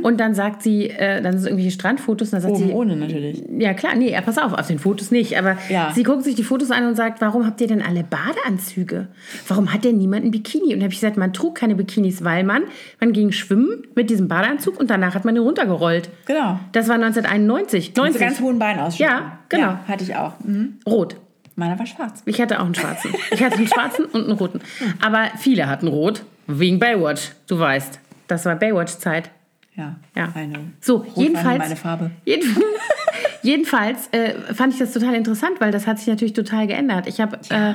[0.02, 2.96] Und dann sagt sie, äh, dann sind irgendwelche Strandfotos und dann sagt Oben sie, ohne
[2.96, 3.44] natürlich.
[3.60, 5.92] ja klar, nee, ja, pass auf, auf den Fotos nicht, aber Ja.
[5.94, 9.08] sie guckt sich die Fotos an und sagt, warum habt ihr denn alle Badeanzüge?
[9.48, 10.66] Warum hat denn niemand ein Bikini?
[10.74, 12.64] Und dann habe ich gesagt, man trug keine Bikinis, weil man,
[13.00, 16.10] man ging schwimmen mit diesem Badeanzug und danach hat man ihn runtergerollt.
[16.26, 16.60] Genau.
[16.72, 17.90] Das war 1991.
[17.90, 18.22] Mit so 90.
[18.22, 18.82] ganz hohen Beinen.
[18.98, 19.76] Ja, genau.
[19.88, 20.34] hatte ich auch.
[20.44, 20.80] Mhm.
[20.88, 21.18] Rot.
[21.56, 22.22] Meiner war schwarz.
[22.26, 23.14] Ich hatte auch einen schwarzen.
[23.32, 24.60] Ich hatte einen schwarzen und einen roten.
[25.02, 27.32] Aber viele hatten rot, wegen Baywatch.
[27.48, 29.32] Du weißt, das war Baywatch-Zeit.
[29.76, 30.28] Ja, Ja.
[30.28, 30.60] Know.
[30.80, 31.58] So, Rot jedenfalls.
[31.60, 32.12] meine Farbe.
[32.24, 32.58] Jeden,
[33.42, 37.08] jedenfalls äh, fand ich das total interessant, weil das hat sich natürlich total geändert.
[37.08, 37.74] Ich habe, äh,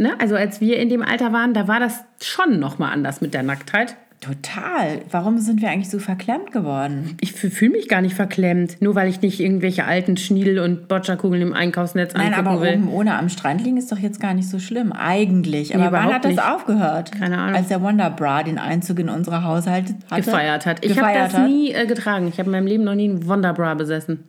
[0.00, 3.34] ne, also als wir in dem Alter waren, da war das schon nochmal anders mit
[3.34, 3.96] der Nacktheit.
[4.20, 5.02] Total.
[5.12, 7.16] Warum sind wir eigentlich so verklemmt geworden?
[7.20, 11.40] Ich fühle mich gar nicht verklemmt, nur weil ich nicht irgendwelche alten Schniedel- und Boccia-Kugeln
[11.40, 12.74] im Einkaufsnetz Nein, angucken aber will.
[12.74, 14.92] oben ohne am Strand liegen ist doch jetzt gar nicht so schlimm.
[14.92, 15.72] Eigentlich.
[15.72, 16.42] Aber wann überhaupt hat das nicht.
[16.42, 17.12] aufgehört?
[17.12, 17.54] Keine Ahnung.
[17.54, 20.22] Als der Wonder Bra den Einzug in unsere Haushalte hatte?
[20.22, 20.84] gefeiert hat.
[20.84, 21.48] Ich habe das hat?
[21.48, 22.26] nie äh, getragen.
[22.26, 24.24] Ich habe in meinem Leben noch nie einen Wonderbra besessen.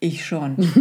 [0.00, 0.56] Ich schon.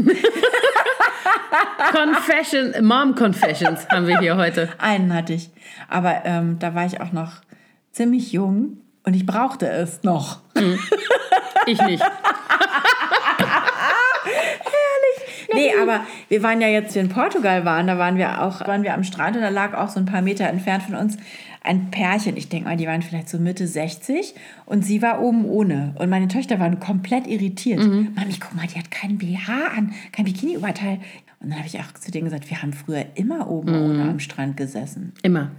[1.91, 4.69] Confession, Mom Confessions haben wir hier heute.
[4.77, 5.49] Einen hatte ich.
[5.89, 7.33] Aber ähm, da war ich auch noch
[7.91, 10.39] ziemlich jung und ich brauchte es noch.
[11.65, 12.03] Ich nicht.
[15.53, 18.83] Nee, aber wir waren ja jetzt, wir in Portugal waren, da waren wir auch, waren
[18.83, 21.17] wir am Strand und da lag auch so ein paar Meter entfernt von uns
[21.63, 22.37] ein Pärchen.
[22.37, 24.33] Ich denke mal, die waren vielleicht so Mitte 60
[24.65, 25.93] und sie war oben ohne.
[25.99, 27.79] Und meine Töchter waren komplett irritiert.
[27.79, 30.99] Mami, guck mal, die hat keinen BH an, kein Bikini-Oberteil.
[31.39, 34.19] Und dann habe ich auch zu denen gesagt, wir haben früher immer oben ohne am
[34.19, 35.13] Strand gesessen.
[35.21, 35.51] Immer.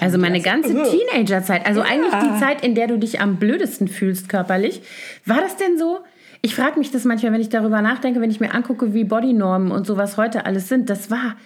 [0.00, 0.86] Also meine ganze Ugh.
[0.90, 4.80] Teenagerzeit, also eigentlich die Zeit, in der du dich am blödesten fühlst körperlich.
[5.26, 5.98] War das denn so?
[6.40, 9.70] Ich frage mich das manchmal, wenn ich darüber nachdenke, wenn ich mir angucke, wie Bodynormen
[9.70, 10.88] und sowas heute alles sind.
[10.88, 11.36] Das war,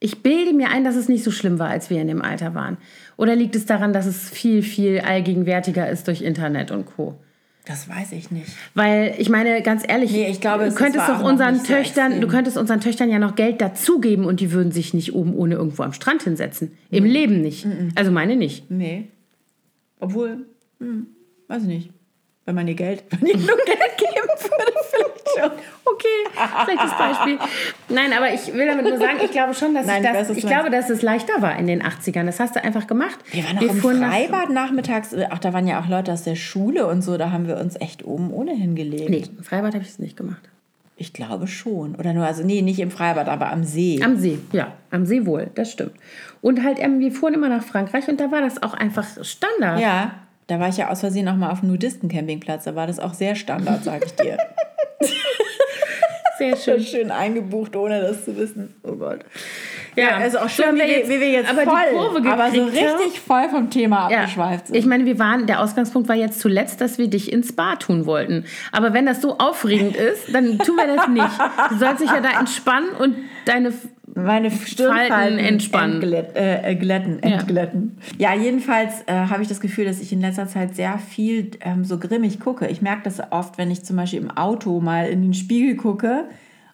[0.00, 2.54] ich bilde mir ein, dass es nicht so schlimm war, als wir in dem Alter
[2.54, 2.78] waren.
[3.16, 7.20] Oder liegt es daran, dass es viel, viel allgegenwärtiger ist durch Internet und Co.?
[7.64, 8.48] Das weiß ich nicht.
[8.74, 12.20] Weil ich meine, ganz ehrlich, Nee, ich glaube, du es- es könntest doch unseren Töchtern,
[12.20, 15.54] du könntest unseren Töchtern ja noch Geld dazugeben und die würden sich nicht oben ohne
[15.54, 16.76] irgendwo am Strand hinsetzen.
[16.90, 17.64] Im Leben nicht.
[17.94, 18.68] Also meine nicht.
[18.70, 19.08] Nee.
[20.00, 20.46] Obwohl,
[20.80, 21.06] hm,
[21.46, 21.90] weiß ich nicht.
[22.44, 25.50] Wenn man ihr Geld, wenn ihr nur Geld geben würde, vielleicht schon.
[25.84, 27.38] Okay, schlechtes Beispiel.
[27.88, 30.44] Nein, aber ich will damit nur sagen, ich glaube schon, dass Nein, ich das, ich
[30.46, 32.24] glaube, dass es leichter war in den 80ern.
[32.26, 33.18] Das hast du einfach gemacht.
[33.30, 35.14] Wir waren auch im fuhren nach- Freibad nachmittags.
[35.30, 37.16] Ach, da waren ja auch Leute aus der Schule und so.
[37.16, 39.08] Da haben wir uns echt oben ohne hingelegt.
[39.10, 40.42] Nee, im Freibad habe ich es nicht gemacht.
[40.96, 41.94] Ich glaube schon.
[41.96, 44.00] Oder nur, also nee, nicht im Freibad, aber am See.
[44.04, 45.92] Am See, ja, am See wohl, das stimmt.
[46.42, 49.80] Und halt, ähm, wir fuhren immer nach Frankreich und da war das auch einfach Standard.
[49.80, 50.12] ja,
[50.52, 52.64] da war ich ja aus Versehen auch mal auf dem Nudisten-Campingplatz.
[52.64, 54.36] Da war das auch sehr Standard, sag ich dir.
[56.38, 56.82] Sehr schön.
[56.82, 58.74] Schön eingebucht, ohne das zu wissen.
[58.82, 59.20] Oh Gott.
[59.96, 62.28] Ja, Also auch so schön, haben wie, jetzt wie wir jetzt aber voll, die Kurve
[62.30, 62.68] aber so haben.
[62.70, 64.76] richtig voll vom Thema Ja, abgeschweift sind.
[64.76, 68.06] ich meine, wir waren, der Ausgangspunkt war jetzt zuletzt, dass wir dich ins Spa tun
[68.06, 68.44] wollten.
[68.72, 71.38] Aber wenn das so aufregend ist, dann tun wir das nicht.
[71.70, 73.72] Du sollst dich ja da entspannen und deine
[74.14, 76.02] meine Stirnfalten entspannen.
[76.02, 77.96] entglätt- äh, äh, glätten, entglätten.
[78.18, 81.84] Ja, jedenfalls äh, habe ich das Gefühl, dass ich in letzter Zeit sehr viel ähm,
[81.84, 82.66] so grimmig gucke.
[82.66, 86.24] Ich merke das oft, wenn ich zum Beispiel im Auto mal in den Spiegel gucke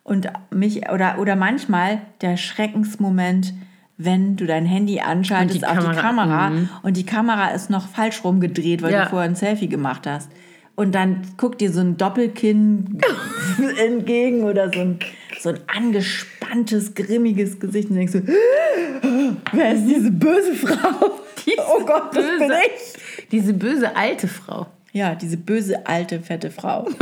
[0.08, 3.54] und mich oder, oder manchmal der Schreckensmoment,
[3.96, 6.68] wenn du dein Handy anschaltest die auf die Kamera- Kamera Mhm.
[6.82, 9.04] und die Kamera ist noch falsch rumgedreht, weil Ja.
[9.04, 10.30] du vorher ein Selfie gemacht hast.
[10.76, 13.00] Und dann guckt dir so ein Doppelkinn
[13.84, 14.98] entgegen oder so ein,
[15.40, 18.22] so ein angespanntes, grimmiges Gesicht und denkst du,
[19.52, 21.10] wer ist diese böse Frau?
[21.58, 23.28] oh Gott, das bin böse, ich.
[23.32, 24.66] diese böse alte Frau.
[24.92, 26.88] Ja, diese böse, alte, fette Frau.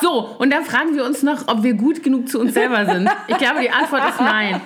[0.00, 3.08] So, und dann fragen wir uns noch, ob wir gut genug zu uns selber sind.
[3.26, 4.60] Ich glaube, die Antwort ist nein.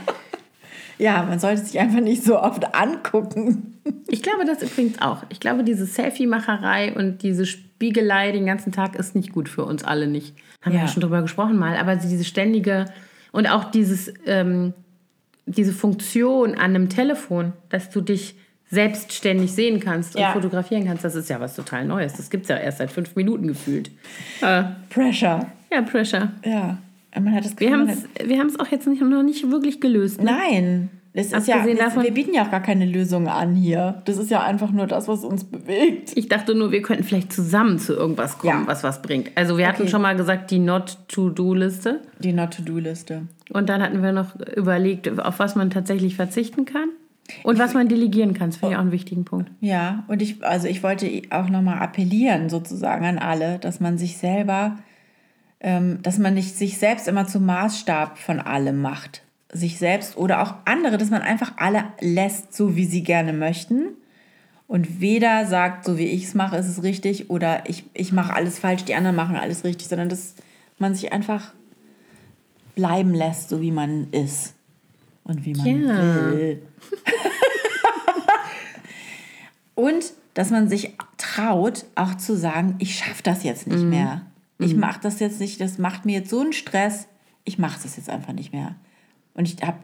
[0.99, 3.81] Ja, man sollte sich einfach nicht so oft angucken.
[4.09, 5.23] Ich glaube das übrigens auch.
[5.31, 9.85] Ich glaube, diese Selfie-Macherei und diese Spiegelei den ganzen Tag ist nicht gut für uns
[9.85, 10.35] alle nicht.
[10.61, 10.87] Haben wir Ja.
[10.87, 12.87] ja schon drüber gesprochen mal, aber diese ständige
[13.31, 14.75] und auch dieses, ähm,
[15.47, 18.35] diese Funktion an einem Telefon, dass du dich
[18.73, 20.33] selbstständig sehen kannst und Ja.
[20.33, 22.15] fotografieren kannst, das ist ja was total Neues.
[22.15, 23.91] Das gibt es ja erst seit fünf Minuten gefühlt.
[24.41, 25.47] Äh, Pressure.
[25.71, 26.33] ja, Pressure.
[26.45, 26.79] Ja.
[27.15, 27.89] Man hat das Wir haben
[28.49, 30.21] es auch jetzt nicht, noch nicht wirklich gelöst.
[30.23, 30.31] Ne?
[30.33, 30.91] Nein.
[31.15, 34.01] Das ist ja, das, davon- wir bieten ja auch gar keine Lösung an hier.
[34.07, 36.13] Das ist ja einfach nur das, was uns bewegt.
[36.15, 38.67] Ich dachte nur, wir könnten vielleicht zusammen zu irgendwas kommen, Ja.
[38.67, 39.31] was was bringt.
[39.35, 39.91] Also wir hatten Okay.
[39.91, 42.01] schon mal gesagt, die Not-to-Do-Liste.
[42.21, 43.23] Die Not-to-Do-Liste.
[43.51, 46.89] Und dann hatten wir noch überlegt, auf was man tatsächlich verzichten kann.
[47.43, 48.53] Und was man delegieren kann.
[48.53, 49.51] Finde ich auch einen wichtigen Punkt.
[49.61, 54.17] Ja, und ich, also ich wollte auch nochmal appellieren sozusagen an alle, dass man sich
[54.17, 54.79] selber,
[55.61, 59.23] ähm, dass man nicht sich selbst immer zum Maßstab von allem macht.
[59.53, 63.89] Sich selbst oder auch andere, dass man einfach alle lässt, so wie sie gerne möchten.
[64.67, 68.33] Und weder sagt, so wie ich es mache, ist es richtig oder ich, ich mache
[68.33, 70.35] alles falsch, die anderen machen alles richtig, sondern dass
[70.79, 71.53] man sich einfach
[72.75, 74.55] bleiben lässt, so wie man ist
[75.33, 76.33] und wie man Ja.
[76.33, 76.63] will.
[79.75, 84.23] Und dass man sich traut, auch zu sagen, ich schaffe das jetzt nicht mehr.
[84.59, 87.09] Ich mache das jetzt nicht, das macht mir jetzt so einen Stress,
[87.45, 88.77] ich mache das jetzt einfach nicht mehr.
[89.35, 89.79] Und ich habe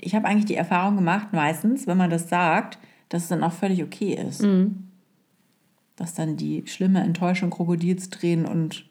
[0.00, 2.78] ich hab eigentlich die Erfahrung gemacht, meistens, wenn man das sagt,
[3.08, 4.44] dass es dann auch völlig okay ist.
[5.94, 8.84] Dass dann die schlimme Enttäuschung, Krokodilstränen und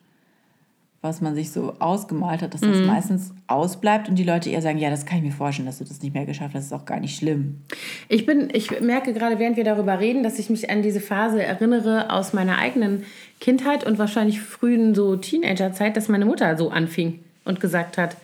[1.06, 4.80] was man sich so ausgemalt hat, dass das meistens ausbleibt und die Leute eher sagen,
[4.80, 6.74] ja, das kann ich mir vorstellen, dass du das nicht mehr geschafft hast, das ist
[6.74, 7.62] auch gar nicht schlimm.
[8.10, 11.42] Ich bin, ich merke gerade, während wir darüber reden, dass ich mich an diese Phase
[11.42, 13.04] erinnere aus meiner eigenen
[13.40, 18.18] Kindheit und wahrscheinlich frühen so Teenagerzeit, dass meine Mutter so anfing und gesagt hat,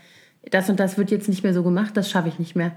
[0.50, 2.72] das und das wird jetzt nicht mehr so gemacht, das schaffe ich nicht mehr.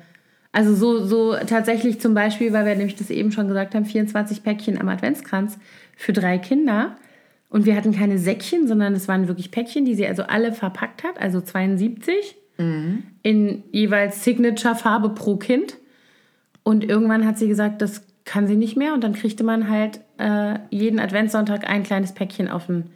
[0.52, 4.44] Also so, so tatsächlich zum Beispiel, weil wir nämlich das eben schon gesagt haben, 24
[4.44, 5.58] Päckchen am Adventskranz
[5.96, 6.96] für drei Kinder.
[7.54, 11.04] Und wir hatten keine Säckchen, sondern es waren wirklich Päckchen, die sie also alle verpackt
[11.04, 12.34] hat, also 72
[13.22, 15.76] in jeweils Signature-Farbe pro Kind.
[16.64, 18.92] Und irgendwann hat sie gesagt, das kann sie nicht mehr.
[18.92, 22.90] Und dann kriegte man halt äh, jeden Adventssonntag ein kleines Päckchen auf den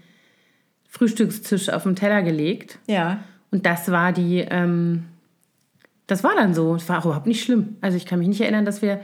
[0.89, 2.81] Frühstückstisch auf den Teller gelegt.
[2.89, 5.05] Ja, Und das war die, ähm,
[6.09, 6.75] das war dann so.
[6.75, 7.77] Es war auch überhaupt nicht schlimm.
[7.81, 9.03] Also ich kann mich nicht erinnern, dass wir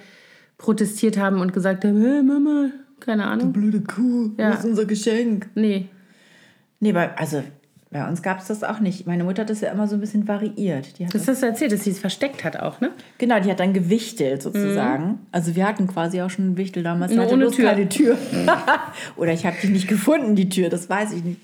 [0.58, 2.70] protestiert haben und gesagt haben, hey Mama,
[3.04, 3.52] keine Ahnung.
[3.52, 4.50] blöde Kuh, Ja.
[4.50, 5.48] wo ist unser Geschenk?
[5.54, 5.86] Nee.
[6.80, 7.42] Nee, bei, also
[7.90, 9.06] bei uns gab es das auch nicht.
[9.06, 10.98] Meine Mutter hat das ja immer so ein bisschen variiert.
[10.98, 12.90] Die hat Das hast du erzählt, dass sie es versteckt hat auch, ne?
[13.18, 15.20] genau, die hat dann gewichtelt sozusagen.
[15.30, 17.12] Also wir hatten quasi auch schon einen Wichtel damals.
[17.12, 17.68] Nur hatte ohne Tür.
[17.70, 18.18] keine Tür.
[19.16, 21.40] Oder ich habe die nicht gefunden, die Tür, das weiß ich nicht.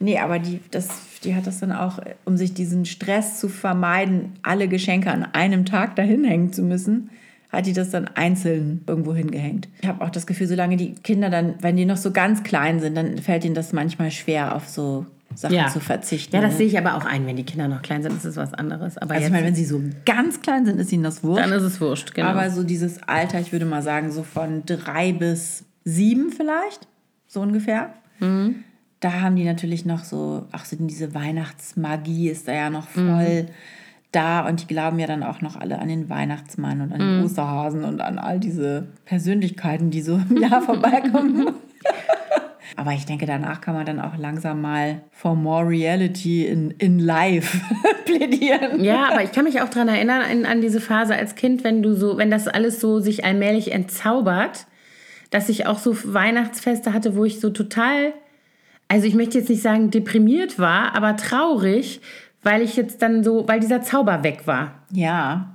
[0.00, 0.88] Nee, aber die, das,
[1.22, 5.64] die hat das dann auch, um sich diesen Stress zu vermeiden, alle Geschenke an einem
[5.64, 7.10] Tag dahin hängen zu müssen,
[7.52, 9.68] hat die das dann einzeln irgendwo hingehängt.
[9.82, 12.80] Ich habe auch das Gefühl, solange die Kinder dann, wenn die noch so ganz klein
[12.80, 16.34] sind, dann fällt ihnen das manchmal schwer, auf so Sachen zu verzichten.
[16.34, 16.58] Ja, das ne?
[16.58, 17.26] sehe ich aber auch ein.
[17.26, 18.98] Wenn die Kinder noch klein sind, ist es was anderes.
[18.98, 21.44] Aber Also ich meine, wenn sie so ganz klein sind, ist ihnen das wurscht.
[21.44, 22.28] dann ist es wurscht, genau.
[22.28, 26.86] Aber so dieses Alter, ich würde mal sagen, so von drei bis sieben vielleicht,
[27.26, 27.92] so ungefähr.
[28.20, 28.64] Mhm.
[29.00, 33.46] Da haben die natürlich noch so, ach so diese Weihnachtsmagie ist da ja noch voll
[34.12, 37.18] da und die glauben ja dann auch noch alle an den Weihnachtsmann und an den
[37.18, 37.24] Mhm.
[37.24, 41.48] Osterhasen und an all diese Persönlichkeiten, die so im Jahr vorbeikommen.
[42.76, 46.98] Aber ich denke, danach kann man dann auch langsam mal for more reality in, in
[46.98, 47.58] life
[48.06, 48.82] plädieren.
[48.82, 51.82] Ja, aber ich kann mich auch daran erinnern, an, an diese Phase als Kind, wenn
[51.82, 54.66] du so, wenn das alles so sich allmählich entzaubert,
[55.30, 58.14] dass ich auch so Weihnachtsfeste hatte, wo ich so total,
[58.88, 62.00] also ich möchte jetzt nicht sagen deprimiert war, aber traurig,
[62.42, 64.72] weil ich jetzt dann so, weil dieser Zauber weg war.
[64.92, 65.48] Ja,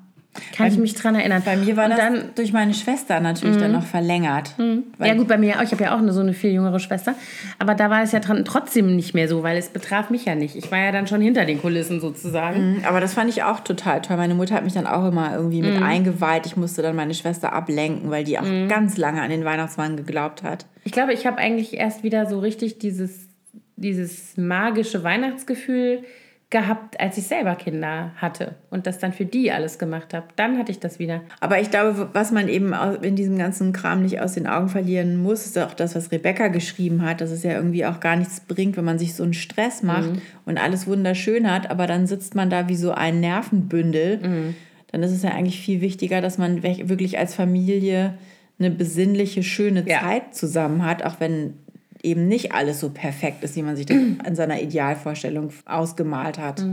[0.56, 1.42] Kann ich mich dran erinnern.
[1.44, 2.22] Bei mir war Und das dann, Mhm.
[2.36, 4.54] durch meine Schwester natürlich dann noch verlängert.
[5.00, 5.64] ja gut, bei mir auch.
[5.64, 7.16] Ich habe ja auch eine, so eine viel jüngere Schwester.
[7.58, 10.36] Aber da war es ja dran, trotzdem nicht mehr so, weil es betraf mich ja
[10.36, 10.56] nicht.
[10.56, 12.84] Ich war ja dann schon hinter den Kulissen sozusagen.
[12.88, 14.16] Aber das fand ich auch total toll.
[14.18, 15.74] Meine Mutter hat mich dann auch immer irgendwie Mhm.
[15.74, 16.46] mit eingeweiht.
[16.46, 20.44] Ich musste dann meine Schwester ablenken, weil die auch ganz lange an den Weihnachtsmann geglaubt
[20.44, 20.68] hat.
[20.84, 23.28] Ich glaube, ich habe eigentlich erst wieder so richtig dieses,
[23.76, 26.04] dieses magische Weihnachtsgefühl
[26.50, 30.28] gehabt, als ich selber Kinder hatte und das dann für die alles gemacht habe.
[30.38, 31.22] Dann hatte ich das wieder.
[31.42, 35.18] Aber ich glaube, was man eben in diesem ganzen Kram nicht aus den Augen verlieren
[35.22, 38.40] muss, ist auch das, was Rebecca geschrieben hat, dass es ja irgendwie auch gar nichts
[38.40, 40.10] bringt, wenn man sich so einen Stress macht
[40.46, 44.54] und alles wunderschön hat, aber dann sitzt man da wie so ein Nervenbündel.
[44.92, 48.18] Dann ist es ja eigentlich viel wichtiger, dass man wirklich als Familie
[48.58, 50.00] eine besinnliche, schöne Ja.
[50.00, 51.56] Zeit zusammen hat, auch wenn
[52.04, 56.66] eben nicht alles so perfekt ist, wie man sich das in seiner Idealvorstellung ausgemalt hat.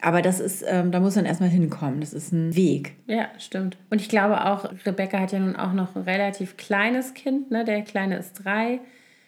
[0.00, 2.00] Aber das ist, ähm, da muss man erstmal hinkommen.
[2.00, 2.94] Das ist ein Weg.
[3.06, 3.78] Ja, stimmt.
[3.88, 7.64] Und ich glaube auch, Rebecca hat ja nun auch noch ein relativ kleines Kind, ne?
[7.64, 8.80] Der Kleine ist drei.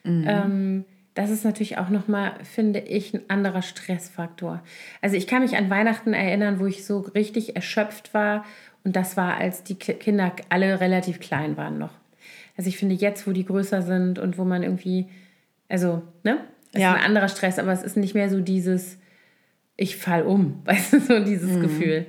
[0.05, 4.63] Ähm, das ist natürlich auch nochmal, finde ich, ein anderer Stressfaktor.
[5.01, 8.45] Also ich kann mich an Weihnachten erinnern, wo ich so richtig erschöpft war.
[8.85, 11.93] Und das war, als die Kinder alle relativ klein waren noch.
[12.57, 15.09] Also ich finde jetzt, wo die größer sind und wo man irgendwie,
[15.69, 16.39] also, ne?
[16.73, 16.93] Es ja.
[16.93, 18.99] ist ein anderer Stress, aber es ist nicht mehr so dieses,
[19.77, 21.63] ich fall um, weißt du, so dieses mhm.
[21.63, 22.07] Gefühl.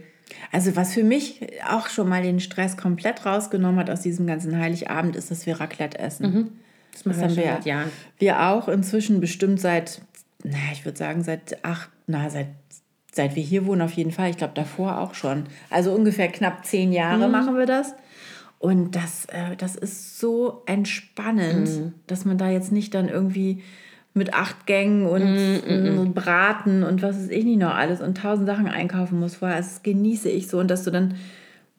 [0.52, 4.58] Also was für mich auch schon mal den Stress komplett rausgenommen hat aus diesem ganzen
[4.58, 6.34] Heiligabend, ist, dass wir Raclette essen.
[6.34, 6.52] Mhm.
[6.92, 7.92] Das, das haben wir seit Jahren.
[8.18, 10.02] Wir auch inzwischen bestimmt seit,
[10.44, 12.48] na, ich würde sagen, seit acht, na, seit,
[13.12, 14.30] seit wir hier wohnen auf jeden Fall.
[14.30, 15.46] Ich glaube, davor auch schon.
[15.70, 17.32] Also ungefähr knapp zehn Jahre mhm.
[17.32, 17.94] machen wir das.
[18.60, 21.94] Und das, äh, das ist so entspannend, mhm.
[22.08, 23.62] dass man da jetzt nicht dann irgendwie
[24.14, 28.18] mit acht Gängen und mm, mm, Braten und was weiß ich nicht noch alles und
[28.18, 29.58] tausend Sachen einkaufen muss vorher.
[29.58, 31.14] Das genieße ich so und dass du dann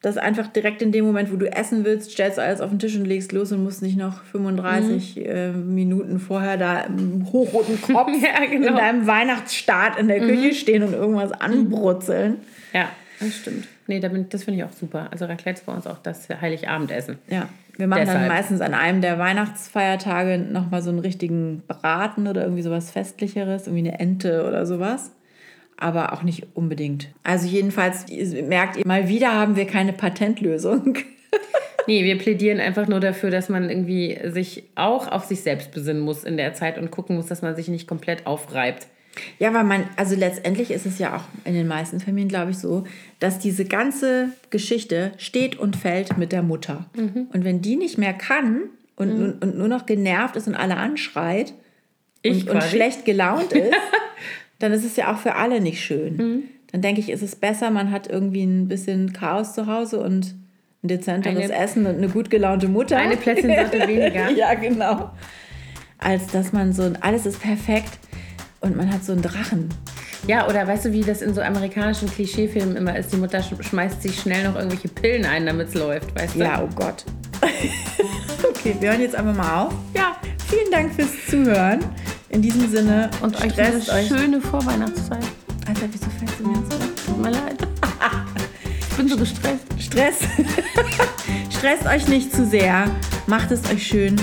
[0.01, 2.79] das einfach direkt in dem Moment, wo du essen willst, stellst du alles auf den
[2.79, 5.25] Tisch und legst los und musst nicht noch 35 mhm.
[5.25, 8.67] äh, Minuten vorher da im hochroten Kopf ja, genau.
[8.69, 10.53] in deinem Weihnachtsstart in der Küche mhm.
[10.53, 12.37] stehen und irgendwas anbrutzeln.
[12.73, 13.67] Ja, das stimmt.
[13.89, 15.07] Nee, das finde ich auch super.
[15.11, 17.17] Also Raclette ist bei uns auch das Heiligabendessen.
[17.27, 17.49] Ja.
[17.77, 18.19] Wir machen Deshalb.
[18.19, 23.67] dann meistens an einem der Weihnachtsfeiertage nochmal so einen richtigen Braten oder irgendwie sowas Festlicheres,
[23.67, 25.11] irgendwie eine Ente oder sowas
[25.79, 27.07] aber auch nicht unbedingt.
[27.23, 28.05] Also jedenfalls
[28.43, 30.97] merkt ihr, mal wieder haben wir keine Patentlösung.
[31.87, 36.01] nee, wir plädieren einfach nur dafür, dass man irgendwie sich auch auf sich selbst besinnen
[36.01, 38.87] muss in der Zeit und gucken muss, dass man sich nicht komplett aufreibt.
[39.39, 42.57] Ja, weil man, also letztendlich ist es ja auch in den meisten Familien, glaube ich,
[42.57, 42.83] so,
[43.19, 46.87] dass diese ganze Geschichte steht und fällt mit der Mutter.
[46.95, 47.27] Mhm.
[47.31, 48.63] Und wenn die nicht mehr kann
[48.97, 49.35] und, mhm.
[49.39, 51.53] und, nur noch genervt ist und alle anschreit
[52.25, 53.73] und, und, schlecht gelaunt ist,
[54.59, 56.17] dann ist es ja auch für alle nicht schön.
[56.17, 56.43] Mhm.
[56.73, 60.35] Dann denke ich, ist es besser, man hat irgendwie ein bisschen Chaos zu Hause und
[60.83, 62.97] ein dezenteres eine, Essen und eine gut gelaunte Mutter.
[62.97, 64.29] Eine Plätzchensorte weniger.
[64.31, 65.11] ja, genau.
[65.97, 67.99] Als dass man so, alles ist perfekt
[68.61, 69.69] und man hat so einen Drachen.
[70.27, 73.13] Ja, oder weißt du, wie das in so amerikanischen Klischeefilmen immer ist?
[73.13, 76.39] Die Mutter schmeißt sich schnell noch irgendwelche Pillen ein, damit es läuft, weißt du?
[76.39, 77.05] Ja, oh Gott.
[78.49, 79.73] okay, wir hören jetzt einfach mal auf.
[79.95, 80.17] Ja.
[80.49, 81.79] Vielen Dank fürs Zuhören.
[82.29, 84.07] In diesem Sinne und euch eine euch.
[84.07, 85.23] schöne Vorweihnachtszeit.
[85.67, 87.05] Alter, wieso fällst du mir ins Wort?
[87.05, 87.67] Tut mir leid.
[88.89, 89.65] ich bin so gestresst.
[89.79, 90.19] Stress.
[91.57, 92.85] Stresst euch nicht zu sehr.
[93.27, 94.15] Macht es euch schön.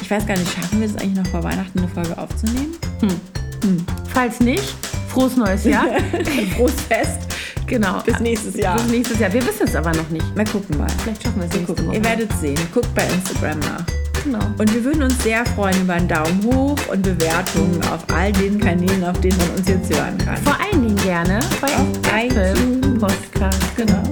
[0.00, 2.76] Ich weiß gar nicht, schaffen wir es eigentlich noch vor Weihnachten eine Folge aufzunehmen?
[3.00, 3.31] Hm.
[3.62, 3.84] Hm.
[4.12, 4.74] Falls nicht,
[5.08, 5.86] frohes neues Jahr.
[6.56, 7.20] frohes Fest.
[7.66, 8.00] Genau.
[8.04, 8.76] Bis nächstes Jahr.
[8.76, 9.32] Bis nächstes Jahr.
[9.32, 10.36] Wir wissen es aber noch nicht.
[10.36, 10.88] Mal gucken mal.
[11.02, 11.96] Vielleicht schaffen wir es nächste Woche.
[11.96, 12.58] Ihr werdet sehen.
[12.74, 13.84] Guckt bei Instagram nach.
[14.24, 14.44] Genau.
[14.58, 18.58] Und wir würden uns sehr freuen über einen Daumen hoch und Bewertungen auf all den
[18.58, 20.36] Kanälen, auf denen man uns jetzt hören kann.
[20.38, 23.76] Vor allen Dingen gerne bei auf iTunes Podcast.
[23.76, 24.02] Genau.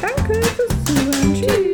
[0.00, 1.65] Danke fürs Zuhören.